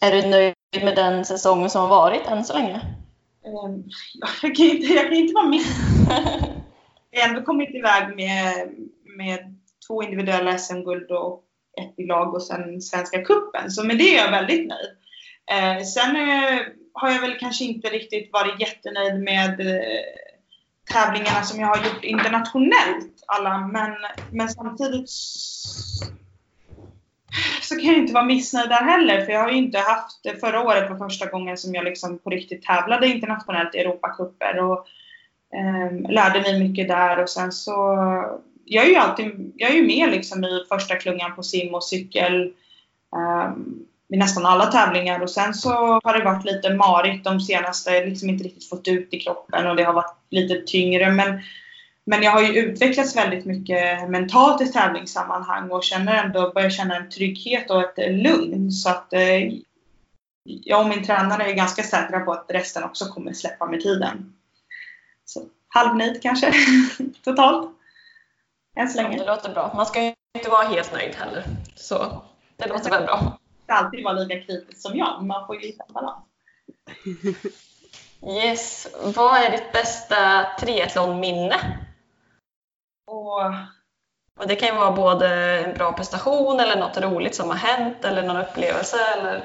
Är 0.00 0.12
du 0.12 0.28
nöjd 0.28 0.54
med 0.84 0.96
den 0.96 1.24
säsongen 1.24 1.70
som 1.70 1.80
har 1.80 1.88
varit 1.88 2.26
än 2.26 2.44
så 2.44 2.52
länge? 2.52 2.80
Ehm, 3.44 3.84
jag 4.42 4.56
kan 4.56 4.66
inte, 4.66 4.86
jag 4.86 5.04
kan 5.04 5.16
inte 5.16 5.34
vara 5.34 5.48
med. 5.48 5.60
Jag 7.12 7.20
har 7.20 7.28
ändå 7.28 7.42
kommit 7.42 7.74
iväg 7.74 8.16
med, 8.16 8.70
med 9.16 9.58
två 9.86 10.02
individuella 10.02 10.58
SM-guld 10.58 11.10
och 11.10 11.44
ett 11.80 11.98
i 11.98 12.06
lag 12.06 12.34
och 12.34 12.42
sen 12.42 12.82
Svenska 12.82 13.24
Kuppen. 13.24 13.70
Så 13.70 13.84
med 13.84 13.98
det 13.98 14.16
är 14.16 14.24
jag 14.24 14.30
väldigt 14.30 14.68
nöjd. 14.68 14.90
Eh, 15.50 15.84
sen 15.84 16.16
eh, 16.16 16.60
har 16.92 17.10
jag 17.10 17.20
väl 17.20 17.38
kanske 17.38 17.64
inte 17.64 17.88
riktigt 17.88 18.32
varit 18.32 18.60
jättenöjd 18.60 19.20
med 19.20 19.60
eh, 19.60 20.29
tävlingarna 20.92 21.42
som 21.42 21.60
jag 21.60 21.68
har 21.68 21.84
gjort 21.84 22.04
internationellt 22.04 23.24
alla 23.26 23.58
men, 23.58 23.96
men 24.32 24.48
samtidigt 24.48 25.10
så 27.62 27.76
kan 27.76 27.84
jag 27.84 27.98
inte 27.98 28.12
vara 28.12 28.24
missnöjd 28.24 28.68
där 28.68 28.84
heller 28.84 29.24
för 29.24 29.32
jag 29.32 29.40
har 29.40 29.50
ju 29.50 29.56
inte 29.56 29.78
haft 29.78 30.22
det 30.22 30.40
förra 30.40 30.62
året 30.62 30.90
var 30.90 31.08
första 31.08 31.26
gången 31.26 31.56
som 31.56 31.74
jag 31.74 31.84
liksom 31.84 32.18
på 32.18 32.30
riktigt 32.30 32.62
tävlade 32.62 33.06
internationellt 33.06 33.74
i 33.74 33.78
Europacuper 33.78 34.58
och 34.58 34.86
eh, 35.54 36.10
lärde 36.10 36.40
mig 36.40 36.68
mycket 36.68 36.88
där 36.88 37.22
och 37.22 37.30
sen 37.30 37.52
så 37.52 37.72
jag 38.64 38.84
är 38.84 38.88
ju 38.88 38.96
alltid 38.96 39.52
jag 39.56 39.70
är 39.70 39.74
ju 39.74 39.86
med 39.86 40.10
liksom 40.10 40.44
i 40.44 40.64
första 40.68 40.96
klungan 40.96 41.36
på 41.36 41.42
sim 41.42 41.74
och 41.74 41.84
cykel 41.84 42.52
um, 43.16 43.86
i 44.12 44.16
nästan 44.16 44.46
alla 44.46 44.66
tävlingar 44.66 45.20
och 45.20 45.30
sen 45.30 45.54
så 45.54 45.70
har 46.04 46.18
det 46.18 46.24
varit 46.24 46.44
lite 46.44 46.74
marigt 46.74 47.24
de 47.24 47.40
senaste, 47.40 47.90
Jag 47.90 48.08
liksom 48.08 48.28
inte 48.28 48.44
riktigt 48.44 48.68
fått 48.68 48.88
ut 48.88 49.14
i 49.14 49.20
kroppen 49.20 49.66
och 49.66 49.76
det 49.76 49.82
har 49.82 49.92
varit 49.92 50.16
lite 50.30 50.62
tyngre 50.66 51.10
men 51.10 51.40
men 52.04 52.22
jag 52.22 52.30
har 52.30 52.42
ju 52.42 52.58
utvecklats 52.58 53.16
väldigt 53.16 53.44
mycket 53.44 54.10
mentalt 54.10 54.62
i 54.62 54.72
tävlingssammanhang 54.72 55.70
och 55.70 55.84
känner 55.84 56.24
ändå, 56.24 56.52
börjar 56.54 56.70
känna 56.70 56.96
en 56.96 57.10
trygghet 57.10 57.70
och 57.70 57.98
ett 57.98 58.22
lugn. 58.22 58.70
Så 58.70 58.90
att 58.90 59.12
eh, 59.12 59.52
jag 60.44 60.80
och 60.80 60.88
min 60.88 61.04
tränare 61.04 61.44
är 61.44 61.54
ganska 61.54 61.82
säkra 61.82 62.20
på 62.20 62.32
att 62.32 62.46
resten 62.48 62.84
också 62.84 63.04
kommer 63.04 63.32
släppa 63.32 63.66
med 63.66 63.80
tiden. 63.80 64.32
Så 65.24 65.42
halvnöjd 65.68 66.22
kanske, 66.22 66.52
totalt. 67.24 67.70
Än 68.76 68.88
så 68.88 69.02
länge. 69.02 69.16
Ja, 69.16 69.22
det 69.22 69.30
låter 69.30 69.52
bra. 69.52 69.72
Man 69.76 69.86
ska 69.86 70.02
ju 70.02 70.14
inte 70.38 70.50
vara 70.50 70.68
helt 70.68 70.92
nöjd 70.92 71.14
heller. 71.14 71.44
Så 71.76 72.22
det 72.56 72.68
låter 72.68 72.90
väl 72.90 73.04
bra. 73.04 73.39
Inte 73.70 73.84
alltid 73.84 74.04
vara 74.04 74.14
lika 74.14 74.40
kritisk 74.40 74.80
som 74.80 74.96
jag, 74.96 75.16
men 75.18 75.26
man 75.26 75.46
får 75.46 75.56
ju 75.56 75.66
hitta 75.66 75.84
en 75.88 75.92
balans. 75.92 76.24
Yes. 78.26 78.88
Vad 79.16 79.36
är 79.36 79.50
ditt 79.50 79.72
bästa 79.72 80.46
triathlonminne? 80.60 81.56
Och, 83.06 83.40
Och 84.40 84.48
det 84.48 84.56
kan 84.56 84.68
ju 84.68 84.74
vara 84.74 84.92
både 84.92 85.28
en 85.58 85.74
bra 85.74 85.92
prestation 85.92 86.60
eller 86.60 86.80
något 86.80 87.00
roligt 87.00 87.34
som 87.34 87.48
har 87.48 87.56
hänt 87.56 88.04
eller 88.04 88.22
någon 88.22 88.36
upplevelse 88.36 88.96
eller 89.18 89.44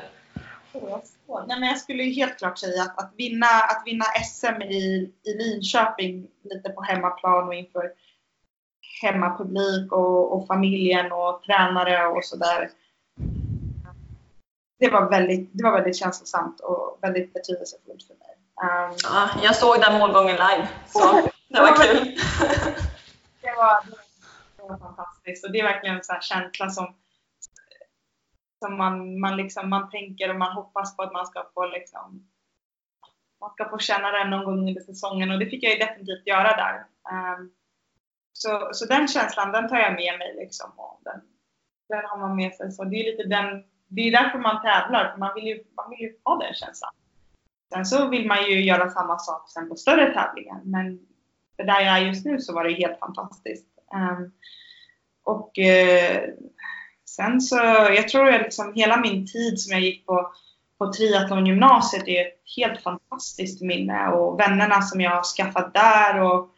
Nej, 1.47 1.59
men 1.59 1.69
jag 1.69 1.77
skulle 1.77 2.03
ju 2.03 2.11
helt 2.11 2.37
klart 2.37 2.57
säga 2.57 2.81
att, 2.81 2.99
att, 2.99 3.13
vinna, 3.17 3.47
att 3.69 3.83
vinna 3.85 4.05
SM 4.05 4.61
i, 4.61 5.11
i 5.23 5.33
Linköping 5.33 6.27
lite 6.43 6.69
på 6.69 6.81
hemmaplan 6.81 7.47
och 7.47 7.53
inför 7.53 7.91
hemmapublik 9.01 9.91
och, 9.91 10.33
och 10.33 10.47
familjen 10.47 11.11
och 11.11 11.43
tränare 11.43 12.07
och 12.07 12.25
sådär. 12.25 12.69
Det 14.79 14.89
var, 14.89 15.09
väldigt, 15.09 15.49
det 15.53 15.63
var 15.63 15.71
väldigt 15.71 15.97
känslosamt 15.97 16.59
och 16.59 16.99
väldigt 17.01 17.33
betydelsefullt 17.33 18.03
för 18.03 18.13
mig. 18.13 18.35
Um, 18.61 18.97
Ja, 19.03 19.29
jag 19.43 19.55
såg 19.55 19.81
den 19.81 19.99
målgången 19.99 20.35
live, 20.35 20.67
så 20.87 21.29
det 21.47 21.59
var 21.59 21.75
kul. 21.75 21.97
det, 23.41 23.53
var, 23.57 23.83
det 24.57 24.63
var 24.63 24.77
fantastiskt 24.77 25.45
och 25.45 25.51
det 25.51 25.59
är 25.59 25.63
verkligen 25.63 25.95
en 25.95 26.03
sån 26.03 26.13
här 26.13 26.21
känsla 26.21 26.69
som, 26.69 26.95
som 28.63 28.77
man, 28.77 29.19
man, 29.19 29.37
liksom, 29.37 29.69
man 29.69 29.89
tänker 29.89 30.29
och 30.29 30.35
man 30.35 30.55
hoppas 30.55 30.95
på 30.95 31.03
att 31.03 31.13
man 31.13 31.27
ska 31.27 31.49
få 31.53 31.65
liksom, 31.65 32.27
man 33.39 33.49
ska 33.49 33.69
få 33.69 33.77
känna 33.77 34.11
den 34.11 34.29
någon 34.29 34.45
gång 34.45 34.69
under 34.69 34.81
säsongen 34.81 35.31
och 35.31 35.39
det 35.39 35.49
fick 35.49 35.63
jag 35.63 35.73
ju 35.73 35.79
definitivt 35.79 36.27
göra 36.27 36.55
där. 36.55 36.85
Um, 37.11 37.51
så, 38.33 38.69
så 38.73 38.85
den 38.85 39.07
känslan, 39.07 39.51
den 39.51 39.69
tar 39.69 39.77
jag 39.77 39.95
med 39.95 40.19
mig 40.19 40.35
liksom. 40.35 40.71
Och 40.75 41.01
den, 41.03 41.21
den 41.89 42.05
har 42.05 42.17
man 42.17 42.35
med 42.35 42.53
sig. 42.53 42.71
Så 42.71 42.83
det 42.83 42.95
är 42.95 43.11
lite 43.11 43.29
den, 43.29 43.63
det 43.95 44.01
är 44.01 44.11
därför 44.11 44.39
man 44.39 44.61
tävlar, 44.61 45.11
för 45.11 45.19
man 45.19 45.35
vill 45.35 45.47
ju, 45.47 45.63
man 45.75 45.89
vill 45.89 45.99
ju 45.99 46.13
ha 46.23 46.37
den 46.37 46.53
känslan. 46.53 46.91
Sen 47.73 47.85
så 47.85 48.07
vill 48.07 48.27
man 48.27 48.43
ju 48.43 48.65
göra 48.65 48.89
samma 48.89 49.19
sak 49.19 49.49
sen 49.49 49.69
på 49.69 49.75
större 49.75 50.13
tävlingar, 50.13 50.61
men 50.63 50.99
för 51.55 51.63
där 51.63 51.81
jag 51.81 51.97
är 51.97 52.05
just 52.05 52.25
nu 52.25 52.39
så 52.39 52.53
var 52.53 52.63
det 52.63 52.73
helt 52.73 52.99
fantastiskt. 52.99 53.67
Um, 53.93 54.31
och 55.23 55.57
uh, 55.57 56.33
sen 57.09 57.41
så, 57.41 57.55
jag 57.95 58.09
tror 58.09 58.33
att 58.33 58.41
liksom 58.41 58.73
hela 58.73 58.97
min 58.97 59.27
tid 59.27 59.59
som 59.59 59.71
jag 59.71 59.81
gick 59.81 60.05
på, 60.05 60.31
på 60.77 60.93
triathlongymnasiet 60.93 62.07
är 62.07 62.21
ett 62.21 62.41
helt 62.57 62.81
fantastiskt 62.81 63.61
minne 63.61 64.07
och 64.07 64.39
vännerna 64.39 64.81
som 64.81 65.01
jag 65.01 65.11
har 65.11 65.23
skaffat 65.23 65.73
där 65.73 66.21
och, 66.21 66.49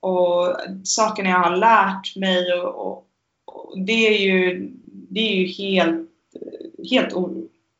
och 0.00 0.56
sakerna 0.84 1.28
jag 1.28 1.38
har 1.38 1.56
lärt 1.56 2.16
mig 2.16 2.52
och, 2.52 2.86
och, 2.86 3.06
och 3.44 3.80
det 3.80 4.08
är 4.08 4.18
ju, 4.18 4.70
det 4.84 5.20
är 5.20 5.34
ju 5.34 5.46
helt, 5.46 6.09
helt 6.90 7.14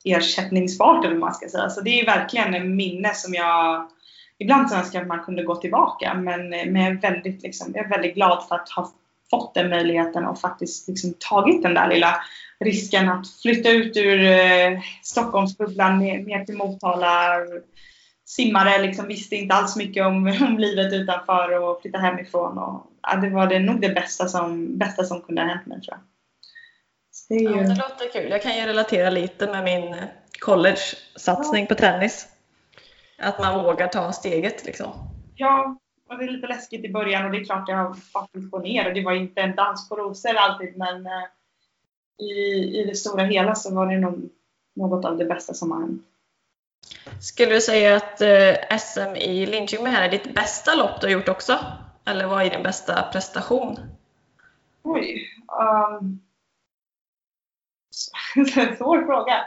ersättningsbart 0.05 1.05
eller 1.05 1.15
vad 1.15 1.21
man 1.21 1.35
ska 1.35 1.49
säga. 1.49 1.71
Så 1.71 1.81
det 1.81 2.01
är 2.01 2.07
verkligen 2.07 2.55
en 2.55 2.77
minne 2.77 3.15
som 3.15 3.35
jag 3.35 3.91
Ibland 4.39 4.71
så 4.71 4.77
önskar 4.77 4.99
jag 4.99 5.03
att 5.03 5.17
man 5.17 5.25
kunde 5.25 5.43
gå 5.43 5.57
tillbaka 5.57 6.15
men, 6.15 6.53
eh, 6.53 6.67
men 6.67 6.83
jag, 6.83 6.93
är 6.93 7.01
väldigt, 7.01 7.43
liksom, 7.43 7.73
jag 7.75 7.85
är 7.85 7.89
väldigt 7.89 8.15
glad 8.15 8.45
för 8.49 8.55
att 8.55 8.69
ha 8.69 8.93
fått 9.31 9.55
den 9.55 9.71
möjligheten 9.71 10.27
och 10.27 10.41
faktiskt 10.41 10.89
liksom, 10.89 11.15
tagit 11.19 11.63
den 11.63 11.75
där 11.75 11.89
lilla 11.89 12.17
risken 12.61 13.09
att 13.09 13.29
flytta 13.43 13.71
ut 13.71 13.97
ur 13.97 14.25
eh, 14.25 14.81
Stockholmsbubblan 15.03 15.99
ner, 15.99 16.19
ner 16.19 16.45
till 16.45 16.57
Motala. 16.57 17.37
Simmare, 18.25 18.83
liksom, 18.83 19.07
visste 19.07 19.37
inte 19.37 19.55
alls 19.55 19.77
mycket 19.77 20.07
om, 20.07 20.27
om 20.49 20.59
livet 20.59 20.93
utanför 20.93 21.63
och 21.63 21.83
flytta 21.83 21.99
hemifrån. 21.99 22.59
Och, 22.59 22.87
ja, 23.03 23.17
det 23.17 23.31
var 23.31 23.47
det, 23.47 23.59
nog 23.59 23.81
det 23.81 23.89
bästa 23.89 24.29
som, 24.29 24.79
bästa 24.79 25.05
som 25.05 25.21
kunde 25.21 25.43
ha 25.43 25.49
hänt 25.49 25.67
mig 25.67 25.81
tror 25.81 25.97
jag. 25.97 26.10
Det, 27.31 27.37
ju... 27.37 27.51
ja, 27.51 27.63
det 27.63 27.75
låter 27.75 28.13
kul. 28.13 28.31
Jag 28.31 28.43
kan 28.43 28.57
ju 28.57 28.67
relatera 28.67 29.11
lite 29.11 29.47
med 29.47 29.65
min 29.65 29.97
college-satsning 30.41 31.67
på 31.67 31.75
tennis. 31.75 32.29
Att 33.19 33.39
man 33.39 33.65
vågar 33.65 33.89
ta 33.89 34.13
steget 34.13 34.65
liksom. 34.65 34.93
Ja, 35.37 35.77
och 36.09 36.19
det 36.19 36.25
är 36.25 36.29
lite 36.29 36.47
läskigt 36.47 36.85
i 36.85 36.93
början 36.93 37.25
och 37.25 37.31
det 37.31 37.39
är 37.39 37.45
klart 37.45 37.69
jag 37.69 37.77
har 37.77 37.95
faktiskt 37.95 38.51
gått 38.51 38.63
ner 38.63 38.89
och 38.89 38.95
det 38.95 39.05
var 39.05 39.13
inte 39.13 39.41
en 39.41 39.57
dans 39.57 39.89
på 39.89 39.97
rosor 39.97 40.35
alltid 40.35 40.77
men 40.77 41.07
eh, 41.07 41.23
i, 42.19 42.33
i 42.81 42.85
det 42.85 42.95
stora 42.95 43.25
hela 43.25 43.55
så 43.55 43.75
var 43.75 43.87
det 43.87 43.99
nog 43.99 44.31
något 44.77 45.05
av 45.05 45.19
det 45.19 45.25
bästa 45.25 45.55
som 45.55 45.71
har 45.71 45.81
hänt. 45.81 46.03
Skulle 47.21 47.55
du 47.55 47.61
säga 47.61 47.97
att 47.97 48.21
eh, 48.21 48.79
SM 48.79 49.17
i 49.17 49.47
Linköping 49.47 49.87
här 49.87 50.09
är 50.09 50.11
ditt 50.11 50.35
bästa 50.35 50.75
lopp 50.75 51.01
du 51.01 51.07
har 51.07 51.13
gjort 51.13 51.29
också? 51.29 51.59
Eller 52.05 52.27
vad 52.27 52.47
är 52.47 52.51
din 52.51 52.63
bästa 52.63 53.03
prestation? 53.13 53.79
Oj. 54.83 55.29
Um, 55.49 56.21
svår 58.79 59.07
fråga. 59.07 59.35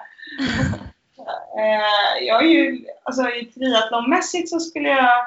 eh, 1.57 2.23
jag 2.25 2.43
är 2.43 2.49
ju, 2.49 2.85
alltså 3.03 3.29
i 3.29 3.45
triathlonmässigt 3.45 4.49
så 4.49 4.59
skulle 4.59 4.89
jag 4.89 5.25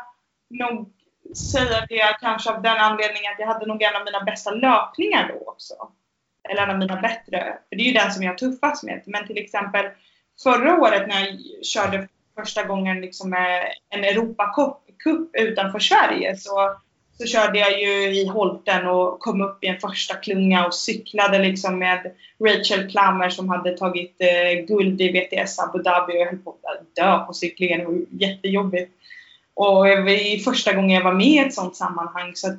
nog 0.50 0.92
säga 1.36 1.86
det 1.88 2.16
kanske 2.20 2.50
av 2.50 2.62
den 2.62 2.76
anledningen 2.76 3.32
att 3.32 3.38
jag 3.38 3.46
hade 3.46 3.66
nog 3.66 3.82
en 3.82 3.96
av 3.96 4.04
mina 4.04 4.20
bästa 4.20 4.50
löpningar 4.50 5.28
då 5.28 5.50
också. 5.50 5.74
Eller 6.48 6.62
en 6.62 6.70
av 6.70 6.78
mina 6.78 7.00
bättre. 7.00 7.58
För 7.68 7.76
det 7.76 7.82
är 7.82 7.86
ju 7.86 7.92
den 7.92 8.12
som 8.12 8.22
jag 8.22 8.38
tuffast 8.38 8.84
med. 8.84 9.02
Men 9.06 9.26
till 9.26 9.38
exempel 9.38 9.86
förra 10.42 10.80
året 10.80 11.08
när 11.08 11.20
jag 11.20 11.38
körde 11.64 12.08
första 12.38 12.62
gången 12.62 13.00
liksom 13.00 13.34
en 13.88 14.04
Europacup 14.04 14.78
utanför 15.32 15.78
Sverige 15.78 16.36
så 16.36 16.76
så 17.18 17.26
körde 17.26 17.58
jag 17.58 17.80
ju 17.80 18.20
i 18.20 18.26
Holten 18.26 18.86
och 18.86 19.20
kom 19.20 19.40
upp 19.40 19.64
i 19.64 19.66
en 19.66 19.80
första 19.80 20.14
klunga 20.14 20.66
och 20.66 20.74
cyklade 20.74 21.38
liksom 21.38 21.78
med 21.78 22.12
Rachel 22.44 22.90
Klammer 22.90 23.30
som 23.30 23.48
hade 23.48 23.76
tagit 23.76 24.16
eh, 24.20 24.66
guld 24.66 25.00
i 25.00 25.08
VTS 25.08 25.58
Abu 25.58 25.82
Dhabi 25.82 26.12
och 26.12 26.16
jag 26.16 26.26
höll 26.26 26.38
på 26.38 26.50
att 26.50 26.96
dö 26.96 27.18
på 27.18 27.32
cyklingen. 27.32 27.78
Det 27.78 27.84
var 27.84 27.98
jättejobbigt. 28.10 28.92
Och 29.54 29.84
det 29.84 29.96
var 29.96 30.38
första 30.38 30.72
gången 30.72 30.90
jag 30.90 31.04
var 31.04 31.12
med 31.12 31.26
i 31.26 31.38
ett 31.38 31.54
sånt 31.54 31.76
sammanhang. 31.76 32.32
Så 32.34 32.48
att, 32.48 32.58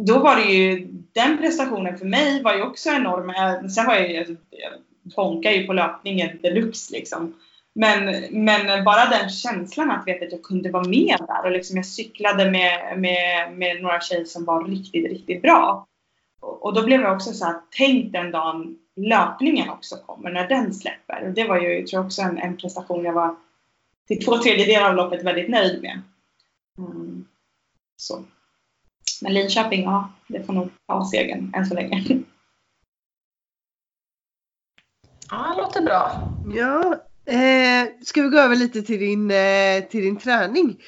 då 0.00 0.18
var 0.18 0.36
det 0.36 0.42
ju, 0.42 0.88
den 1.12 1.38
prestationen 1.38 1.98
för 1.98 2.06
mig 2.06 2.42
var 2.42 2.54
ju 2.54 2.62
också 2.62 2.90
enorm. 2.90 3.68
Sen 3.68 3.86
var 3.86 3.94
jag, 3.94 4.10
ju, 4.10 4.36
jag 4.50 5.54
ju 5.54 5.66
på 5.66 5.72
löpningen 5.72 6.38
deluxe 6.42 6.92
liksom. 6.92 7.34
Men, 7.80 8.24
men 8.44 8.84
bara 8.84 9.10
den 9.10 9.28
känslan 9.28 9.90
att 9.90 10.06
veta 10.06 10.24
att 10.24 10.32
jag 10.32 10.42
kunde 10.42 10.70
vara 10.70 10.88
med 10.88 11.16
där 11.18 11.44
och 11.44 11.50
liksom 11.50 11.76
jag 11.76 11.86
cyklade 11.86 12.50
med, 12.50 12.98
med, 13.00 13.52
med 13.52 13.82
några 13.82 14.00
tjejer 14.00 14.24
som 14.24 14.44
var 14.44 14.64
riktigt, 14.64 15.10
riktigt 15.10 15.42
bra. 15.42 15.86
Och, 16.40 16.64
och 16.64 16.74
då 16.74 16.84
blev 16.84 17.00
jag 17.00 17.14
också 17.14 17.32
så 17.32 17.44
här, 17.44 17.60
tänk 17.70 18.12
den 18.12 18.30
dagen 18.30 18.78
löpningen 18.96 19.70
också 19.70 19.96
kommer, 19.96 20.30
när 20.30 20.48
den 20.48 20.74
släpper. 20.74 21.26
Och 21.26 21.32
det 21.32 21.44
var 21.44 21.60
ju, 21.60 21.78
jag 21.78 21.86
tror 21.86 22.04
också 22.04 22.22
en, 22.22 22.38
en 22.38 22.56
prestation 22.56 23.04
jag 23.04 23.12
var 23.12 23.36
till 24.08 24.24
två 24.24 24.38
tredjedelar 24.38 24.88
av 24.88 24.96
loppet 24.96 25.24
väldigt 25.24 25.50
nöjd 25.50 25.82
med. 25.82 26.02
Mm. 26.78 27.26
Så. 27.96 28.24
Men 29.22 29.34
Linköping, 29.34 29.82
ja, 29.82 30.12
det 30.26 30.42
får 30.42 30.52
nog 30.52 30.70
ta 30.86 31.04
segern 31.04 31.52
än 31.54 31.66
så 31.66 31.74
länge. 31.74 32.22
Ja, 35.30 35.54
det 35.56 35.62
låter 35.62 35.82
bra. 35.82 36.28
Ja, 36.54 36.96
Eh, 37.30 37.88
ska 38.04 38.22
vi 38.22 38.28
gå 38.28 38.38
över 38.38 38.56
lite 38.56 38.82
till 38.82 38.98
din, 38.98 39.30
eh, 39.30 39.88
till 39.90 40.02
din 40.02 40.16
träning? 40.16 40.82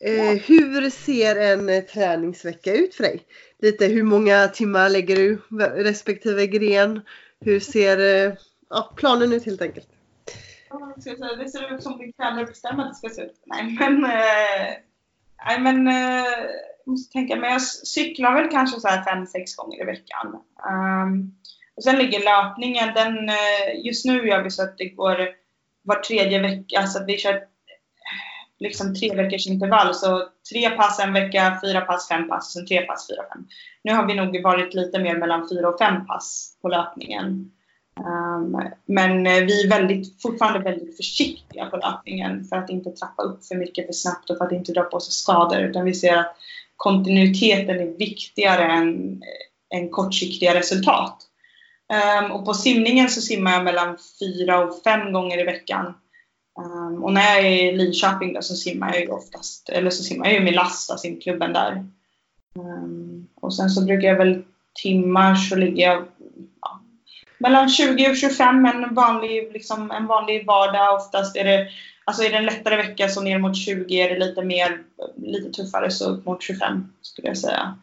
Eh, 0.00 0.14
ja. 0.14 0.32
Hur 0.32 0.90
ser 0.90 1.36
en 1.36 1.68
eh, 1.68 1.84
träningsvecka 1.84 2.74
ut 2.74 2.94
för 2.94 3.02
dig? 3.02 3.22
Lite 3.62 3.86
hur 3.86 4.02
många 4.02 4.48
timmar 4.48 4.88
lägger 4.88 5.16
du 5.16 5.38
respektive 5.82 6.46
gren? 6.46 7.00
Hur 7.40 7.60
ser 7.60 8.26
eh, 8.26 8.32
ja, 8.70 8.92
planen 8.96 9.32
ut 9.32 9.46
helt 9.46 9.62
enkelt? 9.62 9.88
det 11.38 11.50
ser 11.50 11.74
ut 11.74 11.82
som 11.82 11.98
din 11.98 12.12
tränare 12.12 12.44
bestämmer 12.44 12.82
att 12.82 12.90
det 12.90 12.94
ska 12.94 13.08
se 13.08 13.22
ut. 13.22 13.42
Nej 13.46 13.76
men, 13.78 14.04
eh, 14.04 14.76
nej, 15.46 15.60
men 15.60 15.88
eh, 15.88 16.32
måste 16.86 17.12
tänka, 17.12 17.36
men 17.36 17.50
jag 17.50 17.62
cyklar 17.62 18.34
väl 18.34 18.50
kanske 18.50 18.80
så 18.80 18.88
här 18.88 19.04
fem, 19.04 19.26
sex 19.26 19.56
gånger 19.56 19.82
i 19.82 19.84
veckan. 19.84 20.26
Um, 20.70 21.34
och 21.76 21.84
sen 21.84 21.98
ligger 21.98 22.24
löpningen, 22.24 22.94
den, 22.94 23.28
eh, 23.28 23.86
just 23.86 24.04
nu 24.04 24.28
gör 24.28 24.42
vi 24.42 24.50
så 24.50 24.62
att 24.62 24.78
det 24.78 24.88
går 24.88 25.28
var 25.86 25.96
tredje 25.96 26.38
vecka, 26.38 26.80
alltså 26.80 26.98
att 26.98 27.08
vi 27.08 27.18
kör 27.18 27.40
liksom 28.58 28.94
tre 28.94 29.14
veckors 29.14 29.46
intervall. 29.46 29.94
Så 29.94 30.28
tre 30.52 30.70
pass 30.70 31.00
en 31.00 31.12
vecka, 31.12 31.58
fyra 31.64 31.80
pass, 31.80 32.08
fem 32.08 32.28
pass, 32.28 32.46
och 32.46 32.52
sen 32.52 32.66
tre 32.66 32.80
pass, 32.80 33.08
fyra, 33.10 33.22
fem. 33.34 33.46
Nu 33.84 33.92
har 33.92 34.06
vi 34.06 34.14
nog 34.14 34.42
varit 34.42 34.74
lite 34.74 34.98
mer 34.98 35.16
mellan 35.16 35.48
fyra 35.48 35.68
och 35.68 35.78
fem 35.78 36.06
pass 36.06 36.56
på 36.62 36.68
löpningen. 36.68 37.50
Um, 38.00 38.62
men 38.86 39.24
vi 39.24 39.64
är 39.64 39.70
väldigt, 39.70 40.22
fortfarande 40.22 40.58
väldigt 40.58 40.96
försiktiga 40.96 41.66
på 41.66 41.76
löpningen 41.76 42.44
för 42.44 42.56
att 42.56 42.70
inte 42.70 42.90
trappa 42.90 43.22
upp 43.22 43.46
för 43.46 43.54
mycket 43.54 43.86
för 43.86 43.92
snabbt 43.92 44.30
och 44.30 44.38
för 44.38 44.44
att 44.44 44.52
inte 44.52 44.72
dra 44.72 44.82
på 44.82 45.00
sig 45.00 45.12
skador. 45.12 45.58
Utan 45.58 45.84
vi 45.84 45.94
ser 45.94 46.16
att 46.16 46.36
kontinuiteten 46.76 47.80
är 47.80 47.98
viktigare 47.98 48.64
än, 48.64 49.22
än 49.74 49.90
kortsiktiga 49.90 50.54
resultat. 50.54 51.25
Um, 51.92 52.32
och 52.32 52.44
på 52.44 52.54
simningen 52.54 53.10
så 53.10 53.20
simmar 53.20 53.52
jag 53.52 53.64
mellan 53.64 53.98
fyra 54.20 54.58
och 54.58 54.82
fem 54.84 55.12
gånger 55.12 55.38
i 55.38 55.44
veckan. 55.44 55.94
Um, 56.58 57.04
och 57.04 57.12
när 57.12 57.22
jag 57.22 57.38
är 57.38 57.72
i 57.72 57.76
Linköping 57.76 58.32
där 58.32 58.40
så 58.40 58.54
simmar 58.54 58.94
jag 58.94 59.00
ju 59.00 59.08
oftast, 59.08 59.68
eller 59.68 59.90
så 59.90 60.02
simmar 60.02 60.26
jag 60.26 60.34
ju 60.34 60.44
med 60.44 60.54
Lasta, 60.54 60.98
simklubben 60.98 61.52
där. 61.52 61.86
Um, 62.54 63.26
och 63.34 63.54
sen 63.54 63.70
så 63.70 63.84
brukar 63.84 64.08
jag 64.08 64.16
väl 64.16 64.42
timmar 64.82 65.34
så 65.34 65.56
ligger 65.56 65.86
jag 65.86 66.04
ja, 66.60 66.80
mellan 67.38 67.68
20 67.68 68.10
och 68.10 68.16
25 68.16 68.66
en 68.66 68.94
vanlig, 68.94 69.52
liksom, 69.52 69.90
en 69.90 70.06
vanlig 70.06 70.46
vardag. 70.46 70.94
Oftast 70.94 71.36
är 71.36 71.44
det, 71.44 71.68
alltså 72.04 72.22
är 72.22 72.30
det 72.30 72.36
en 72.36 72.46
lättare 72.46 72.76
vecka 72.76 73.08
så 73.08 73.22
ner 73.22 73.38
mot 73.38 73.56
20 73.56 74.00
är 74.00 74.10
det 74.10 74.26
lite 74.26 74.42
mer, 74.42 74.82
lite 75.16 75.50
tuffare 75.50 75.90
så 75.90 76.10
upp 76.10 76.26
mot 76.26 76.42
25 76.42 76.92
skulle 77.02 77.28
jag 77.28 77.38
säga. 77.38 77.78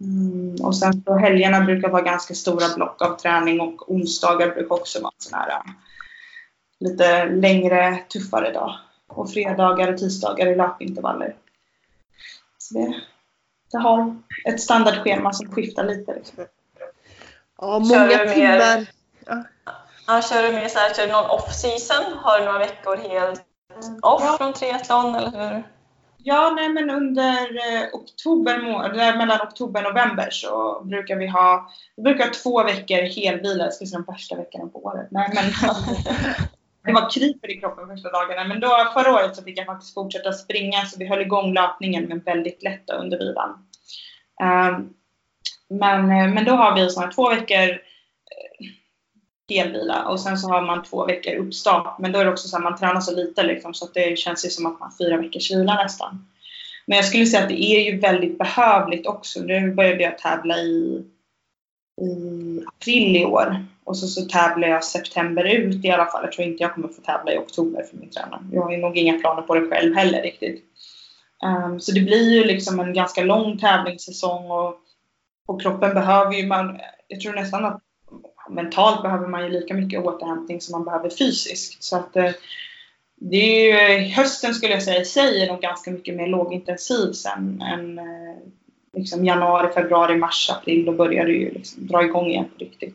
Mm, 0.00 0.56
och 0.62 0.76
sen 0.76 1.02
så 1.02 1.14
helgerna 1.14 1.60
brukar 1.60 1.88
vara 1.88 2.02
ganska 2.02 2.34
stora 2.34 2.74
block 2.76 3.02
av 3.02 3.16
träning 3.16 3.60
och 3.60 3.92
onsdagar 3.92 4.54
brukar 4.54 4.74
också 4.74 5.02
vara 5.02 5.12
sån 5.18 5.38
här 5.38 5.62
lite 6.80 7.24
längre, 7.24 7.98
tuffare 8.12 8.52
dag. 8.52 8.78
Och 9.06 9.30
fredagar 9.30 9.92
och 9.92 9.98
tisdagar 9.98 10.46
är 10.46 10.56
löpintervaller. 10.56 11.36
Så 12.58 12.74
det, 12.74 13.00
det 13.72 13.78
har 13.78 14.16
ett 14.44 14.60
standardschema 14.60 15.32
som 15.32 15.52
skiftar 15.52 15.84
lite. 15.84 16.14
Liksom. 16.14 16.44
Ja, 17.58 17.78
många 17.78 18.18
timmar. 18.34 18.86
Ja. 19.26 19.44
Ja, 20.06 20.22
kör 20.22 20.42
du 20.42 20.52
mer 20.52 20.68
så 20.68 20.78
här, 20.78 20.94
kör 20.94 21.06
du 21.06 21.12
någon 21.12 21.30
off-season? 21.30 22.04
Har 22.16 22.38
du 22.38 22.44
några 22.44 22.58
veckor 22.58 22.96
helt 22.96 23.44
off 24.02 24.22
ja. 24.24 24.36
från 24.38 24.52
triathlon 24.52 25.14
eller 25.14 25.54
hur? 25.54 25.62
Ja, 26.28 26.52
nej 26.56 26.68
men 26.68 26.90
under 26.90 27.40
eh, 27.42 27.88
oktober 27.92 28.58
mellan 29.18 29.40
oktober 29.40 29.86
och 29.86 29.94
november 29.94 30.28
så 30.30 30.82
brukar 30.84 31.16
vi 31.16 31.26
ha, 31.26 31.70
vi 31.96 32.02
brukar 32.02 32.24
ha 32.24 32.32
två 32.32 32.64
veckor 32.64 32.96
helvila, 32.96 33.64
jag 33.64 33.74
ska 33.74 33.86
säga 33.86 33.98
de 33.98 34.12
värsta 34.12 34.36
veckorna 34.36 34.66
på 34.66 34.84
året. 34.84 35.08
Nej, 35.10 35.30
men 35.34 35.44
det 36.84 36.92
var 36.92 37.10
kryper 37.10 37.50
i 37.50 37.60
kroppen 37.60 37.88
första 37.88 38.10
dagarna. 38.10 38.44
Men 38.48 38.60
då, 38.60 38.68
förra 38.94 39.14
året 39.14 39.36
så 39.36 39.42
fick 39.42 39.58
jag 39.58 39.66
faktiskt 39.66 39.94
fortsätta 39.94 40.32
springa 40.32 40.84
så 40.84 40.98
vi 40.98 41.06
höll 41.06 41.20
igång 41.20 41.54
löpningen 41.54 42.04
men 42.04 42.18
väldigt 42.20 42.62
lätt 42.62 42.90
under 42.90 43.18
vilan. 43.18 43.50
Um, 44.42 44.94
men, 45.78 46.10
eh, 46.10 46.34
men 46.34 46.44
då 46.44 46.52
har 46.52 46.74
vi 46.74 46.90
såna 46.90 47.06
två 47.06 47.28
veckor 47.30 47.78
helvila 49.48 50.08
och 50.08 50.20
sen 50.20 50.38
så 50.38 50.48
har 50.48 50.62
man 50.62 50.82
två 50.84 51.06
veckor 51.06 51.34
uppstart. 51.34 51.98
Men 51.98 52.12
då 52.12 52.18
är 52.18 52.24
det 52.24 52.30
också 52.30 52.48
så 52.48 52.56
att 52.56 52.62
man 52.62 52.76
tränar 52.76 53.00
så 53.00 53.14
lite 53.14 53.42
liksom, 53.42 53.74
så 53.74 53.84
att 53.84 53.94
det 53.94 54.18
känns 54.18 54.46
ju 54.46 54.50
som 54.50 54.66
att 54.66 54.80
man 54.80 54.90
har 54.90 55.06
fyra 55.06 55.16
veckors 55.16 55.50
vila 55.50 55.74
nästan. 55.74 56.26
Men 56.86 56.96
jag 56.96 57.04
skulle 57.04 57.26
säga 57.26 57.42
att 57.42 57.48
det 57.48 57.62
är 57.62 57.92
ju 57.92 57.98
väldigt 57.98 58.38
behövligt 58.38 59.06
också. 59.06 59.40
Nu 59.40 59.74
började 59.74 60.02
jag 60.02 60.18
tävla 60.18 60.58
i, 60.58 61.04
i 62.00 62.64
april 62.66 63.16
i 63.16 63.24
år. 63.24 63.66
Och 63.84 63.98
så, 63.98 64.06
så 64.06 64.24
tävlar 64.24 64.68
jag 64.68 64.84
september 64.84 65.44
ut 65.44 65.84
i 65.84 65.90
alla 65.90 66.06
fall. 66.06 66.24
Jag 66.24 66.32
tror 66.32 66.48
inte 66.48 66.62
jag 66.62 66.74
kommer 66.74 66.88
få 66.88 67.02
tävla 67.02 67.32
i 67.32 67.38
oktober 67.38 67.82
för 67.90 67.96
min 67.96 68.10
tränare. 68.10 68.40
Jag 68.52 68.62
har 68.62 68.72
ju 68.72 68.76
nog 68.76 68.98
inga 68.98 69.18
planer 69.18 69.42
på 69.42 69.54
det 69.54 69.68
själv 69.68 69.94
heller 69.94 70.22
riktigt. 70.22 70.64
Um, 71.44 71.80
så 71.80 71.92
det 71.92 72.00
blir 72.00 72.34
ju 72.34 72.44
liksom 72.44 72.80
en 72.80 72.94
ganska 72.94 73.24
lång 73.24 73.58
tävlingssäsong 73.58 74.50
och, 74.50 74.76
och 75.46 75.62
kroppen 75.62 75.94
behöver 75.94 76.32
ju 76.32 76.46
man, 76.46 76.80
jag 77.08 77.20
tror 77.20 77.32
nästan 77.32 77.64
att 77.64 77.80
mentalt 78.48 79.02
behöver 79.02 79.28
man 79.28 79.44
ju 79.44 79.50
lika 79.50 79.74
mycket 79.74 80.04
återhämtning 80.04 80.60
som 80.60 80.72
man 80.72 80.84
behöver 80.84 81.10
fysiskt. 81.10 81.82
Så 81.82 81.96
att 81.96 82.16
eh, 82.16 82.30
det 83.20 83.36
är 83.36 83.64
ju, 83.64 84.04
eh, 84.04 84.10
hösten 84.10 84.54
skulle 84.54 84.72
jag 84.72 84.82
säga 84.82 85.00
i 85.00 85.04
sig 85.04 85.42
är 85.42 85.46
nog 85.46 85.60
ganska 85.60 85.90
mycket 85.90 86.16
mer 86.16 86.26
lågintensiv 86.26 87.12
sen 87.12 87.62
än 87.62 87.98
eh, 87.98 88.36
liksom 88.96 89.24
januari, 89.24 89.72
februari, 89.72 90.16
mars, 90.16 90.50
april. 90.50 90.84
Då 90.84 90.92
börjar 90.92 91.24
det 91.26 91.32
ju 91.32 91.50
liksom 91.50 91.86
dra 91.86 92.04
igång 92.04 92.26
igen 92.26 92.44
på 92.44 92.64
riktigt. 92.64 92.94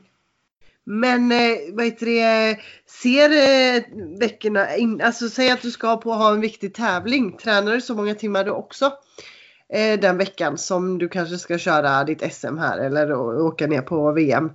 Men 0.84 1.32
eh, 1.32 1.58
vad 1.74 1.86
heter 1.86 2.06
det, 2.06 2.58
ser 2.86 3.30
eh, 3.30 3.84
veckorna 4.20 4.76
in, 4.76 5.02
alltså 5.02 5.30
säg 5.30 5.52
att 5.52 5.62
du 5.62 5.72
ska 5.72 5.98
på 5.98 6.14
ha 6.14 6.32
en 6.32 6.42
viktig 6.42 6.74
tävling. 6.74 7.38
Tränar 7.38 7.72
du 7.74 7.82
så 7.82 7.96
många 7.96 8.16
timmar 8.16 8.44
du 8.44 8.52
också 8.52 8.94
eh, 9.74 10.00
den 10.00 10.18
veckan 10.18 10.58
som 10.58 10.98
du 10.98 11.10
kanske 11.10 11.38
ska 11.38 11.58
köra 11.58 12.04
ditt 12.04 12.34
SM 12.34 12.58
här 12.58 12.78
eller 12.78 13.14
åka 13.42 13.68
ner 13.68 13.82
på 13.82 14.12
VM? 14.12 14.52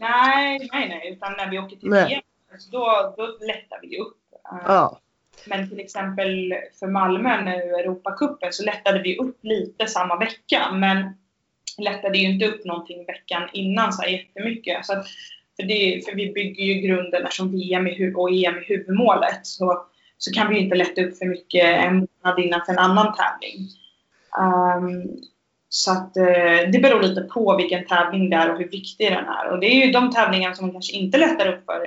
Nej, 0.00 0.68
nej, 0.72 0.88
nej, 0.88 1.12
utan 1.12 1.32
när 1.32 1.50
vi 1.50 1.58
åker 1.58 1.76
till. 1.76 1.90
VM 1.90 2.20
då, 2.70 3.14
då 3.16 3.46
lättar 3.46 3.78
vi 3.82 3.98
upp. 3.98 4.16
Ja. 4.42 5.00
Men 5.46 5.68
till 5.68 5.80
exempel 5.80 6.54
för 6.80 6.86
Malmö 6.86 7.40
nu, 7.44 7.50
Europacupen, 7.50 8.52
så 8.52 8.64
lättade 8.64 9.02
vi 9.02 9.18
upp 9.18 9.38
lite 9.42 9.86
samma 9.86 10.16
vecka. 10.16 10.72
Men 10.72 11.14
lättade 11.78 12.18
ju 12.18 12.32
inte 12.32 12.46
upp 12.46 12.64
någonting 12.64 13.06
veckan 13.06 13.48
innan 13.52 13.92
så 13.92 14.02
här 14.02 14.08
jättemycket. 14.08 14.86
Så 14.86 14.92
att 14.92 15.06
för, 15.56 15.62
det, 15.62 16.02
för 16.04 16.16
vi 16.16 16.32
bygger 16.32 16.64
ju 16.64 16.74
grunden 16.74 17.22
eftersom 17.22 17.52
VM 17.52 17.86
och 18.16 18.30
EM 18.30 18.56
är 18.56 18.68
huvudmålet. 18.68 19.46
Så, 19.46 19.86
så 20.18 20.32
kan 20.32 20.48
vi 20.48 20.54
ju 20.54 20.60
inte 20.60 20.76
lätta 20.76 21.02
upp 21.02 21.18
för 21.18 21.26
mycket 21.26 21.64
en 21.64 21.94
månad 21.94 22.38
innan 22.38 22.60
för 22.66 22.72
en 22.72 22.78
annan 22.78 23.14
tävling. 23.16 23.68
Um, 24.38 25.29
så 25.72 25.90
att 25.90 26.16
eh, 26.16 26.70
det 26.72 26.82
beror 26.82 27.02
lite 27.02 27.20
på 27.20 27.56
vilken 27.56 27.86
tävling 27.86 28.30
det 28.30 28.36
är 28.36 28.52
och 28.52 28.58
hur 28.58 28.68
viktig 28.68 29.12
den 29.12 29.24
är. 29.24 29.50
Och 29.50 29.60
det 29.60 29.66
är 29.66 29.86
ju 29.86 29.92
de 29.92 30.10
tävlingarna 30.10 30.54
som 30.54 30.66
man 30.66 30.72
kanske 30.72 30.92
inte 30.92 31.18
lättar 31.18 31.48
upp 31.48 31.64
för. 31.64 31.80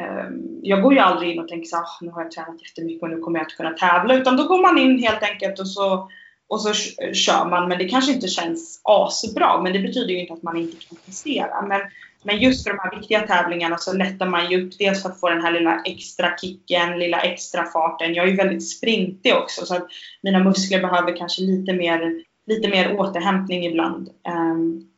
Eh, 0.00 0.28
jag 0.62 0.82
går 0.82 0.94
ju 0.94 0.98
aldrig 0.98 1.32
in 1.32 1.38
och 1.38 1.48
tänker 1.48 1.66
så 1.66 1.76
ah, 1.76 1.98
nu 2.00 2.10
har 2.10 2.22
jag 2.22 2.30
tränat 2.30 2.62
jättemycket 2.62 3.02
och 3.02 3.10
nu 3.10 3.18
kommer 3.18 3.38
jag 3.38 3.44
inte 3.44 3.54
kunna 3.54 3.70
tävla. 3.70 4.14
Utan 4.14 4.36
då 4.36 4.44
går 4.44 4.62
man 4.62 4.78
in 4.78 4.98
helt 4.98 5.22
enkelt 5.22 5.58
och 5.58 5.68
så 5.68 6.10
och 6.50 6.60
så 6.60 6.72
kör 7.12 7.50
man, 7.50 7.68
men 7.68 7.78
det 7.78 7.88
kanske 7.88 8.12
inte 8.12 8.28
känns 8.28 8.80
asbra. 8.84 9.62
Men 9.62 9.72
det 9.72 9.78
betyder 9.78 10.14
ju 10.14 10.20
inte 10.20 10.32
att 10.32 10.42
man 10.42 10.56
inte 10.56 10.76
kan 10.86 10.98
prestera. 11.06 11.62
Men 11.62 11.80
men 12.22 12.38
just 12.38 12.64
för 12.64 12.70
de 12.70 12.78
här 12.78 12.98
viktiga 12.98 13.20
tävlingarna 13.20 13.78
så 13.78 13.92
lättar 13.92 14.26
man 14.26 14.50
ju 14.50 14.66
upp 14.66 14.78
dels 14.78 15.02
för 15.02 15.08
att 15.08 15.20
få 15.20 15.28
den 15.28 15.42
här 15.42 15.52
lilla 15.52 15.82
extra 15.84 16.36
kicken, 16.36 16.98
lilla 16.98 17.20
extra 17.20 17.64
farten. 17.64 18.14
Jag 18.14 18.26
är 18.26 18.30
ju 18.30 18.36
väldigt 18.36 18.68
sprintig 18.68 19.34
också 19.34 19.66
så 19.66 19.74
att 19.74 19.86
mina 20.22 20.44
muskler 20.44 20.80
behöver 20.80 21.16
kanske 21.16 21.42
lite 21.42 21.72
mer, 21.72 22.22
lite 22.48 22.68
mer 22.68 23.00
återhämtning 23.00 23.64
ibland. 23.64 24.10
Um, 24.28 24.90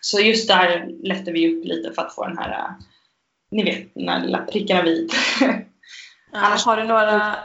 så 0.00 0.20
just 0.20 0.48
där 0.48 0.86
lättar 1.02 1.32
vi 1.32 1.54
upp 1.54 1.64
lite 1.64 1.92
för 1.92 2.02
att 2.02 2.14
få 2.14 2.26
den 2.26 2.38
här, 2.38 2.50
uh, 2.50 2.70
ni 3.50 3.64
vet, 3.64 3.94
den 3.94 4.08
här 4.08 4.20
lilla 4.20 4.38
prickarna 4.38 4.82
vid. 4.82 5.12
Ja, 6.32 6.56
har, 6.66 6.76
du 6.76 6.84
några, 6.84 7.36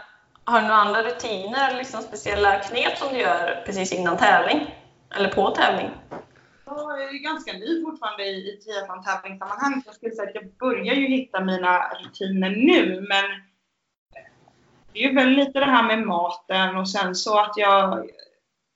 har 0.43 0.62
du 0.62 0.68
några 0.68 0.80
andra 0.80 1.03
rutiner, 1.03 1.78
liksom 1.78 2.01
speciella 2.01 2.60
knep 2.60 2.97
som 2.97 3.14
du 3.14 3.20
gör 3.20 3.64
precis 3.66 3.93
innan 3.93 4.18
tävling? 4.18 4.76
Eller 5.16 5.30
på 5.30 5.49
tävling? 5.49 5.89
Jag 6.66 7.03
är 7.03 7.24
ganska 7.24 7.53
ny 7.53 7.84
fortfarande 7.84 8.24
i, 8.24 8.53
i 8.53 8.62
triathlon-tävlingssammanhang 8.64 9.82
så 9.82 9.88
jag 9.88 9.95
skulle 9.95 10.16
säga 10.16 10.30
att 10.30 10.36
jag 10.36 10.51
börjar 10.60 10.95
ju 10.95 11.08
hitta 11.08 11.41
mina 11.41 11.89
rutiner 11.89 12.49
nu 12.49 13.06
men 13.10 13.24
det 14.93 14.99
är 14.99 15.03
ju 15.03 15.16
väl 15.16 15.30
lite 15.30 15.60
det 15.60 15.66
här 15.66 15.84
med 15.84 16.08
maten 16.08 16.78
och 16.78 16.89
sen 16.89 17.16
så 17.16 17.39
att 17.39 17.53
jag 17.56 18.10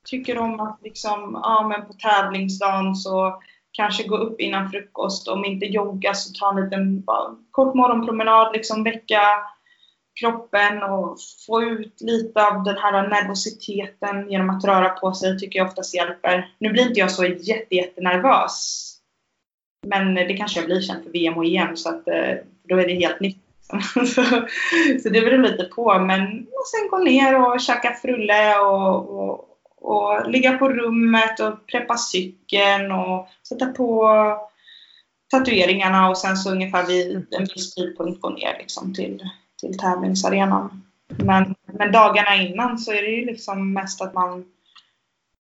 tycker 0.10 0.38
om 0.38 0.60
att 0.60 0.80
liksom, 0.84 1.40
ja 1.44 1.68
men 1.68 1.88
på 1.88 1.94
tävlingsdagen 1.94 2.96
så 2.96 3.42
kanske 3.72 4.08
gå 4.08 4.18
upp 4.18 4.42
innan 4.42 4.70
frukost, 4.70 5.28
om 5.28 5.46
inte 5.46 5.66
jogga 5.66 6.14
så 6.14 6.34
ta 6.34 6.50
en 6.50 6.64
liten 6.64 7.02
bara, 7.02 7.36
kort 7.52 7.76
morgonpromenad, 7.76 8.54
liksom 8.54 8.84
väcka 8.84 9.22
kroppen 10.20 10.84
och 10.84 11.18
få 11.48 11.64
ut 11.64 12.02
lite 12.02 12.48
av 12.48 12.64
den 12.64 12.78
här 12.78 13.08
nervositeten 13.08 14.32
genom 14.32 14.50
att 14.50 14.66
röra 14.66 14.90
på 14.90 15.14
sig 15.14 15.40
tycker 15.40 15.60
jag 15.60 15.68
oftast 15.68 15.96
hjälper. 15.96 16.54
Nu 16.60 16.70
blir 16.70 16.88
inte 16.88 17.00
jag 17.00 17.12
så 17.12 17.26
jättenervös. 17.70 18.86
Men 19.88 20.16
det 20.16 20.38
kanske 20.38 20.60
jag 20.60 20.66
blir 20.66 20.82
sen 20.82 21.04
för 21.04 21.10
VM 21.12 21.38
och 21.38 21.46
EM 21.46 21.76
så 21.76 21.90
att 21.90 22.08
eh, 22.08 22.36
då 22.70 22.78
är 22.78 22.88
det 22.88 22.94
helt 22.94 23.20
nytt. 23.20 23.38
så, 23.94 24.24
så 25.04 25.10
det 25.10 25.22
beror 25.22 25.38
lite 25.38 25.64
på. 25.64 26.00
Men 26.00 26.22
och 26.40 26.68
sen 26.68 26.90
gå 26.90 26.98
ner 26.98 27.42
och 27.42 27.62
käka 27.62 27.94
frulle 27.94 28.60
och, 28.60 29.10
och, 29.10 29.49
och 29.82 30.30
ligga 30.30 30.58
på 30.58 30.70
rummet 30.70 31.40
och 31.40 31.68
preppa 31.68 31.98
cykeln 31.98 32.92
och 32.92 33.28
sätta 33.48 33.66
på 33.66 34.10
tatueringarna 35.32 36.10
och 36.10 36.18
sen 36.18 36.38
så 36.38 36.52
ungefär 36.52 36.86
vid 36.86 37.28
en 37.32 37.48
viss 37.56 37.76
tidpunkt 37.76 38.22
gå 38.22 38.30
ner 38.30 38.56
liksom 38.60 38.94
till 38.94 39.24
till 39.60 39.78
tävlingsarenan. 39.78 40.84
Men, 41.08 41.56
men 41.66 41.92
dagarna 41.92 42.36
innan 42.36 42.78
så 42.78 42.92
är 42.92 43.02
det 43.02 43.10
ju 43.10 43.26
liksom 43.26 43.74
mest 43.74 44.02
att 44.02 44.14
man, 44.14 44.46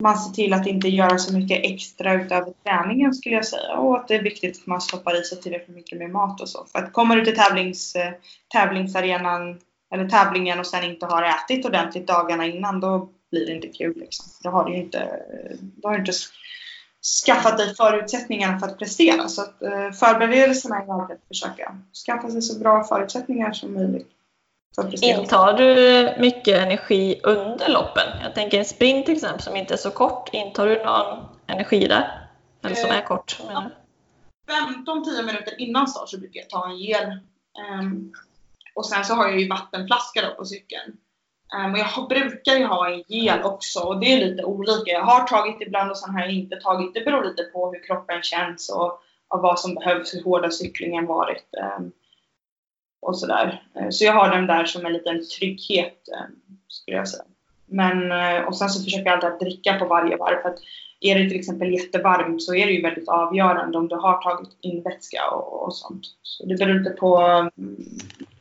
man 0.03 0.19
ser 0.19 0.33
till 0.33 0.53
att 0.53 0.67
inte 0.67 0.89
göra 0.89 1.19
så 1.19 1.33
mycket 1.33 1.65
extra 1.65 2.15
utöver 2.15 2.53
träningen 2.65 3.15
skulle 3.15 3.35
jag 3.35 3.47
säga. 3.47 3.77
Och 3.77 3.97
att 3.97 4.09
det 4.09 4.15
är 4.15 4.23
viktigt 4.23 4.61
att 4.61 4.67
man 4.67 4.81
stoppar 4.81 5.21
i 5.21 5.25
sig 5.25 5.41
tillräckligt 5.41 5.77
mycket 5.77 5.99
med 5.99 6.11
mat 6.11 6.41
och 6.41 6.49
så. 6.49 6.67
För 6.73 6.79
att 6.79 6.93
kommer 6.93 7.17
du 7.17 7.25
till 7.25 7.37
tävlings, 7.37 7.95
eh, 7.95 8.13
tävlingsarenan 8.53 9.61
eller 9.95 10.09
tävlingen 10.09 10.61
och 10.61 10.67
sen 10.67 10.85
inte 10.85 11.07
har 11.07 11.23
ätit 11.23 11.67
ordentligt 11.67 12.07
dagarna 12.07 12.47
innan, 12.47 12.81
då 12.81 13.09
blir 13.31 13.47
det 13.47 13.53
inte 13.53 13.69
kul. 13.69 13.97
Liksom. 13.97 14.27
Då 14.43 14.51
har 14.51 14.65
du 14.65 14.77
inte, 14.77 15.23
då 15.61 15.89
har 15.89 15.93
du 15.95 16.01
inte 16.01 16.13
skaffat 17.27 17.59
dig 17.59 17.75
förutsättningarna 17.75 18.59
för 18.59 18.67
att 18.67 18.79
prestera. 18.79 19.29
Så 19.29 19.43
att, 19.43 19.63
eh, 19.63 19.91
förberedelserna 19.91 20.77
är 20.77 21.01
alltid 21.01 21.17
att 21.17 21.29
försöka 21.29 21.79
skaffa 22.07 22.31
sig 22.31 22.43
så 22.43 22.59
bra 22.59 22.85
förutsättningar 22.85 23.53
som 23.53 23.75
möjligt. 23.75 24.09
Intar 25.03 25.53
du 25.53 26.21
mycket 26.21 26.59
energi 26.59 27.21
under 27.23 27.69
loppen? 27.69 28.23
Jag 28.23 28.35
tänker 28.35 28.59
en 28.59 28.65
sprint 28.65 29.07
till 29.07 29.15
exempel 29.15 29.43
som 29.43 29.57
inte 29.57 29.75
är 29.75 29.79
så 29.79 29.91
kort. 29.91 30.29
Intar 30.33 30.67
du 30.67 30.85
någon 30.85 31.25
energi 31.47 31.87
där? 31.89 32.29
Eller 32.65 32.75
som 32.75 32.91
är 32.91 33.03
kort? 33.03 33.39
menar 33.47 33.63
jag. 33.63 33.73
15-10 34.49 35.27
minuter 35.27 35.61
innan 35.61 35.89
start 35.89 36.09
så 36.09 36.19
brukar 36.19 36.41
jag 36.41 36.51
ta 36.51 36.69
en 36.69 36.79
gel. 36.79 37.07
Ehm, 37.59 38.13
och 38.75 38.87
sen 38.87 39.05
så 39.05 39.15
har 39.15 39.29
jag 39.29 39.41
ju 39.41 39.49
vattenflaska 39.49 40.23
då 40.29 40.35
på 40.35 40.45
cykeln. 40.45 40.97
Ehm, 41.57 41.73
och 41.73 41.79
jag 41.79 42.09
brukar 42.09 42.55
ju 42.57 42.65
ha 42.65 42.91
en 42.91 43.03
gel 43.09 43.43
också 43.43 43.81
och 43.81 44.01
det 44.01 44.13
är 44.13 44.27
lite 44.27 44.45
olika. 44.45 44.91
Jag 44.91 45.03
har 45.03 45.27
tagit 45.27 45.61
ibland 45.61 45.91
och 45.91 45.99
sen 45.99 46.11
har 46.11 46.21
jag 46.21 46.33
inte 46.33 46.57
tagit. 46.57 46.95
Det 46.95 47.05
beror 47.05 47.25
lite 47.25 47.43
på 47.43 47.73
hur 47.73 47.83
kroppen 47.83 48.23
känns 48.23 48.71
och, 48.71 49.01
och 49.29 49.43
vad 49.43 49.61
som 49.61 49.75
behövs, 49.75 50.15
hur 50.15 50.25
hård 50.25 50.53
cyklingen 50.53 51.07
varit. 51.07 51.55
Ehm, 51.63 51.93
och 53.01 53.19
sådär. 53.19 53.63
Ehm, 53.75 53.93
så 53.93 54.05
jag 54.05 54.13
har 54.13 54.31
den 54.31 54.47
där 54.47 54.65
som 54.65 54.87
en 54.87 54.93
liten 54.93 55.23
trygghet 55.39 56.09
ehm, 56.09 56.33
skulle 56.69 56.97
jag 56.97 57.09
säga. 57.09 57.25
Men, 57.67 58.13
eh, 58.13 58.43
och 58.43 58.57
sen 58.57 58.69
så 58.69 58.85
försöker 58.85 59.05
jag 59.05 59.15
alltid 59.15 59.31
att 59.31 59.41
dricka 59.41 59.79
på 59.79 59.85
varje 59.85 60.17
varv. 60.17 60.43
För 60.43 60.49
att 60.49 60.59
är 61.01 61.19
det 61.19 61.29
till 61.29 61.39
exempel 61.39 61.73
jättevarmt 61.73 62.43
så 62.43 62.55
är 62.55 62.67
det 62.67 62.73
ju 62.73 62.83
väldigt 62.83 63.09
avgörande 63.09 63.79
om 63.79 63.89
du 63.89 63.97
har 63.97 64.23
tagit 64.23 64.57
in 64.61 64.83
vätska 64.83 65.31
och, 65.31 65.67
och 65.67 65.75
sånt. 65.75 66.03
Så 66.23 66.47
det 66.47 66.55
beror 66.55 66.75
lite 66.75 66.91
på 66.91 67.51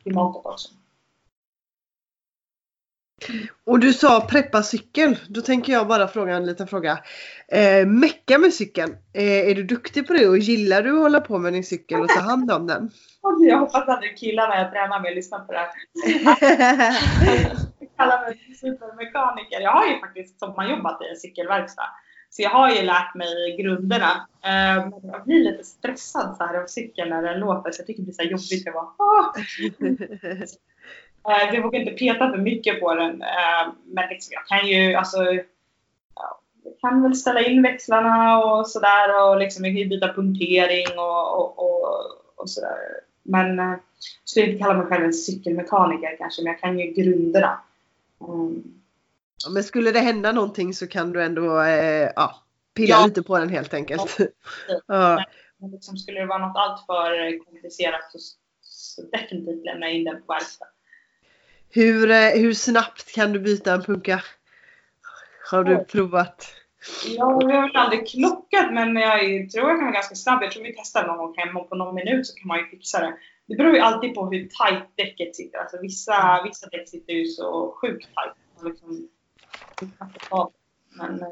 klimatet 0.03 0.45
också. 0.45 0.69
Och 3.65 3.79
du 3.79 3.93
sa 3.93 4.27
preppa 4.29 4.63
cykel. 4.63 5.17
Då 5.27 5.41
tänker 5.41 5.73
jag 5.73 5.87
bara 5.87 6.07
fråga 6.07 6.35
en 6.35 6.45
liten 6.45 6.67
fråga. 6.67 6.99
Eh, 7.47 7.85
mecka 7.87 8.37
med 8.37 8.53
cykeln. 8.53 8.95
Eh, 9.13 9.49
är 9.49 9.55
du 9.55 9.63
duktig 9.63 10.07
på 10.07 10.13
det 10.13 10.27
och 10.27 10.37
gillar 10.37 10.81
du 10.81 10.89
att 10.95 10.99
hålla 11.01 11.21
på 11.21 11.37
med 11.37 11.53
din 11.53 11.63
cykel 11.63 12.01
och 12.01 12.09
ta 12.09 12.19
hand 12.19 12.51
om 12.51 12.67
den? 12.67 12.83
Och 13.21 13.37
Jag 13.45 13.57
hoppas 13.59 13.87
att 13.87 14.01
det 14.01 14.07
killarna 14.07 14.55
jag 14.57 14.71
tränar 14.71 14.99
med 15.01 15.15
lyssnar 15.15 15.39
på 15.39 15.51
det 15.51 15.57
här. 15.59 15.67
Jag 16.23 16.37
kallar 17.97 18.21
mig 18.21 18.55
supermekaniker. 18.61 19.61
Jag 19.61 19.71
har 19.71 19.85
ju 19.87 19.99
faktiskt 19.99 20.39
sommarjobbat 20.39 21.01
i 21.01 21.09
en 21.09 21.17
cykelverkstad. 21.17 21.89
Så 22.29 22.41
jag 22.41 22.49
har 22.49 22.71
ju 22.71 22.81
lärt 22.81 23.15
mig 23.15 23.57
grunderna. 23.59 24.27
Eh, 24.43 24.89
Men 24.89 25.09
jag 25.11 25.23
blir 25.25 25.51
lite 25.51 25.63
stressad 25.63 26.35
så 26.37 26.43
här 26.43 26.61
av 26.61 26.67
cykeln 26.67 27.09
när 27.09 27.21
den 27.23 27.39
låter 27.39 27.71
så 27.71 27.79
jag 27.81 27.87
tycker 27.87 28.01
det 28.01 28.05
blir 28.05 28.13
så 28.13 28.23
jobbigt. 28.23 28.65
Jag 28.65 28.73
bara, 28.73 28.87
"Åh!" 28.97 29.31
Eh, 31.29 31.55
Jag 31.55 31.63
vågar 31.63 31.79
inte 31.79 31.91
peta 31.91 32.29
för 32.31 32.37
mycket 32.37 32.79
på 32.79 32.95
den. 32.95 33.21
eh, 33.21 33.73
Men 33.85 34.09
liksom, 34.09 34.31
jag 34.33 34.45
kan 34.47 34.67
ju 34.67 34.93
alltså 34.93 35.17
ja, 36.15 36.41
jag 36.63 36.79
kan 36.81 37.03
väl 37.03 37.15
ställa 37.15 37.41
in 37.41 37.61
växlarna 37.61 38.43
och 38.45 38.69
sådär 38.69 39.23
och 39.29 39.37
liksom 39.39 39.65
jag 39.65 39.73
kan 39.73 39.81
ju 39.81 39.89
byta 39.89 40.13
punktering 40.13 40.87
och, 40.99 41.37
och, 41.39 41.59
och, 41.59 42.05
och 42.35 42.49
sådär. 42.49 42.77
Men 43.23 43.59
eh, 43.59 43.65
jag 43.65 43.79
skulle 44.25 44.45
inte 44.45 44.63
kalla 44.63 44.73
mig 44.77 44.87
själv 44.87 45.05
en 45.05 45.13
cykelmekaniker 45.13 46.17
kanske, 46.17 46.41
men 46.43 46.51
jag 46.51 46.59
kan 46.61 46.79
ju 46.79 46.85
grunderna. 46.91 47.59
Mm. 48.27 48.63
Ja, 49.45 49.49
Men 49.51 49.63
skulle 49.63 49.91
det 49.91 49.99
hända 49.99 50.31
någonting 50.31 50.73
så 50.73 50.87
kan 50.87 51.11
du 51.13 51.23
ändå 51.23 51.61
eh, 51.61 52.09
ja, 52.15 52.35
pilla 52.75 52.95
Ja. 52.95 53.05
lite 53.05 53.23
på 53.23 53.37
den 53.39 53.49
helt 53.49 53.73
enkelt. 53.73 54.17
Ja. 54.87 55.25
Men 55.59 55.71
liksom, 55.71 55.97
skulle 55.97 56.19
det 56.19 56.25
vara 56.25 56.47
något 56.47 56.57
alltför 56.57 57.37
komplicerat 57.45 58.11
så, 58.11 58.17
så 58.61 59.01
definitivt 59.01 59.65
lämna 59.65 59.89
in 59.89 60.03
den 60.03 60.21
på 60.21 60.33
verkstad. 60.33 60.65
Hur, 61.69 62.11
eh, 62.11 62.29
hur 62.29 62.53
snabbt 62.53 63.13
kan 63.15 63.33
du 63.33 63.39
byta 63.39 63.73
en 63.73 63.83
punka? 63.83 64.21
Har 65.51 65.63
du 65.63 65.77
provat? 65.77 66.53
Ja, 67.05 67.39
jag 67.47 67.55
har 67.55 67.67
väl 67.67 67.75
aldrig 67.75 68.07
klockat 68.07 68.73
men 68.73 68.95
jag 68.95 69.19
tror 69.51 69.69
jag 69.69 69.77
kan 69.77 69.85
vara 69.85 69.91
ganska 69.91 70.15
snabb. 70.15 70.43
Jag 70.43 70.51
tror 70.51 70.63
vi 70.63 70.75
testade 70.75 71.07
någon 71.07 71.17
gång 71.17 71.33
hemma 71.37 71.59
och 71.59 71.69
på 71.69 71.75
någon 71.75 71.95
minut 71.95 72.27
så 72.27 72.39
kan 72.39 72.47
man 72.47 72.57
ju 72.57 72.65
fixa 72.65 72.99
det. 72.99 73.13
Det 73.47 73.55
beror 73.55 73.73
ju 73.75 73.79
alltid 73.79 74.15
på 74.15 74.25
hur 74.25 74.39
tight 74.39 74.83
däcket 74.95 75.35
sitter. 75.35 75.59
Alltså 75.59 75.77
vissa, 75.81 76.41
vissa 76.43 76.67
däck 76.69 76.89
sitter 76.89 77.13
ju 77.13 77.25
så 77.25 77.77
sjukt 77.81 78.05
tight. 78.05 78.33
Och 78.59 78.65
Liksom, 78.65 79.09
men 80.89 81.21
eh, 81.21 81.27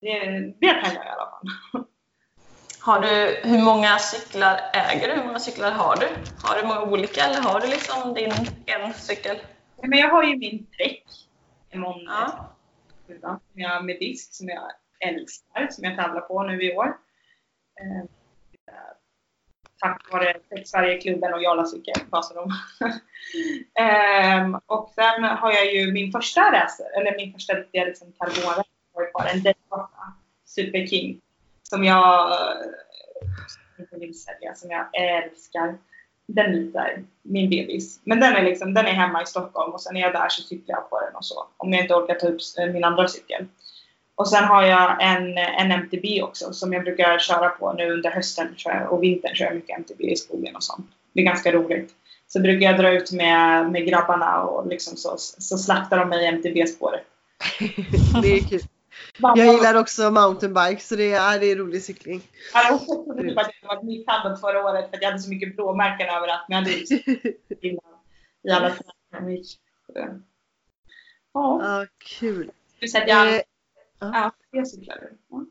det, 0.00 0.18
det 0.60 0.68
kan 0.68 0.94
jag 0.94 1.04
i 1.04 1.08
alla 1.08 1.30
fall. 1.30 1.84
Har 2.80 3.00
du, 3.00 3.40
hur 3.48 3.62
många 3.64 3.98
cyklar 3.98 4.60
äger 4.72 5.08
du? 5.08 5.14
Hur 5.14 5.26
många 5.26 5.38
cyklar 5.38 5.70
har 5.70 5.96
du? 5.96 6.08
Har 6.42 6.62
du 6.62 6.66
många 6.66 6.82
olika 6.82 7.24
eller 7.24 7.40
har 7.40 7.60
du 7.60 7.66
liksom 7.66 8.14
din 8.14 8.32
en 8.66 8.94
cykel? 8.94 9.36
Men 9.88 9.98
jag 9.98 10.08
har 10.08 10.22
ju 10.22 10.36
min. 10.36 10.66
En 11.70 11.80
Mon 11.80 12.04
Ja. 12.04 12.54
som 13.20 13.38
jag, 13.54 13.84
med 13.84 13.98
disk 13.98 14.34
som 14.34 14.48
jag 14.48 14.70
älskar, 15.00 15.68
som 15.70 15.84
jag 15.84 15.96
tävlar 15.96 16.20
på 16.20 16.42
nu 16.42 16.62
i 16.62 16.76
år. 16.76 16.96
Eh, 17.80 18.04
tack 19.80 20.12
vare 20.12 20.36
Sverige-klubben 20.64 21.34
och 21.34 21.42
Jarla 21.42 21.64
cykel, 21.64 21.94
passar 22.10 22.34
de. 22.34 22.50
Ehm, 23.82 24.54
och 24.66 24.92
sen 24.94 25.24
har 25.24 25.52
jag 25.52 25.74
ju 25.74 25.92
min 25.92 26.12
första 26.12 26.40
racer, 26.40 27.00
eller 27.00 27.16
min 27.16 27.32
första 27.32 27.54
riktiga 27.54 27.84
liksom, 27.84 28.12
karbonracer 28.18 28.64
var 28.92 29.10
kvar, 29.10 29.30
en 29.34 29.42
Daytona 29.42 29.88
Super 30.44 30.86
King. 30.86 31.20
Som 31.62 31.84
jag 31.84 32.32
eh, 32.32 32.66
inte 33.78 33.96
vill 33.96 34.20
sälja, 34.20 34.54
som 34.54 34.70
jag 34.70 34.86
älskar. 34.92 35.78
Den 36.34 36.54
är 36.74 37.02
min 37.22 37.50
bebis. 37.50 38.00
Men 38.04 38.20
den 38.20 38.36
är, 38.36 38.42
liksom, 38.42 38.74
den 38.74 38.86
är 38.86 38.92
hemma 38.92 39.22
i 39.22 39.26
Stockholm 39.26 39.72
och 39.72 39.80
sen 39.80 39.96
är 39.96 40.00
jag 40.00 40.12
där 40.12 40.28
så 40.28 40.42
cyklar 40.42 40.76
jag 40.76 40.90
på 40.90 41.00
den 41.00 41.16
och 41.16 41.24
så. 41.24 41.46
Om 41.56 41.72
jag 41.72 41.82
inte 41.82 41.94
orkar 41.94 42.14
ta 42.14 42.28
upp 42.28 42.72
min 42.72 42.84
andra 42.84 43.08
cykel. 43.08 43.46
Och 44.14 44.28
sen 44.28 44.44
har 44.44 44.62
jag 44.62 44.96
en, 45.00 45.38
en 45.38 45.70
MTB 45.70 46.22
också 46.22 46.52
som 46.52 46.72
jag 46.72 46.84
brukar 46.84 47.18
köra 47.18 47.48
på 47.48 47.72
nu 47.72 47.92
under 47.92 48.10
hösten 48.10 48.54
tror 48.62 48.74
jag, 48.74 48.92
och 48.92 49.02
vintern 49.02 49.34
kör 49.34 49.44
jag 49.44 49.54
mycket 49.54 49.78
MTB 49.78 50.04
i 50.04 50.16
skogen 50.16 50.56
och 50.56 50.62
sånt. 50.62 50.86
Det 51.12 51.20
är 51.20 51.24
ganska 51.24 51.52
roligt. 51.52 51.90
Så 52.28 52.40
brukar 52.40 52.66
jag 52.66 52.78
dra 52.78 52.90
ut 52.90 53.12
med, 53.12 53.70
med 53.70 53.86
grabbarna 53.86 54.42
och 54.42 54.66
liksom 54.66 54.96
så, 54.96 55.14
så 55.18 55.58
slaktar 55.58 55.98
de 55.98 56.08
mig 56.08 56.24
i 56.24 56.26
MTB-spåret. 56.26 57.02
Det 58.22 58.28
är 58.28 58.48
kul. 58.48 58.60
Jag 59.18 59.36
gillar 59.38 59.74
också 59.74 60.10
mountainbike 60.10 60.82
så 60.82 60.96
det 60.96 61.12
är, 61.12 61.40
det 61.40 61.46
är 61.46 61.56
rolig 61.56 61.82
cykling. 61.82 62.22
Ja, 62.54 62.60
Jag 62.70 62.86
trodde 62.86 63.22
typ 63.22 63.38
att 63.38 63.50
jag 63.62 63.68
var 63.76 63.82
misshandlad 63.82 64.40
förra 64.40 64.64
året 64.64 64.90
för 64.90 64.96
att 64.96 65.02
jag 65.02 65.10
hade 65.10 65.22
så 65.22 65.30
mycket 65.30 65.56
blåmärken 65.56 66.08
överallt. 66.08 66.44
Men 66.48 66.58
jag 66.58 66.64
hade 66.64 67.02
innan 67.60 67.84
i 68.44 68.50
alla 68.50 68.76
träningar. 69.10 69.42
Ja. 71.32 71.60
Ja, 71.62 71.86
kul. 71.98 72.50
Att 72.94 73.08
jag 73.08 73.42
Eh, 74.02 74.08
Ja, 74.12 74.30
jag 74.50 74.68
cyklar. 74.68 74.98
Ja, 75.30 75.44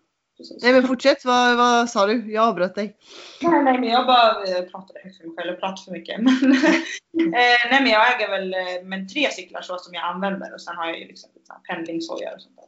nej 0.61 0.73
men 0.73 0.87
fortsätt, 0.87 1.25
vad, 1.25 1.57
vad 1.57 1.89
sa 1.89 2.05
du? 2.05 2.31
Jag 2.33 2.47
avbröt 2.47 2.75
dig. 2.75 2.97
Nej, 3.41 3.63
nej, 3.63 3.79
men 3.79 3.89
jag 3.89 4.05
bara 4.07 4.43
eh, 4.43 4.61
pratade 4.63 4.99
högt 5.03 5.17
för 5.17 5.27
mig 5.27 5.35
själv 5.37 5.53
och 5.53 5.59
pratade 5.59 5.81
för 5.85 5.91
mycket. 5.91 6.19
Men, 7.13 7.27
eh, 7.27 7.57
nej, 7.71 7.81
men 7.81 7.87
jag 7.87 8.15
äger 8.15 8.29
väl 8.29 8.53
eh, 8.53 8.83
men 8.83 9.07
tre 9.07 9.31
cyklar 9.31 9.61
så 9.61 9.77
som 9.77 9.93
jag 9.93 10.03
använder 10.03 10.53
och 10.53 10.61
sen 10.61 10.75
har 10.75 10.87
jag 10.87 10.99
ju 10.99 11.07
liksom 11.07 11.29
pendlingshojar 11.67 12.35
och 12.35 12.41
sånt 12.41 12.55
där. 12.55 12.65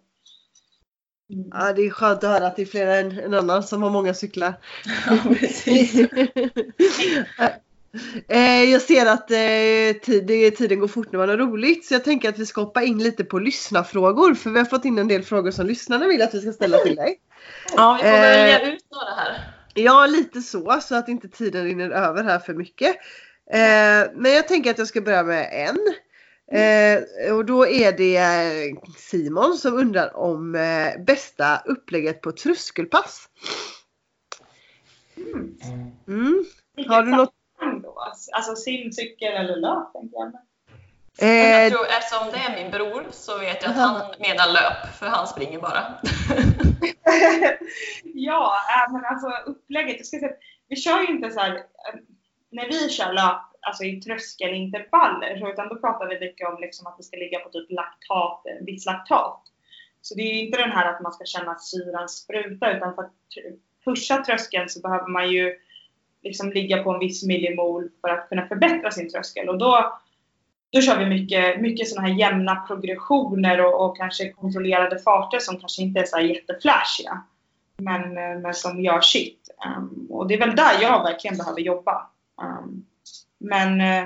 Ja, 1.27 1.73
det 1.73 1.81
är 1.81 1.89
skönt 1.89 2.23
att 2.23 2.29
höra 2.31 2.47
att 2.47 2.55
det 2.55 2.61
är 2.61 2.65
fler 2.65 2.87
än 2.87 3.19
en 3.19 3.33
annan 3.33 3.63
som 3.63 3.83
har 3.83 3.89
många 3.89 4.13
cyklar. 4.13 4.53
Ja, 5.07 5.17
precis. 5.39 6.07
Eh, 8.27 8.63
Jag 8.63 8.81
ser 8.81 9.05
att 9.05 9.31
eh, 9.31 10.01
tiden 10.57 10.79
går 10.79 10.87
fort 10.87 11.11
när 11.11 11.19
man 11.19 11.29
har 11.29 11.37
roligt 11.37 11.85
så 11.85 11.93
jag 11.93 12.03
tänker 12.03 12.29
att 12.29 12.39
vi 12.39 12.45
ska 12.45 12.61
hoppa 12.61 12.83
in 12.83 13.03
lite 13.03 13.23
på 13.23 13.39
lyssnarfrågor 13.39 14.33
för 14.33 14.49
vi 14.49 14.59
har 14.59 14.65
fått 14.65 14.85
in 14.85 14.97
en 14.97 15.07
del 15.07 15.23
frågor 15.23 15.51
som 15.51 15.65
lyssnarna 15.65 16.07
vill 16.07 16.21
att 16.21 16.33
vi 16.33 16.41
ska 16.41 16.51
ställa 16.51 16.77
till 16.77 16.95
dig. 16.95 17.19
Ja, 17.75 17.99
vi 18.03 18.09
får 18.09 18.15
Eh. 18.17 18.21
välja 18.21 18.59
ut 18.73 18.85
några 18.91 19.15
här. 19.15 19.53
Ja, 19.73 20.05
lite 20.05 20.41
så 20.41 20.79
så 20.81 20.95
att 20.95 21.09
inte 21.09 21.27
tiden 21.27 21.63
rinner 21.63 21.89
över 21.89 22.23
här 22.23 22.39
för 22.39 22.53
mycket. 22.53 22.95
Men 24.15 24.31
jag 24.31 24.47
tänker 24.47 24.71
att 24.71 24.77
jag 24.77 24.87
ska 24.87 25.01
börja 25.01 25.23
med 25.23 25.49
en. 25.69 25.77
Eh, 26.53 27.33
och 27.35 27.45
då 27.45 27.67
är 27.67 27.91
det 27.91 28.17
eh, 28.17 28.93
Simon 28.97 29.57
som 29.57 29.73
undrar 29.73 30.17
om 30.17 30.55
eh, 30.55 31.03
bästa 31.03 31.61
upplägget 31.65 32.21
på 32.21 32.31
tröskelpass. 32.31 33.29
Mm. 36.07 36.45
Har 36.87 37.03
du 37.03 37.11
något? 37.11 37.33
Då? 37.83 37.99
Alltså 38.31 38.55
simcykel 38.55 39.33
eller 39.33 39.55
löp 39.55 39.93
tänker 39.93 40.17
jag. 40.17 40.33
Eh, 41.17 41.71
tror, 41.71 41.85
eftersom 41.85 42.31
det 42.31 42.37
är 42.37 42.63
min 42.63 42.71
bror 42.71 43.05
så 43.11 43.37
vet 43.37 43.63
jag 43.63 43.71
att 43.71 43.77
han 43.77 44.01
menar 44.19 44.53
löp, 44.53 44.95
för 44.99 45.05
han 45.05 45.27
springer 45.27 45.59
bara. 45.59 45.83
ja, 48.03 48.55
äh, 48.69 48.93
men 48.93 49.05
alltså 49.05 49.27
upplägget. 49.45 49.97
Jag 49.97 50.05
ska 50.05 50.19
säga, 50.19 50.31
vi 50.67 50.75
kör 50.75 51.01
ju 51.01 51.07
inte 51.07 51.31
så 51.31 51.39
här, 51.39 51.55
äh, 51.55 51.99
när 52.51 52.67
vi 52.67 52.89
kör 52.89 53.13
löp, 53.13 53.41
alltså 53.65 53.83
i 53.83 54.01
tröskelintervaller, 54.01 55.39
så, 55.39 55.49
utan 55.49 55.69
då 55.69 55.75
pratar 55.75 56.07
vi 56.07 56.19
mycket 56.19 56.47
om 56.47 56.57
liksom 56.61 56.87
att 56.87 56.97
det 56.97 57.03
ska 57.03 57.17
ligga 57.17 57.39
på 57.39 57.49
typ 57.49 57.71
laktat, 57.71 58.45
eh, 58.45 58.65
viss 58.65 58.85
laktat. 58.85 59.41
Så 60.01 60.15
det 60.15 60.21
är 60.21 60.33
ju 60.33 60.45
inte 60.45 60.61
den 60.61 60.71
här 60.71 60.93
att 60.93 61.01
man 61.01 61.13
ska 61.13 61.25
känna 61.25 61.51
att 61.51 61.63
syran 61.63 62.09
spruta, 62.09 62.77
utan 62.77 62.95
för 62.95 63.01
att 63.01 63.13
pusha 63.85 64.23
tröskeln 64.23 64.69
så 64.69 64.79
behöver 64.79 65.07
man 65.07 65.31
ju 65.31 65.55
liksom 66.23 66.51
ligga 66.51 66.83
på 66.83 66.91
en 66.91 66.99
viss 66.99 67.23
millimol 67.23 67.89
för 68.01 68.09
att 68.09 68.29
kunna 68.29 68.47
förbättra 68.47 68.91
sin 68.91 69.09
tröskel. 69.09 69.49
Och 69.49 69.57
då 69.57 69.99
då 70.73 70.81
kör 70.81 70.99
vi 70.99 71.05
mycket, 71.05 71.61
mycket 71.61 71.89
sådana 71.89 72.07
här 72.07 72.15
jämna 72.15 72.55
progressioner 72.55 73.65
och, 73.65 73.85
och, 73.85 73.97
kanske 73.97 74.31
kontrollerade 74.31 74.99
farter 74.99 75.39
som 75.39 75.59
kanske 75.59 75.81
inte 75.81 75.99
är 75.99 76.05
så 76.05 76.15
här 76.15 76.23
jätteflashiga. 76.23 77.21
Men, 77.77 78.17
eh, 78.17 78.39
men 78.39 78.53
som 78.53 78.81
gör 78.81 79.01
sitt. 79.01 79.49
Um, 79.65 80.07
och 80.09 80.27
det 80.27 80.33
är 80.33 80.39
väl 80.39 80.55
där 80.55 80.81
jag 80.81 81.03
verkligen 81.03 81.37
behöver 81.37 81.61
jobba. 81.61 82.09
Um, 82.41 82.85
men, 83.43 83.81
eh, 83.81 84.05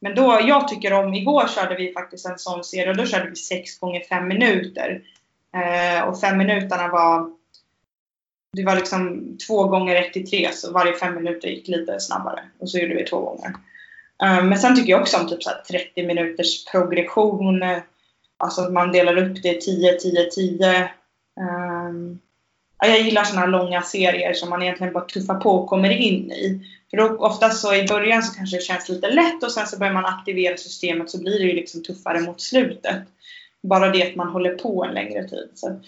men 0.00 0.14
då, 0.14 0.38
jag 0.42 0.68
tycker 0.68 0.92
om, 0.92 1.14
igår 1.14 1.48
körde 1.48 1.76
vi 1.76 1.92
faktiskt 1.92 2.26
en 2.26 2.38
sån 2.38 2.64
serie 2.64 2.90
och 2.90 2.96
då 2.96 3.06
körde 3.06 3.30
vi 3.30 3.36
6 3.36 3.78
gånger 3.78 4.00
5 4.00 4.28
minuter. 4.28 5.02
Eh, 5.54 6.02
och 6.02 6.20
5 6.20 6.38
minuterna 6.38 6.88
var 6.88 7.32
det 8.52 8.64
var 8.64 8.76
liksom 8.76 9.22
två 9.46 9.64
gånger 9.64 9.94
1 9.96 10.12
till 10.12 10.30
3 10.30 10.52
så 10.52 10.72
varje 10.72 10.96
5 10.96 11.14
minuter 11.14 11.48
gick 11.48 11.68
lite 11.68 12.00
snabbare. 12.00 12.40
Och 12.58 12.70
så 12.70 12.78
gjorde 12.78 12.94
vi 12.94 13.04
två 13.04 13.20
gånger. 13.20 13.48
Eh, 14.22 14.44
men 14.44 14.58
sen 14.58 14.76
tycker 14.76 14.90
jag 14.90 15.00
också 15.00 15.16
om 15.16 15.28
typ 15.28 15.42
så 15.42 15.50
30 15.70 16.06
minuters 16.06 16.64
progression. 16.64 17.64
Alltså 18.38 18.62
att 18.62 18.72
man 18.72 18.92
delar 18.92 19.16
upp 19.16 19.42
det 19.42 19.60
10, 19.60 19.92
10, 19.92 20.30
10. 20.30 20.90
Jag 22.78 23.00
gillar 23.00 23.24
sådana 23.24 23.46
långa 23.46 23.82
serier 23.82 24.32
som 24.32 24.50
man 24.50 24.62
egentligen 24.62 24.92
bara 24.92 25.04
tuffar 25.04 25.34
på 25.34 25.50
och 25.50 25.68
kommer 25.68 25.90
in 25.90 26.32
i. 26.32 26.60
För 26.90 26.96
då, 26.96 27.16
oftast 27.18 27.60
så 27.60 27.74
i 27.74 27.86
början 27.86 28.22
så 28.22 28.34
kanske 28.36 28.56
det 28.56 28.62
känns 28.62 28.88
lite 28.88 29.10
lätt 29.10 29.42
och 29.42 29.52
sen 29.52 29.66
så 29.66 29.78
börjar 29.78 29.92
man 29.92 30.06
aktivera 30.06 30.56
systemet 30.56 31.10
så 31.10 31.18
blir 31.18 31.38
det 31.38 31.44
ju 31.44 31.52
liksom 31.52 31.82
tuffare 31.82 32.20
mot 32.20 32.40
slutet. 32.40 33.02
Bara 33.62 33.90
det 33.90 34.08
att 34.08 34.16
man 34.16 34.28
håller 34.28 34.54
på 34.54 34.84
en 34.84 34.94
längre 34.94 35.28
tid. 35.28 35.50
Så, 35.54 35.80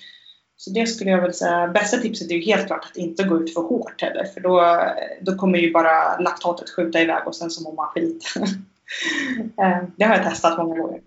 så 0.56 0.70
det 0.70 0.86
skulle 0.86 1.10
jag 1.10 1.22
väl 1.22 1.34
säga, 1.34 1.68
bästa 1.68 1.96
tipset 1.96 2.30
är 2.30 2.34
ju 2.34 2.40
helt 2.40 2.66
klart 2.66 2.84
att 2.84 2.96
inte 2.96 3.24
gå 3.24 3.42
ut 3.42 3.54
för 3.54 3.60
hårt 3.60 4.02
heller 4.02 4.24
för 4.24 4.40
då, 4.40 4.84
då 5.20 5.34
kommer 5.34 5.58
ju 5.58 5.72
bara 5.72 6.18
laktatet 6.18 6.70
skjuta 6.70 7.00
iväg 7.00 7.26
och 7.26 7.36
sen 7.36 7.50
så 7.50 7.62
mår 7.62 7.72
man 7.72 7.88
skit. 7.88 8.34
Eh, 9.60 9.82
det 9.96 10.04
har 10.04 10.14
jag 10.14 10.24
testat 10.24 10.58
många 10.58 10.80
gånger. 10.80 11.00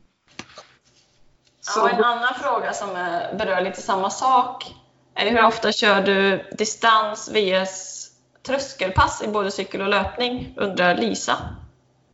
Ja, 1.75 1.89
en 1.89 2.03
annan 2.03 2.33
fråga 2.33 2.73
som 2.73 2.89
berör 3.37 3.61
lite 3.61 3.81
samma 3.81 4.09
sak 4.09 4.75
hur 5.15 5.45
ofta 5.45 5.71
kör 5.71 6.01
du 6.01 6.43
distans 6.57 7.31
vs 7.33 8.00
tröskelpass 8.43 9.23
i 9.23 9.27
både 9.27 9.51
cykel 9.51 9.81
och 9.81 9.89
löpning, 9.89 10.53
undrar 10.57 10.95
Lisa. 10.95 11.37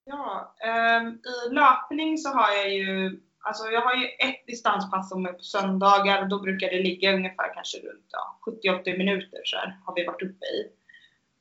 Ja, 0.05 0.55
ehm, 0.59 1.07
i 1.07 1.53
löpning 1.53 2.17
så 2.17 2.29
har 2.29 2.51
jag 2.51 2.73
ju 2.73 3.19
Alltså 3.39 3.63
jag 3.67 3.81
har 3.81 3.95
ju 3.95 4.05
ett 4.05 4.47
distanspass 4.47 5.09
som 5.09 5.25
är 5.25 5.33
på 5.33 5.43
söndagar 5.43 6.21
och 6.21 6.29
då 6.29 6.39
brukar 6.39 6.69
det 6.69 6.83
ligga 6.83 7.13
ungefär 7.13 7.53
kanske 7.53 7.77
runt 7.77 8.05
ja, 8.11 8.39
70-80 8.83 8.97
minuter 8.97 9.41
så 9.45 9.57
här, 9.57 9.77
har 9.85 9.95
vi 9.95 10.05
varit 10.05 10.21
uppe 10.21 10.45
i. 10.45 10.69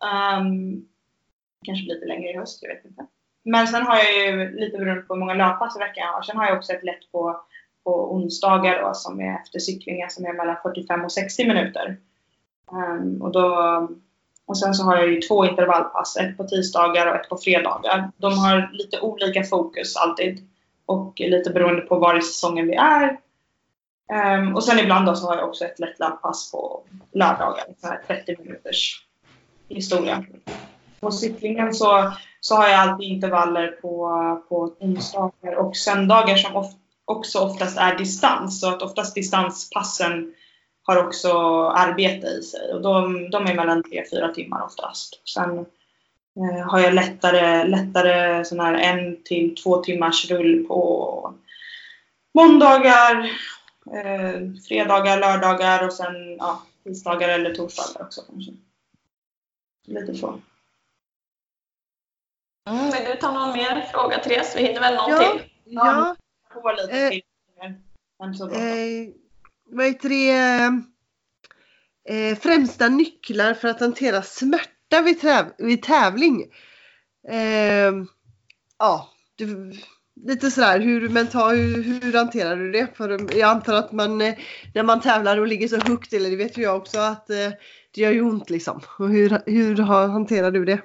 Um, 0.04 0.88
kanske 1.64 1.86
lite 1.94 2.06
längre 2.06 2.30
i 2.30 2.36
höst, 2.36 2.62
jag 2.62 2.74
vet 2.74 2.84
inte. 2.84 3.06
Men 3.44 3.66
sen 3.66 3.82
har 3.82 3.96
jag 3.96 4.12
ju 4.14 4.60
lite 4.60 4.78
beroende 4.78 5.02
på 5.02 5.14
hur 5.14 5.20
många 5.20 5.34
löppass 5.34 5.76
i 5.76 5.78
veckan 5.78 6.04
jag 6.06 6.12
har. 6.12 6.22
Sen 6.22 6.36
har 6.36 6.46
jag 6.46 6.56
också 6.56 6.72
ett 6.72 6.84
lätt 6.84 7.12
på 7.12 7.40
på 7.86 8.14
onsdagar 8.14 8.82
då, 8.82 8.94
som 8.94 9.20
är 9.20 9.34
efter 9.34 9.58
cyklingar 9.58 10.08
som 10.08 10.24
är 10.24 10.32
mellan 10.32 10.56
45 10.62 11.04
och 11.04 11.12
60 11.12 11.46
minuter. 11.46 11.96
Um, 12.70 13.22
och, 13.22 13.32
då, 13.32 13.48
och 14.46 14.58
sen 14.58 14.74
så 14.74 14.84
har 14.84 14.96
jag 14.96 15.08
ju 15.08 15.20
två 15.20 15.46
intervallpass, 15.46 16.16
ett 16.16 16.36
på 16.36 16.44
tisdagar 16.44 17.06
och 17.06 17.16
ett 17.16 17.28
på 17.28 17.36
fredagar. 17.36 18.10
De 18.16 18.38
har 18.38 18.70
lite 18.72 19.00
olika 19.00 19.44
fokus 19.44 19.96
alltid 19.96 20.48
och 20.86 21.20
lite 21.20 21.50
beroende 21.50 21.82
på 21.82 21.98
var 21.98 22.18
i 22.18 22.22
säsongen 22.22 22.66
vi 22.66 22.74
är. 22.74 23.18
Um, 24.38 24.54
och 24.54 24.64
sen 24.64 24.78
ibland 24.78 25.06
då 25.06 25.14
så 25.14 25.26
har 25.26 25.36
jag 25.36 25.48
också 25.48 25.64
ett 25.64 25.78
lätt 25.78 25.98
laddpass 25.98 26.52
på 26.52 26.82
lördagar, 27.12 27.64
så 27.80 27.86
här 27.86 28.02
30 28.06 28.36
minuters 28.38 29.06
historia. 29.68 30.24
På 31.00 31.10
cyklingen 31.10 31.74
så, 31.74 32.12
så 32.40 32.54
har 32.54 32.68
jag 32.68 32.80
alltid 32.80 33.08
intervaller 33.08 33.68
på, 33.68 34.08
på 34.48 34.72
onsdagar 34.80 35.54
och 35.54 35.76
söndagar 35.76 36.36
som 36.36 36.56
of, 36.56 36.66
också 37.04 37.38
oftast 37.38 37.78
är 37.78 37.98
distans. 37.98 38.60
Så 38.60 38.68
att 38.68 38.82
oftast 38.82 39.14
distanspassen 39.14 40.34
har 40.86 41.06
också 41.06 41.32
arbete 41.68 42.26
i 42.26 42.42
sig 42.42 42.72
och 42.72 42.82
de, 42.82 43.30
de 43.30 43.46
är 43.46 43.54
mellan 43.54 43.82
3-4 43.82 44.32
timmar 44.32 44.64
oftast. 44.64 45.28
Sen 45.28 45.58
eh, 46.36 46.66
har 46.66 46.80
jag 46.80 46.94
lättare, 46.94 47.64
lättare 47.64 48.44
sån 48.44 48.60
här 48.60 48.74
en 48.74 49.22
till 49.22 49.56
två 49.56 49.82
timmars 49.82 50.30
rull 50.30 50.66
på 50.66 51.34
måndagar, 52.34 53.30
eh, 53.92 54.40
fredagar, 54.68 55.20
lördagar 55.20 55.86
och 55.86 55.92
sen 55.92 56.36
ja, 56.38 56.62
tisdagar 56.84 57.28
eller 57.28 57.54
torsdagar 57.54 58.06
också 58.06 58.22
kanske. 58.30 58.52
Lite 59.86 60.14
så. 60.14 60.40
Mm, 62.68 62.90
vill 62.90 63.04
du 63.04 63.16
ta 63.16 63.32
någon 63.32 63.52
mer 63.52 63.80
fråga 63.92 64.18
Therese? 64.18 64.56
Vi 64.56 64.62
hinner 64.66 64.80
väl 64.80 64.94
någon 64.94 65.10
ja, 65.10 65.18
till? 65.18 65.42
Ja, 65.64 66.16
på 66.52 66.72
lite 66.72 66.98
eh, 66.98 67.10
till. 67.10 67.22
Eh, 67.60 67.70
vad 69.66 69.86
heter 69.86 70.08
det? 70.08 70.32
Eh, 72.08 72.38
främsta 72.38 72.88
nycklar 72.88 73.54
för 73.54 73.68
att 73.68 73.80
hantera 73.80 74.22
smärta 74.22 75.02
vid, 75.04 75.20
täv 75.20 75.46
vid 75.58 75.82
tävling. 75.82 76.42
Eh, 77.28 77.92
ja, 78.78 79.08
du, 79.36 79.72
lite 80.26 80.50
sådär 80.50 80.80
hur, 80.80 81.08
mental, 81.08 81.56
hur, 81.56 82.00
hur 82.02 82.12
hanterar 82.12 82.56
du 82.56 82.72
det? 82.72 82.96
För 82.96 83.36
jag 83.38 83.50
antar 83.50 83.74
att 83.74 83.92
man 83.92 84.20
eh, 84.20 84.34
när 84.74 84.82
man 84.82 85.00
tävlar 85.00 85.38
och 85.38 85.46
ligger 85.46 85.68
så 85.68 85.80
högt, 85.80 86.12
eller 86.12 86.30
det 86.30 86.36
vet 86.36 86.58
ju 86.58 86.62
jag 86.62 86.76
också, 86.76 86.98
att 86.98 87.30
eh, 87.30 87.50
det 87.94 88.00
gör 88.00 88.12
ju 88.12 88.22
ont 88.22 88.50
liksom. 88.50 88.80
Och 88.98 89.08
hur, 89.08 89.42
hur 89.46 89.76
hanterar 89.82 90.50
du 90.50 90.64
det? 90.64 90.80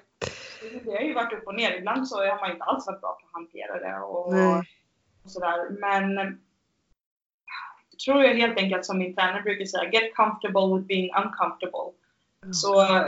Det 0.84 0.92
har 0.92 1.02
ju 1.02 1.14
varit 1.14 1.34
upp 1.34 1.48
och 1.48 1.56
ner. 1.56 1.78
Ibland 1.78 2.08
så 2.08 2.18
har 2.18 2.40
man 2.40 2.52
inte 2.52 2.64
alls 2.64 2.88
varit 2.88 3.02
bra 3.02 3.18
på 3.22 3.28
att 3.28 3.34
hantera 3.34 3.80
det. 3.80 4.00
Och, 4.00 4.28
och 5.24 5.32
sådär. 5.32 5.70
Men 5.70 6.40
tror 8.06 8.24
jag 8.24 8.36
helt 8.36 8.58
enkelt 8.58 8.86
som 8.86 8.98
min 8.98 9.16
tränare 9.16 9.42
brukar 9.42 9.66
säga, 9.66 9.92
get 9.92 10.16
comfortable 10.16 10.76
with 10.76 10.88
being 10.88 11.12
uncomfortable. 11.16 11.88
Mm. 12.44 12.54
Så 12.54 12.82
eh, 12.82 13.04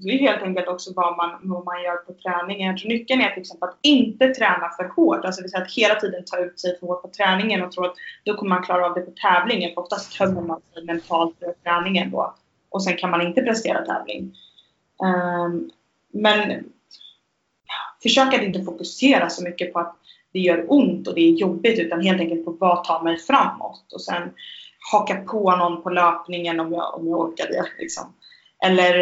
det 0.00 0.10
är 0.10 0.18
helt 0.18 0.42
enkelt 0.42 0.68
också 0.68 0.92
vad 0.96 1.16
man, 1.16 1.30
vad 1.42 1.64
man 1.64 1.82
gör 1.82 1.96
på 1.96 2.12
träningen. 2.12 2.66
Jag 2.66 2.78
tror 2.78 2.88
nyckeln 2.88 3.20
är 3.20 3.30
till 3.30 3.40
exempel 3.40 3.68
att 3.68 3.78
inte 3.82 4.28
träna 4.28 4.70
för 4.76 4.84
hårt. 4.84 5.24
Alltså 5.24 5.42
vill 5.42 5.50
säga 5.50 5.62
att 5.62 5.72
hela 5.72 5.94
tiden 5.94 6.24
ta 6.24 6.38
ut 6.38 6.60
sig 6.60 6.78
för 6.78 6.86
hårt 6.86 7.02
på 7.02 7.08
träningen 7.08 7.62
och 7.62 7.72
tro 7.72 7.84
att 7.84 7.94
då 8.24 8.36
kommer 8.36 8.54
man 8.54 8.64
klara 8.64 8.86
av 8.86 8.94
det 8.94 9.00
på 9.00 9.10
tävlingen. 9.10 9.74
För 9.74 9.80
oftast 9.80 10.18
tömmer 10.18 10.42
man 10.42 10.60
sig 10.74 10.84
mentalt 10.84 11.38
för 11.38 11.54
träningen 11.64 12.10
då. 12.10 12.34
Och 12.68 12.82
sen 12.82 12.96
kan 12.96 13.10
man 13.10 13.22
inte 13.22 13.42
prestera 13.42 13.84
tävling. 13.84 14.36
Um, 15.02 15.70
men 16.12 16.64
försök 18.02 18.34
att 18.34 18.42
inte 18.42 18.62
fokusera 18.62 19.30
så 19.30 19.44
mycket 19.44 19.72
på 19.72 19.78
att 19.78 19.96
det 20.36 20.40
gör 20.40 20.64
ont 20.68 21.08
och 21.08 21.14
det 21.14 21.20
är 21.20 21.30
jobbigt 21.30 21.78
utan 21.78 22.00
helt 22.00 22.20
enkelt 22.20 22.44
på 22.44 22.50
vad 22.50 22.84
tar 22.84 23.02
mig 23.02 23.18
framåt 23.18 23.92
och 23.92 24.02
sen 24.02 24.22
haka 24.92 25.14
på 25.14 25.56
någon 25.56 25.82
på 25.82 25.90
löpningen 25.90 26.60
om 26.60 26.72
jag, 26.72 26.94
om 26.94 27.08
jag 27.08 27.20
orkar 27.20 27.46
det. 27.46 27.64
Liksom. 27.78 28.04
Eller 28.66 28.94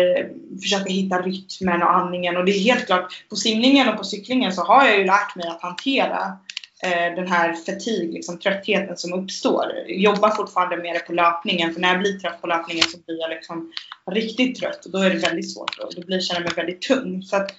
försöka 0.63 0.93
hitta 0.93 1.23
rytmen 1.23 1.83
och 1.83 1.95
andningen 1.97 2.37
och 2.37 2.45
det 2.45 2.53
är 2.53 2.61
helt 2.61 2.87
klart 2.87 3.25
på 3.29 3.37
simningen 3.37 3.89
och 3.89 3.97
på 3.97 4.05
cyklingen 4.05 4.53
så 4.53 4.63
har 4.63 4.87
jag 4.87 4.99
ju 4.99 5.05
lärt 5.05 5.37
mig 5.37 5.49
att 5.49 5.63
hantera 5.63 6.39
eh, 6.85 7.15
den 7.17 7.27
här 7.27 7.53
fatig, 7.53 8.13
liksom 8.13 8.39
tröttheten 8.39 8.97
som 8.97 9.13
uppstår. 9.13 9.65
Jag 9.87 9.99
jobbar 9.99 10.31
fortfarande 10.31 10.77
med 10.77 10.95
det 10.95 11.07
på 11.07 11.13
löpningen 11.13 11.75
för 11.75 11.81
när 11.81 11.89
jag 11.89 12.01
blir 12.01 12.19
trött 12.19 12.41
på 12.41 12.47
löpningen 12.47 12.85
så 12.85 12.99
blir 13.07 13.21
jag 13.21 13.31
liksom 13.31 13.73
riktigt 14.11 14.61
trött 14.61 14.85
och 14.85 14.93
då 14.93 14.99
är 14.99 15.11
det 15.11 15.29
väldigt 15.29 15.53
svårt 15.53 15.79
och 15.79 15.95
då 15.97 16.07
blir, 16.07 16.21
känner 16.21 16.41
jag 16.41 16.49
mig 16.49 16.65
väldigt 16.65 16.83
tung. 16.83 17.23
Så 17.23 17.37
att, 17.37 17.55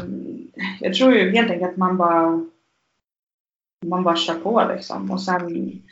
um, 0.00 0.50
jag 0.80 0.94
tror 0.94 1.14
ju 1.14 1.30
helt 1.30 1.50
enkelt 1.50 1.70
att 1.70 1.76
man 1.76 1.96
bara 1.96 2.46
man 3.82 4.02
bara 4.02 4.16
kör 4.16 4.34
på 4.34 4.64
liksom 4.74 5.10
och 5.10 5.22
sen 5.22 5.82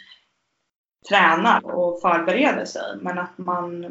tränar 1.08 1.66
och 1.66 2.00
förbereder 2.00 2.64
sig. 2.64 2.96
Men 3.00 3.18
att 3.18 3.38
man 3.38 3.86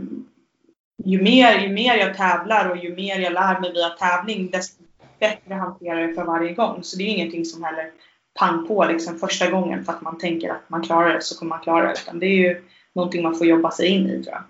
ju 1.06 1.22
mer, 1.22 1.60
ju 1.60 1.70
mer 1.70 1.96
jag 1.96 2.18
tävlar 2.18 2.70
och 2.70 2.78
ju 2.78 2.96
mer 2.96 3.20
jag 3.20 3.34
lär 3.34 3.60
mig 3.60 3.74
via 3.74 3.90
tävling 3.90 4.50
desto 4.52 4.84
bättre 5.20 5.54
hanterar 5.54 6.00
jag 6.00 6.16
för 6.16 6.24
varje 6.24 6.54
gång. 6.54 6.84
Så 6.84 6.98
det 6.98 7.04
är 7.04 7.08
ingenting 7.08 7.46
som 7.46 7.64
heller 7.64 7.92
pang 8.40 8.68
på 8.68 8.86
liksom 8.86 9.20
första 9.20 9.50
gången 9.50 9.86
för 9.86 9.94
att 9.94 10.02
man 10.02 10.18
tänker 10.18 10.50
att 10.50 10.70
man 10.70 10.84
klarar 10.84 11.14
det 11.14 11.22
så 11.22 11.40
kommer 11.40 11.50
man 11.50 11.60
klara 11.60 11.88
det. 11.88 12.00
Utan 12.04 12.20
det 12.20 12.26
är 12.26 12.38
ju 12.38 12.64
någonting 12.94 13.24
man 13.24 13.36
får 13.36 13.48
jobba 13.48 13.72
sig 13.72 13.88
in 13.88 14.10
i 14.10 14.24
tror 14.24 14.36
jag. 14.36 14.44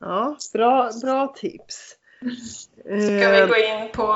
Ja, 0.00 0.36
bra, 0.52 0.90
bra 1.02 1.34
tips. 1.36 1.96
Ska 2.84 3.30
vi 3.30 3.46
gå 3.48 3.56
in 3.56 3.88
på 3.92 4.14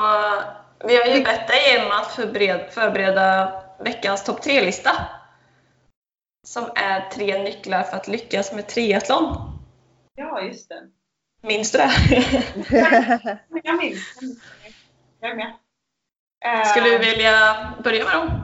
vi 0.87 0.97
har 0.97 1.15
ju 1.15 1.23
bett 1.23 1.47
dig 1.47 1.77
Emma 1.77 1.93
att 1.93 2.11
förbereda, 2.11 2.69
förbereda 2.69 3.53
veckans 3.79 4.23
topp 4.23 4.41
tre-lista. 4.41 4.91
Som 6.47 6.63
är 6.75 7.09
tre 7.09 7.43
nycklar 7.43 7.83
för 7.83 7.97
att 7.97 8.07
lyckas 8.07 8.53
med 8.53 8.67
triathlon. 8.67 9.35
Ja, 10.15 10.41
just 10.41 10.69
det. 10.69 10.87
Minns 11.41 11.71
du 11.71 11.77
det? 11.77 11.91
jag 13.63 13.77
minns. 13.77 14.19
Jag 15.19 15.31
är 15.31 15.35
med. 15.35 15.53
Skulle 16.65 16.89
du 16.89 16.97
vilja 16.97 17.73
börja 17.83 18.05
med 18.05 18.13
dem? 18.13 18.41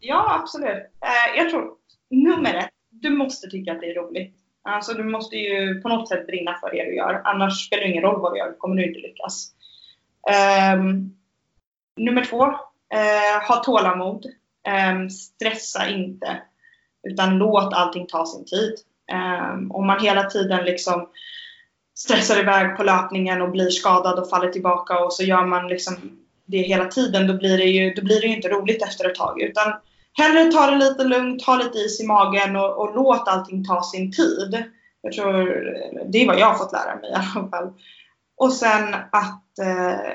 Ja, 0.00 0.40
absolut. 0.40 0.76
Eh, 1.04 1.36
jag 1.36 1.50
tror 1.50 1.72
nummer 2.10 2.54
ett, 2.54 2.70
du 2.88 3.10
måste 3.10 3.48
tycka 3.48 3.72
att 3.72 3.80
det 3.80 3.90
är 3.90 3.94
roligt. 3.94 4.36
Alltså 4.62 4.94
du 4.94 5.04
måste 5.04 5.36
ju 5.36 5.80
på 5.80 5.88
något 5.88 6.08
sätt 6.08 6.26
brinna 6.26 6.58
för 6.60 6.70
det 6.70 6.84
du 6.84 6.96
gör. 6.96 7.22
Annars 7.24 7.66
spelar 7.66 7.82
det 7.82 7.88
ingen 7.88 8.02
roll 8.02 8.20
vad 8.20 8.32
du 8.32 8.38
gör, 8.38 8.58
kommer 8.58 8.76
du 8.76 8.86
inte 8.86 9.00
lyckas. 9.00 9.52
Um, 10.74 11.19
Nummer 11.96 12.24
två, 12.24 12.54
Eh, 12.94 13.48
ha 13.48 13.56
tålamod. 13.56 14.26
Eh, 14.66 15.08
stressa 15.08 15.88
inte. 15.88 16.42
Utan 17.08 17.38
låt 17.38 17.74
allting 17.74 18.06
ta 18.06 18.26
sin 18.26 18.44
tid. 18.44 18.74
Eh, 19.12 19.52
om 19.70 19.86
man 19.86 20.00
hela 20.00 20.22
tiden 20.22 20.64
liksom 20.64 21.08
stressar 21.98 22.40
iväg 22.40 22.76
på 22.76 22.84
löpningen 22.84 23.42
och 23.42 23.50
blir 23.50 23.70
skadad 23.70 24.18
och 24.18 24.30
faller 24.30 24.48
tillbaka 24.48 24.98
och 24.98 25.12
så 25.12 25.22
gör 25.22 25.46
man 25.46 25.68
liksom 25.68 25.94
det 26.46 26.58
hela 26.58 26.84
tiden, 26.84 27.26
då 27.26 27.34
blir 27.34 27.58
det 27.58 27.64
ju, 27.64 27.94
då 27.94 28.02
blir 28.02 28.20
det 28.20 28.26
ju 28.26 28.36
inte 28.36 28.48
roligt 28.48 28.82
efter 28.82 29.10
ett 29.10 29.14
tag. 29.14 29.40
Utan 29.40 29.72
hellre 30.12 30.52
ta 30.52 30.70
det 30.70 30.76
lite 30.76 31.04
lugnt, 31.04 31.46
ha 31.46 31.56
lite 31.56 31.78
is 31.78 32.00
i 32.00 32.06
magen 32.06 32.56
och, 32.56 32.78
och 32.78 32.94
låt 32.94 33.28
allting 33.28 33.64
ta 33.64 33.82
sin 33.82 34.12
tid. 34.12 34.64
Jag 35.02 35.12
tror 35.12 35.44
det 36.12 36.22
är 36.22 36.26
vad 36.26 36.38
jag 36.38 36.46
har 36.46 36.58
fått 36.58 36.72
lära 36.72 36.96
mig 36.96 37.10
i 37.10 37.14
alla 37.14 37.48
fall. 37.48 37.72
Och 38.36 38.52
sen 38.52 38.94
att 38.94 39.58
eh, 39.58 40.14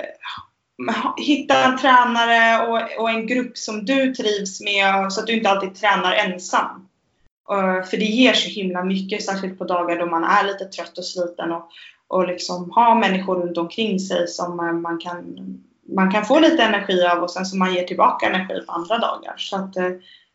hitta 1.16 1.64
en 1.64 1.78
tränare 1.78 2.68
och, 2.68 3.02
och, 3.02 3.10
en 3.10 3.26
grupp 3.26 3.58
som 3.58 3.84
du 3.84 4.14
trivs 4.14 4.60
med 4.60 5.12
så 5.12 5.20
att 5.20 5.26
du 5.26 5.32
inte 5.32 5.50
alltid 5.50 5.74
tränar 5.74 6.12
ensam. 6.12 6.88
Uh, 7.52 7.84
för 7.84 7.96
det 7.96 8.04
ger 8.04 8.32
så 8.32 8.48
himla 8.48 8.84
mycket, 8.84 9.24
särskilt 9.24 9.58
på 9.58 9.64
dagar 9.64 9.98
då 9.98 10.06
man 10.06 10.24
är 10.24 10.44
lite 10.44 10.64
trött 10.64 10.98
och 10.98 11.04
sliten 11.04 11.52
och, 11.52 11.68
och 12.08 12.28
liksom 12.28 12.70
ha 12.70 12.94
människor 12.94 13.34
runt 13.34 13.58
omkring 13.58 14.00
sig 14.00 14.28
som 14.28 14.60
eh, 14.60 14.72
man 14.72 14.98
kan, 14.98 15.36
man 15.96 16.10
kan 16.12 16.24
få 16.24 16.40
lite 16.40 16.62
energi 16.62 17.02
av 17.06 17.22
och 17.22 17.30
sen 17.30 17.46
som 17.46 17.58
man 17.58 17.74
ger 17.74 17.84
tillbaka 17.84 18.26
energi 18.26 18.66
på 18.66 18.72
andra 18.72 18.98
dagar. 18.98 19.34
Så 19.36 19.56
att 19.56 19.76
uh, 19.76 19.90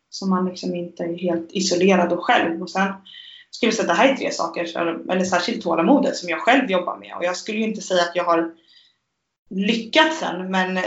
så 0.09 0.27
man 0.27 0.45
liksom 0.45 0.75
inte 0.75 1.03
är 1.03 1.17
helt 1.17 1.49
isolerad 1.51 2.13
och 2.13 2.25
själv. 2.25 2.61
Och 2.61 2.69
sen 2.69 2.93
skulle 3.51 3.67
jag 3.67 3.75
säga 3.75 3.91
att 3.91 3.97
det 3.97 4.03
här 4.03 4.13
är 4.13 4.15
tre 4.15 4.31
saker, 4.31 4.77
eller 5.11 5.23
särskilt 5.23 5.63
tålamodet 5.63 6.15
som 6.15 6.29
jag 6.29 6.39
själv 6.39 6.71
jobbar 6.71 6.97
med. 6.97 7.13
Och 7.17 7.23
jag 7.23 7.37
skulle 7.37 7.57
ju 7.57 7.63
inte 7.63 7.81
säga 7.81 8.01
att 8.01 8.15
jag 8.15 8.23
har 8.23 8.51
lyckats 9.51 10.23
än, 10.23 10.51
men 10.51 10.77
eh, 10.77 10.83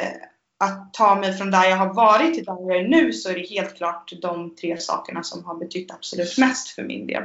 att 0.58 0.94
ta 0.94 1.14
mig 1.14 1.32
från 1.32 1.50
där 1.50 1.64
jag 1.64 1.76
har 1.76 1.94
varit 1.94 2.34
till 2.34 2.44
där 2.44 2.56
jag 2.60 2.76
är 2.76 2.88
nu 2.88 3.12
så 3.12 3.30
är 3.30 3.34
det 3.34 3.48
helt 3.48 3.76
klart 3.76 4.12
de 4.22 4.56
tre 4.56 4.80
sakerna 4.80 5.22
som 5.22 5.44
har 5.44 5.54
betytt 5.54 5.90
absolut 5.90 6.38
mest 6.38 6.68
för 6.68 6.82
min 6.82 7.06
del. 7.06 7.22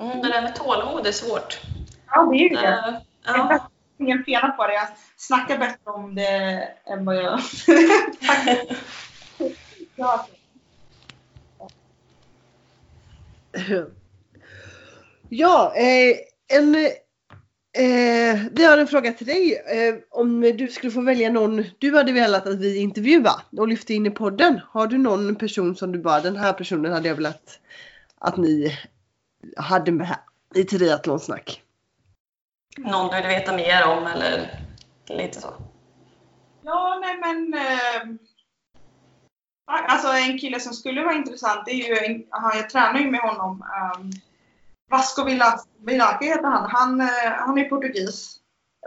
Mm, 0.00 0.22
det 0.22 0.28
där 0.28 0.42
med 0.42 0.56
tålamod 0.56 1.06
är 1.06 1.12
svårt. 1.12 1.60
Ja, 2.06 2.24
det 2.24 2.36
är 2.36 2.40
ju 2.40 2.48
det. 2.48 3.02
Uh. 3.28 3.34
Jag 3.48 3.60
ingen 3.98 4.24
fena 4.24 4.48
på 4.48 4.66
det. 4.66 4.74
Jag 4.74 4.88
snackar 5.16 5.58
bättre 5.58 5.90
om 5.90 6.14
det 6.14 6.68
än 6.84 7.04
vad 7.04 7.16
jag... 7.16 7.40
ja. 9.96 10.26
Ja, 15.28 15.72
eh, 15.76 16.16
en, 16.58 16.76
eh, 17.72 18.40
vi 18.52 18.64
har 18.64 18.78
en 18.78 18.86
fråga 18.86 19.12
till 19.12 19.26
dig. 19.26 19.54
Eh, 19.54 19.94
om 20.10 20.40
du 20.40 20.68
skulle 20.68 20.92
få 20.92 21.00
välja 21.00 21.30
någon 21.30 21.64
du 21.78 21.96
hade 21.96 22.12
velat 22.12 22.46
att 22.46 22.60
vi 22.60 22.76
intervjuar 22.76 23.42
och 23.56 23.68
lyfte 23.68 23.94
in 23.94 24.06
i 24.06 24.10
podden. 24.10 24.60
Har 24.68 24.86
du 24.86 24.98
någon 24.98 25.36
person 25.36 25.76
som 25.76 25.92
du 25.92 25.98
bara, 25.98 26.20
den 26.20 26.36
här 26.36 26.52
personen 26.52 26.92
hade 26.92 27.08
jag 27.08 27.14
velat 27.14 27.58
att 28.18 28.36
ni 28.36 28.78
hade 29.56 29.92
med 29.92 30.18
i 30.54 30.64
triathlonsnack? 30.64 31.62
Någon 32.78 33.10
du 33.10 33.16
vill 33.16 33.26
veta 33.26 33.56
mer 33.56 33.86
om 33.86 34.06
eller 34.06 34.60
lite 35.08 35.40
så? 35.40 35.54
Ja, 36.62 36.98
nej 37.02 37.18
men 37.18 37.54
eh, 37.54 38.20
Alltså 39.70 40.08
en 40.08 40.38
kille 40.38 40.60
som 40.60 40.72
skulle 40.72 41.02
vara 41.02 41.14
intressant 41.14 41.68
är 41.68 41.72
ju, 41.72 41.96
en, 41.96 42.24
jag 42.54 42.70
tränar 42.70 43.00
ju 43.00 43.10
med 43.10 43.20
honom. 43.20 43.64
Um, 43.96 44.10
Vasco 44.90 45.24
Vilake 45.86 46.24
heter 46.24 46.48
han. 46.48 46.70
Han, 46.70 47.00
eh, 47.00 47.32
han 47.38 47.58
är 47.58 47.64
portugis. 47.64 48.36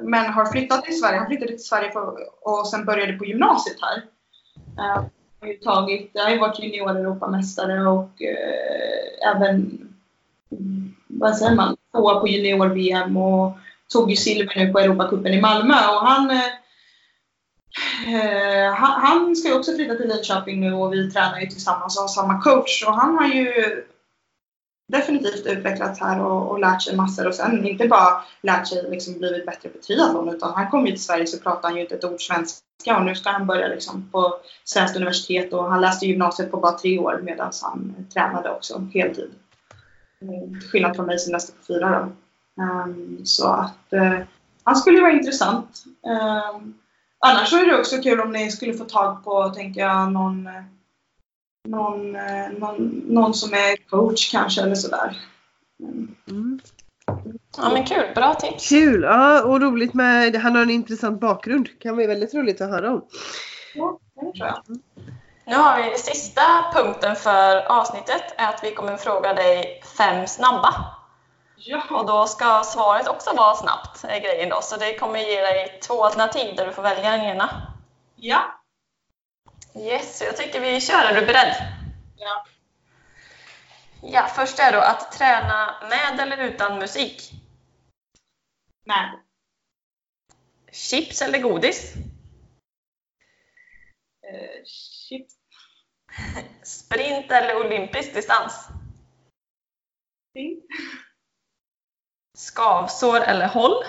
Men 0.01 0.33
har 0.33 0.45
flyttat 0.45 0.85
till 0.85 0.99
Sverige. 0.99 1.17
Han 1.17 1.27
flyttade 1.27 1.51
till 1.51 1.63
Sverige 1.63 1.91
för, 1.91 2.15
och 2.41 2.67
sen 2.67 2.85
började 2.85 3.13
på 3.13 3.25
gymnasiet 3.25 3.77
här. 3.81 4.03
Uh, 4.77 5.05
har 5.41 5.47
ju 5.47 5.53
tagit, 5.53 6.11
jag 6.13 6.23
har 6.23 6.31
ju 6.31 6.39
varit 6.39 6.59
junior 6.59 6.97
Europamästare 6.97 7.87
och 7.87 8.21
uh, 8.21 9.29
även, 9.31 9.51
mm, 10.51 10.95
vad 11.07 11.37
säger 11.37 11.55
man, 11.55 11.77
tvåa 11.91 12.19
på 12.19 12.27
junior-VM 12.27 13.17
och 13.17 13.57
tog 13.93 14.09
ju 14.09 14.15
silver 14.15 14.53
nu 14.55 14.73
på 14.73 14.79
Europacupen 14.79 15.33
i 15.33 15.41
Malmö. 15.41 15.73
Och 15.73 16.07
han 16.07 16.31
uh, 16.31 16.37
han, 18.73 19.35
ska 19.35 19.47
ju 19.47 19.55
också 19.55 19.75
flytta 19.75 19.95
till 19.95 20.07
Linköping 20.07 20.61
nu 20.61 20.73
och 20.73 20.93
vi 20.93 21.11
tränar 21.11 21.39
ju 21.39 21.47
tillsammans 21.47 21.97
och 21.97 22.01
har 22.01 22.07
samma 22.07 22.41
coach. 22.41 22.83
Och 22.87 22.93
han 22.93 23.17
har 23.17 23.27
ju 23.27 23.53
definitivt 24.93 25.45
utvecklats 25.45 25.99
här 25.99 26.21
och, 26.21 26.51
och 26.51 26.59
lärt 26.59 26.81
sig 26.81 26.95
massor. 26.95 27.27
Och 27.27 27.35
sen 27.35 27.67
inte 27.67 27.87
bara 27.87 28.23
lärt 28.41 28.67
sig 28.67 28.89
liksom 28.89 29.17
blivit 29.17 29.45
bättre 29.45 29.69
på 29.69 29.77
triathlon 29.77 30.29
utan 30.29 30.53
han 30.53 30.69
kom 30.69 30.85
ju 30.85 30.91
till 30.91 31.03
Sverige 31.03 31.27
så 31.27 31.39
pratade 31.39 31.67
han 31.67 31.75
ju 31.75 31.81
inte 31.81 31.95
ett 31.95 32.03
ord 32.03 32.21
svenska 32.21 32.97
och 32.97 33.05
nu 33.05 33.15
ska 33.15 33.29
han 33.29 33.47
börja 33.47 33.67
liksom 33.67 34.09
på 34.11 34.35
svenskt 34.63 34.95
universitet 34.95 35.53
och 35.53 35.69
han 35.69 35.81
läste 35.81 36.05
gymnasiet 36.05 36.51
på 36.51 36.57
bara 36.57 36.77
tre 36.77 36.99
år 36.99 37.19
medan 37.23 37.51
han 37.61 37.95
tränade 38.13 38.51
också 38.51 38.87
heltid. 38.93 39.31
Mm, 40.21 40.59
till 40.59 40.69
skillnad 40.69 40.95
från 40.95 41.05
mig 41.05 41.19
som 41.19 41.33
läste 41.33 41.51
på 41.51 41.63
fyra 41.67 41.89
då. 41.89 42.11
Um, 42.63 43.21
så 43.25 43.47
att 43.47 43.93
uh, 43.93 44.19
han 44.63 44.75
skulle 44.75 45.01
vara 45.01 45.11
intressant. 45.11 45.83
Um, 46.55 46.73
Annars 47.25 47.49
så 47.49 47.57
är 47.57 47.65
det 47.65 47.79
också 47.79 48.01
kul 48.01 48.19
om 48.19 48.31
ni 48.31 48.51
skulle 48.51 48.73
få 48.73 48.83
tag 48.83 49.23
på, 49.23 49.49
tänker 49.49 49.81
jag, 49.81 50.11
någon, 50.11 50.47
eh, 50.47 50.63
någon, 51.63 52.11
någon, 52.59 52.87
någon 53.07 53.33
som 53.33 53.53
är 53.53 53.89
coach 53.89 54.31
kanske 54.31 54.61
eller 54.61 54.75
sådär. 54.75 55.17
Mm. 56.29 56.59
Ja 57.57 57.69
men 57.73 57.85
kul, 57.85 58.05
bra 58.15 58.33
tips. 58.33 58.69
Kul, 58.69 59.03
ja 59.03 59.43
och 59.43 59.61
roligt 59.61 59.93
med, 59.93 60.35
han 60.35 60.55
har 60.55 60.61
en 60.61 60.69
intressant 60.69 61.19
bakgrund. 61.19 61.79
kan 61.79 61.95
bli 61.95 62.07
väldigt 62.07 62.33
roligt 62.33 62.61
att 62.61 62.69
höra 62.69 62.93
om. 62.93 63.01
Ja, 63.75 63.99
det 64.15 64.21
tror 64.21 64.47
jag. 64.47 64.63
Nu 65.45 65.55
har 65.55 65.83
vi 65.83 65.97
sista 65.97 66.41
punkten 66.73 67.15
för 67.15 67.71
avsnittet, 67.71 68.23
är 68.37 68.49
att 68.49 68.63
vi 68.63 68.71
kommer 68.71 68.97
fråga 68.97 69.33
dig 69.33 69.81
fem 69.97 70.27
snabba. 70.27 70.73
Ja. 71.55 71.83
Och 71.91 72.05
då 72.05 72.25
ska 72.25 72.61
svaret 72.65 73.07
också 73.07 73.35
vara 73.35 73.55
snabbt, 73.55 74.03
är 74.03 74.19
grejen 74.19 74.49
då. 74.49 74.59
Så 74.61 74.77
det 74.77 74.99
kommer 74.99 75.19
ge 75.19 75.41
dig 75.41 75.79
två 75.87 76.03
alternativ 76.03 76.55
där 76.55 76.65
du 76.65 76.71
får 76.71 76.83
välja 76.83 77.11
den 77.11 77.21
ena. 77.21 77.49
Ja. 78.15 78.62
Yes, 79.75 80.21
jag 80.21 80.37
tycker 80.37 80.61
vi 80.61 80.81
kör. 80.81 81.05
Är 81.05 81.21
du 81.21 81.25
beredd? 81.25 81.55
Ja. 82.15 82.45
Ja, 84.01 84.27
först 84.35 84.59
är 84.59 84.71
då 84.71 84.79
att 84.79 85.11
träna 85.11 85.75
med 85.89 86.19
eller 86.19 86.37
utan 86.37 86.79
musik? 86.79 87.31
Med. 88.85 89.19
Chips 90.71 91.21
eller 91.21 91.39
godis? 91.39 91.95
Uh, 94.33 94.63
chips. 95.09 95.33
Sprint 96.63 97.31
eller 97.31 97.65
olympisk 97.65 98.13
distans? 98.13 98.67
Sprint. 100.29 100.63
Skavsår 102.37 103.21
eller 103.21 103.47
håll? 103.47 103.83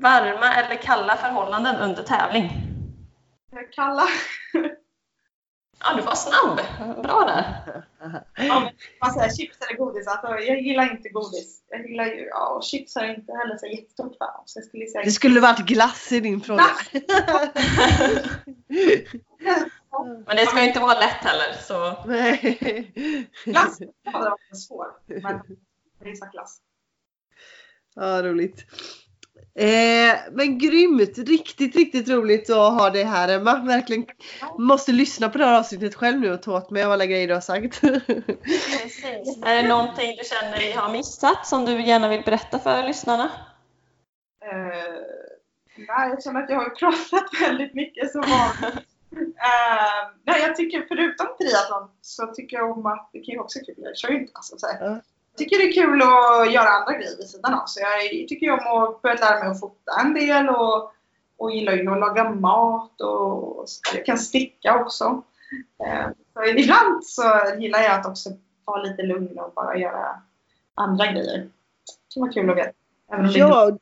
Varma 0.00 0.54
eller 0.54 0.82
kalla 0.82 1.16
förhållanden 1.16 1.76
under 1.76 2.02
tävling? 2.02 2.50
Kalla. 3.72 4.06
Ja, 5.80 5.94
du 5.96 6.02
var 6.02 6.14
snabb. 6.14 6.60
Bra 7.02 7.24
där. 7.26 7.84
Ja, 8.36 8.72
man 9.00 9.12
säger 9.12 9.30
chips 9.30 9.58
eller 9.60 9.78
godis. 9.78 10.06
Alltså, 10.06 10.28
jag 10.28 10.60
gillar 10.60 10.90
inte 10.90 11.08
godis. 11.08 11.62
Jag 11.68 11.86
gillar 11.90 12.04
ju, 12.04 12.26
ja, 12.30 12.48
och 12.48 12.64
chips 12.64 12.94
har 12.94 13.04
jag 13.04 13.14
inte 13.14 13.32
heller 13.32 13.56
så 13.56 13.66
jättestort 13.66 14.16
för. 14.18 14.30
Så 14.44 14.58
jag 14.58 14.64
skulle 14.64 14.86
säga... 14.86 15.04
Det 15.04 15.10
skulle 15.10 15.40
varit 15.40 15.66
glass 15.66 16.12
i 16.12 16.20
din 16.20 16.40
fråga. 16.40 16.64
Men 20.26 20.36
det 20.36 20.46
ska 20.46 20.62
inte 20.62 20.80
vara 20.80 21.00
lätt 21.00 21.24
heller. 21.24 21.52
Så. 21.62 21.96
Glass 23.50 23.78
hade 24.04 24.30
varit 24.30 24.62
svår. 24.66 24.86
Men 25.06 25.42
risa 26.00 26.26
glass. 26.26 26.60
Ja, 27.94 28.22
roligt. 28.22 28.66
Eh, 29.58 30.16
men 30.32 30.58
grymt! 30.58 31.18
Riktigt, 31.18 31.76
riktigt 31.76 32.08
roligt 32.08 32.50
att 32.50 32.80
ha 32.80 32.90
dig 32.90 33.04
här 33.04 33.28
Emma. 33.28 33.58
Verkligen 33.64 34.06
måste 34.58 34.92
lyssna 34.92 35.28
på 35.28 35.38
det 35.38 35.44
här 35.44 35.58
avsnittet 35.58 35.94
själv 35.94 36.20
nu 36.20 36.32
och 36.32 36.42
ta 36.42 36.56
åt 36.56 36.70
mig 36.70 36.84
av 36.84 36.92
alla 36.92 37.06
grejer 37.06 37.28
du 37.28 37.34
har 37.34 37.40
sagt. 37.40 37.80
Precis. 37.80 39.42
Är 39.44 39.62
det 39.62 39.68
någonting 39.68 40.16
du 40.16 40.24
känner 40.24 40.58
vi 40.58 40.72
har 40.72 40.92
missat 40.92 41.46
som 41.46 41.64
du 41.64 41.82
gärna 41.82 42.08
vill 42.08 42.22
berätta 42.22 42.58
för 42.58 42.82
lyssnarna? 42.82 43.24
Uh, 44.44 44.50
nej, 45.76 46.08
jag 46.10 46.22
känner 46.22 46.42
att 46.42 46.50
jag 46.50 46.56
har 46.56 46.70
pratat 46.70 47.40
väldigt 47.40 47.74
mycket 47.74 48.12
som 48.12 48.20
vanligt. 48.20 48.84
Uh, 49.16 50.02
nej, 50.26 50.40
jag 50.40 50.56
tycker 50.56 50.86
förutom 50.88 51.26
triathlon 51.38 51.90
så 52.00 52.26
tycker 52.26 52.56
jag 52.56 52.78
om 52.78 52.86
att 52.86 53.10
det 53.12 53.18
kan 53.18 53.32
ju 53.32 53.38
också 53.38 53.58
kul. 53.58 53.74
Jag 53.76 53.96
kör 53.96 54.08
ju 54.08 54.20
inte 54.20 54.32
alltså, 54.34 54.58
så 54.58 54.66
här. 54.66 55.02
Tycker 55.38 55.58
det 55.58 55.68
är 55.68 55.72
kul 55.72 56.02
att 56.02 56.52
göra 56.52 56.68
andra 56.68 56.92
grejer 56.92 57.16
vid 57.16 57.28
sidan 57.28 57.54
av. 57.54 57.66
Så 57.66 57.80
jag 57.80 58.28
tycker 58.28 58.50
om 58.50 58.82
att 58.82 59.02
börja 59.02 59.14
lära 59.14 59.38
mig 59.40 59.48
att 59.48 59.60
fota 59.60 60.00
en 60.00 60.14
del 60.14 60.48
och, 60.48 60.92
och 61.36 61.50
gillar 61.50 61.72
ju 61.72 61.90
att 61.90 62.00
laga 62.00 62.30
mat 62.30 63.00
och, 63.00 63.58
och 63.58 63.66
jag 63.94 64.06
kan 64.06 64.18
sticka 64.18 64.76
också. 64.76 65.22
Uh, 65.86 66.08
så 66.34 66.44
ibland 66.44 67.04
så 67.04 67.22
gillar 67.58 67.80
jag 67.80 68.00
att 68.00 68.06
också 68.06 68.30
vara 68.64 68.82
lite 68.82 69.02
lugn 69.02 69.38
och 69.38 69.52
bara 69.54 69.78
göra 69.78 70.22
andra 70.74 71.06
grejer. 71.06 71.38
Det 71.38 72.14
kan 72.14 72.20
vara 72.20 72.32
kul 72.32 72.50
att 72.50 72.56
veta. 72.56 73.38
ja, 73.38 73.78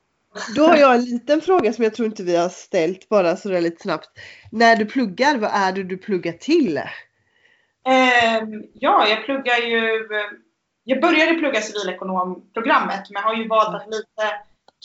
Då 0.57 0.67
har 0.67 0.77
jag 0.77 0.95
en 0.95 1.05
liten 1.05 1.41
fråga 1.41 1.73
som 1.73 1.85
jag 1.85 1.95
tror 1.95 2.07
inte 2.07 2.23
vi 2.23 2.37
har 2.37 2.49
ställt 2.49 3.09
bara 3.09 3.37
sådär 3.37 3.61
lite 3.61 3.83
snabbt. 3.83 4.09
När 4.53 4.77
du 4.77 4.87
pluggar, 4.87 5.39
vad 5.39 5.51
är 5.53 5.73
det 5.73 5.83
du 5.83 5.97
pluggar 5.97 6.33
till? 6.33 6.81
Ehm, 7.87 8.65
ja, 8.75 9.09
jag 9.09 9.25
pluggar 9.25 9.57
ju... 9.57 10.09
Jag 10.89 11.01
började 11.01 11.35
plugga 11.35 11.61
civilekonomprogrammet 11.61 13.11
men 13.11 13.23
har 13.23 13.35
ju 13.35 13.49
valt 13.49 13.75
att 13.75 13.87
lite 13.87 14.33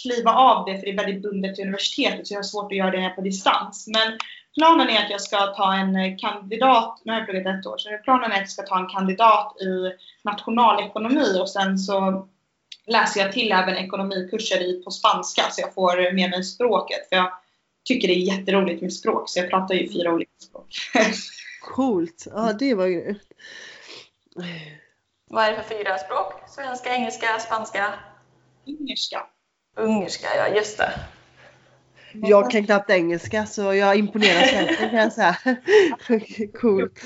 kliva 0.01 0.31
av 0.31 0.65
det 0.65 0.77
för 0.77 0.85
det 0.85 0.91
är 0.91 0.97
väldigt 0.97 1.21
bundet 1.21 1.55
till 1.55 1.63
universitetet 1.63 2.27
så 2.27 2.33
jag 2.33 2.37
har 2.37 2.43
svårt 2.43 2.71
att 2.71 2.77
göra 2.77 2.91
det 2.91 3.09
på 3.09 3.21
distans. 3.21 3.87
Men 3.87 4.17
planen 4.53 4.89
är 4.89 5.03
att 5.03 5.09
jag 5.09 5.21
ska 5.21 5.37
ta 5.37 5.73
en 5.73 6.17
kandidat, 6.17 7.01
nu 7.05 7.11
har 7.11 7.19
jag 7.19 7.27
pluggat 7.29 7.59
ett 7.59 7.65
år, 7.65 7.77
så 7.77 7.89
planen 8.03 8.31
är 8.31 8.35
att 8.35 8.39
jag 8.39 8.49
ska 8.49 8.61
ta 8.61 8.79
en 8.79 8.89
kandidat 8.89 9.61
i 9.61 9.91
nationalekonomi 10.23 11.39
och 11.41 11.49
sen 11.49 11.77
så 11.77 12.27
läser 12.87 13.21
jag 13.21 13.31
till 13.31 13.51
även 13.51 13.75
ekonomikurser 13.75 14.61
i, 14.61 14.83
på 14.83 14.91
spanska 14.91 15.43
så 15.51 15.61
jag 15.61 15.73
får 15.73 16.13
med 16.13 16.29
mig 16.29 16.43
språket. 16.43 17.09
För 17.09 17.15
jag 17.15 17.31
tycker 17.85 18.07
det 18.07 18.13
är 18.13 18.37
jätteroligt 18.37 18.81
med 18.81 18.93
språk 18.93 19.29
så 19.29 19.39
jag 19.39 19.49
pratar 19.49 19.75
ju 19.75 19.89
fyra 19.93 20.13
olika 20.13 20.31
språk. 20.39 20.75
Coolt! 21.61 22.27
Ja, 22.35 22.53
det 22.59 22.73
var 22.73 22.85
ju... 22.85 23.15
Vad 25.31 25.43
är 25.43 25.51
det 25.51 25.63
för 25.63 25.75
fyra 25.75 25.97
språk? 25.97 26.33
Svenska, 26.47 26.95
engelska, 26.95 27.39
spanska? 27.39 27.93
Ungerska. 28.67 29.27
Ungerska, 29.75 30.27
ja 30.37 30.47
just 30.47 30.77
det. 30.77 30.91
Jag 32.13 32.51
kan 32.51 32.65
knappt 32.65 32.89
engelska 32.89 33.45
så 33.45 33.73
jag 33.73 33.95
imponerar 33.95 34.41
svensken 34.41 34.89
kan 34.89 34.99
jag 34.99 35.13
säga. 35.13 35.35
Coolt. 36.61 36.99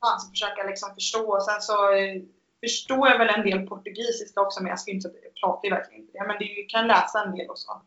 Jag 0.00 0.30
försöka 0.30 0.62
liksom 0.62 0.94
förstå 0.94 1.36
och 1.36 1.42
sen 1.42 1.60
så 1.60 1.94
eh, 1.94 2.22
förstår 2.64 3.08
jag 3.08 3.18
väl 3.18 3.28
en 3.28 3.50
del 3.50 3.66
portugisiska 3.66 4.40
också 4.40 4.62
men 4.62 4.70
jag 4.70 4.80
ska 4.80 4.90
inte 4.90 5.08
ju 5.64 5.70
verkligen 5.70 6.00
inte 6.00 6.12
det. 6.12 6.26
Men 6.26 6.38
det 6.38 6.44
jag 6.44 6.68
kan 6.68 6.86
läsa 6.86 7.24
en 7.24 7.36
del 7.36 7.50
och 7.50 7.58
så. 7.58 7.82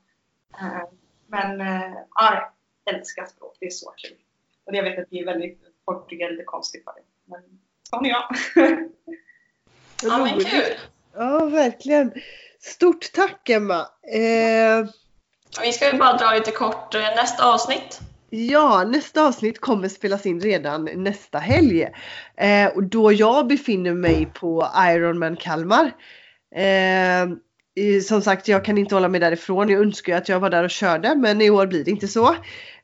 Eh, 0.62 0.84
men 1.28 1.62
eh, 1.62 1.98
ja, 2.16 2.52
jag 2.86 2.96
älskar 2.96 3.26
språk, 3.26 3.58
det 3.60 3.66
är 3.66 3.70
så 3.70 3.94
kul. 3.98 4.18
Och 4.66 4.76
jag 4.76 4.84
vet 4.84 5.00
att 5.00 5.10
det 5.10 5.20
är 5.20 5.26
väldigt, 5.26 5.60
folk 5.86 6.10
tycker 6.10 6.32
lite 6.32 6.44
konstigt 6.44 6.84
för 6.84 6.94
det. 6.94 7.02
Men 7.26 7.60
sån 7.90 8.06
är 8.06 8.10
jag. 8.10 8.36
ja 10.04 10.18
men 10.18 10.44
kul! 10.44 10.74
Ja 11.16 11.46
verkligen. 11.46 12.12
Stort 12.60 13.12
tack 13.14 13.50
Emma! 13.50 13.80
Eh... 14.14 14.90
Vi 15.62 15.72
ska 15.72 15.92
ju 15.92 15.98
bara 15.98 16.18
dra 16.18 16.34
lite 16.34 16.52
kort 16.52 16.94
nästa 16.94 17.54
avsnitt. 17.54 18.00
Ja, 18.30 18.84
nästa 18.84 19.28
avsnitt 19.28 19.62
kommer 19.62 19.88
spelas 19.88 20.26
in 20.26 20.42
redan 20.42 20.90
nästa 20.96 21.40
helg. 21.40 21.88
Eh, 22.38 22.68
och 22.76 22.84
då 22.84 23.12
jag 23.12 23.48
befinner 23.48 23.94
mig 23.94 24.26
på 24.34 24.68
Ironman 24.90 25.36
Kalmar. 25.36 25.92
Eh, 26.56 27.30
som 28.04 28.22
sagt, 28.22 28.48
jag 28.48 28.66
kan 28.66 28.78
inte 28.78 28.96
hålla 28.96 29.08
mig 29.08 29.20
därifrån. 29.20 29.70
Jag 29.70 29.82
önskar 29.82 30.18
att 30.18 30.30
jag 30.30 30.40
var 30.40 30.50
där 30.50 30.64
och 30.64 30.70
körde, 30.70 31.16
men 31.16 31.42
i 31.42 31.50
år 31.50 31.68
blir 31.68 31.84
det 31.84 31.92
inte 31.92 32.08
så. 32.08 32.28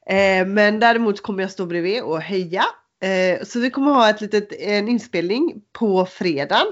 Eh, 0.07 0.45
men 0.47 0.79
däremot 0.79 1.21
kommer 1.21 1.43
jag 1.43 1.51
stå 1.51 1.65
bredvid 1.65 2.03
och 2.03 2.21
heja. 2.21 2.65
Eh, 3.03 3.43
så 3.43 3.59
vi 3.59 3.69
kommer 3.69 3.91
ha 3.91 4.09
ett 4.09 4.21
litet, 4.21 4.53
en 4.59 4.87
inspelning 4.87 5.61
på 5.73 6.05
fredagen. 6.05 6.67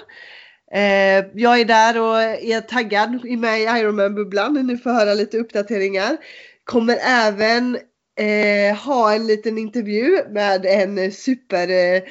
Eh, 0.74 1.26
jag 1.34 1.60
är 1.60 1.66
där 1.66 2.02
och 2.02 2.22
är 2.22 2.62
taggad 2.62 3.26
med 3.26 3.60
i 3.60 3.64
Ironman-bubblan. 3.64 4.68
Ni 4.68 4.78
får 4.78 4.90
höra 4.90 5.14
lite 5.14 5.38
uppdateringar. 5.38 6.18
Kommer 6.64 6.98
även 7.02 7.78
eh, 8.20 8.76
ha 8.76 9.14
en 9.14 9.28
liten 9.28 9.58
intervju 9.58 10.30
med 10.30 10.66
en 10.66 11.12
super 11.12 11.70
eh. 11.70 12.04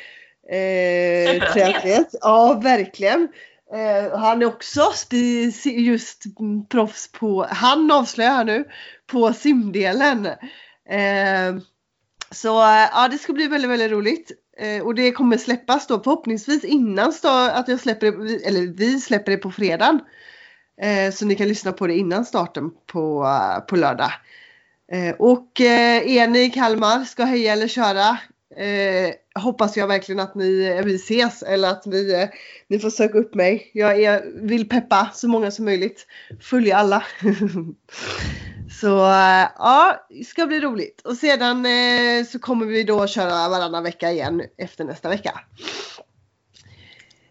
Ja, 2.21 2.61
verkligen. 2.63 3.29
Eh, 3.75 4.19
han 4.19 4.43
är 4.43 4.47
också 4.47 4.81
just 5.65 6.25
proffs 6.69 7.13
på, 7.13 7.47
han 7.51 7.91
avslöjar 7.91 8.45
nu, 8.45 8.65
på 9.07 9.33
simdelen. 9.33 10.27
Eh, 10.89 11.55
så 12.33 12.63
eh, 12.63 12.89
ja, 12.93 13.09
det 13.11 13.19
ska 13.19 13.33
bli 13.33 13.47
väldigt, 13.47 13.71
väldigt 13.71 13.91
roligt. 13.91 14.33
Eh, 14.59 14.83
och 14.83 14.95
det 14.95 15.13
kommer 15.13 15.37
släppas 15.37 15.87
då 15.87 16.03
förhoppningsvis 16.03 16.65
innan 16.65 17.13
att 17.25 17.69
jag 17.69 17.81
släpper 17.81 18.07
det, 18.07 18.47
eller 18.47 18.77
vi 18.77 19.01
släpper 19.01 19.33
det 19.33 19.39
på 19.39 19.51
fredagen. 19.51 20.01
Eh, 20.83 21.13
så 21.13 21.27
ni 21.27 21.35
kan 21.35 21.49
lyssna 21.49 21.73
på 21.73 21.87
det 21.87 21.95
innan 21.95 22.25
starten 22.25 22.71
på, 22.87 23.25
eh, 23.25 23.61
på 23.61 23.77
lördag. 23.77 24.13
Eh, 24.93 25.15
och 25.19 25.61
eh, 25.61 26.17
är 26.17 26.29
ni 26.29 26.45
i 26.45 26.51
Kalmar, 26.51 27.05
ska 27.05 27.25
heja 27.25 27.53
eller 27.53 27.69
köra, 27.69 28.19
eh, 28.57 29.43
hoppas 29.43 29.77
jag 29.77 29.87
verkligen 29.87 30.21
att 30.21 30.35
ni, 30.35 30.75
eh, 30.77 30.85
vi 30.85 30.95
ses 30.95 31.43
eller 31.43 31.71
att 31.71 31.87
ni, 31.87 32.29
ni 32.69 32.79
får 32.79 32.91
söka 32.91 33.19
upp 33.19 33.35
mig. 33.35 33.71
Jag 33.75 34.03
är, 34.03 34.23
vill 34.35 34.69
peppa 34.69 35.11
så 35.15 35.29
många 35.29 35.51
som 35.51 35.65
möjligt. 35.65 36.07
Följa 36.41 36.77
alla. 36.77 37.05
så 38.81 38.87
ja, 39.59 40.07
det 40.09 40.25
ska 40.25 40.47
bli 40.47 40.61
roligt. 40.61 41.01
Och 41.05 41.17
sedan 41.17 41.67
så 42.27 42.39
kommer 42.39 42.67
vi 42.67 42.83
då 42.83 43.07
köra 43.07 43.49
varannan 43.49 43.83
vecka 43.83 44.11
igen 44.11 44.43
efter 44.59 44.85
nästa 44.85 45.09
vecka. 45.09 45.41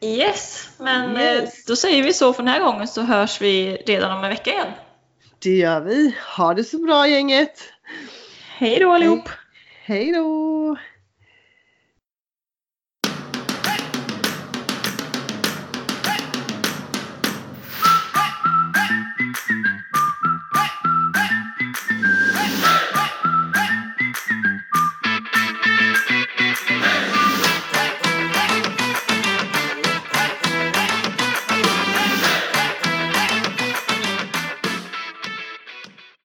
Yes, 0.02 0.70
men 0.80 1.18
yes. 1.18 1.66
då 1.66 1.76
säger 1.76 2.04
vi 2.04 2.14
så 2.14 2.34
för 2.34 2.44
den 2.44 2.54
här 2.54 2.60
gången 2.60 2.88
så 2.88 3.02
hörs 3.02 3.42
vi 3.42 3.76
redan 3.86 4.18
om 4.18 4.24
en 4.24 4.30
vecka 4.30 4.52
igen. 4.52 4.72
Det 5.40 5.56
gör 5.56 5.82
vi. 5.82 6.16
Ha 6.38 6.54
det 6.54 6.64
så 6.64 6.78
bra 6.78 7.08
gänget! 7.08 7.60
Hej 8.58 8.80
då 8.80 8.92
allihop! 8.94 9.30
Hej 9.84 10.12
då! 10.12 10.61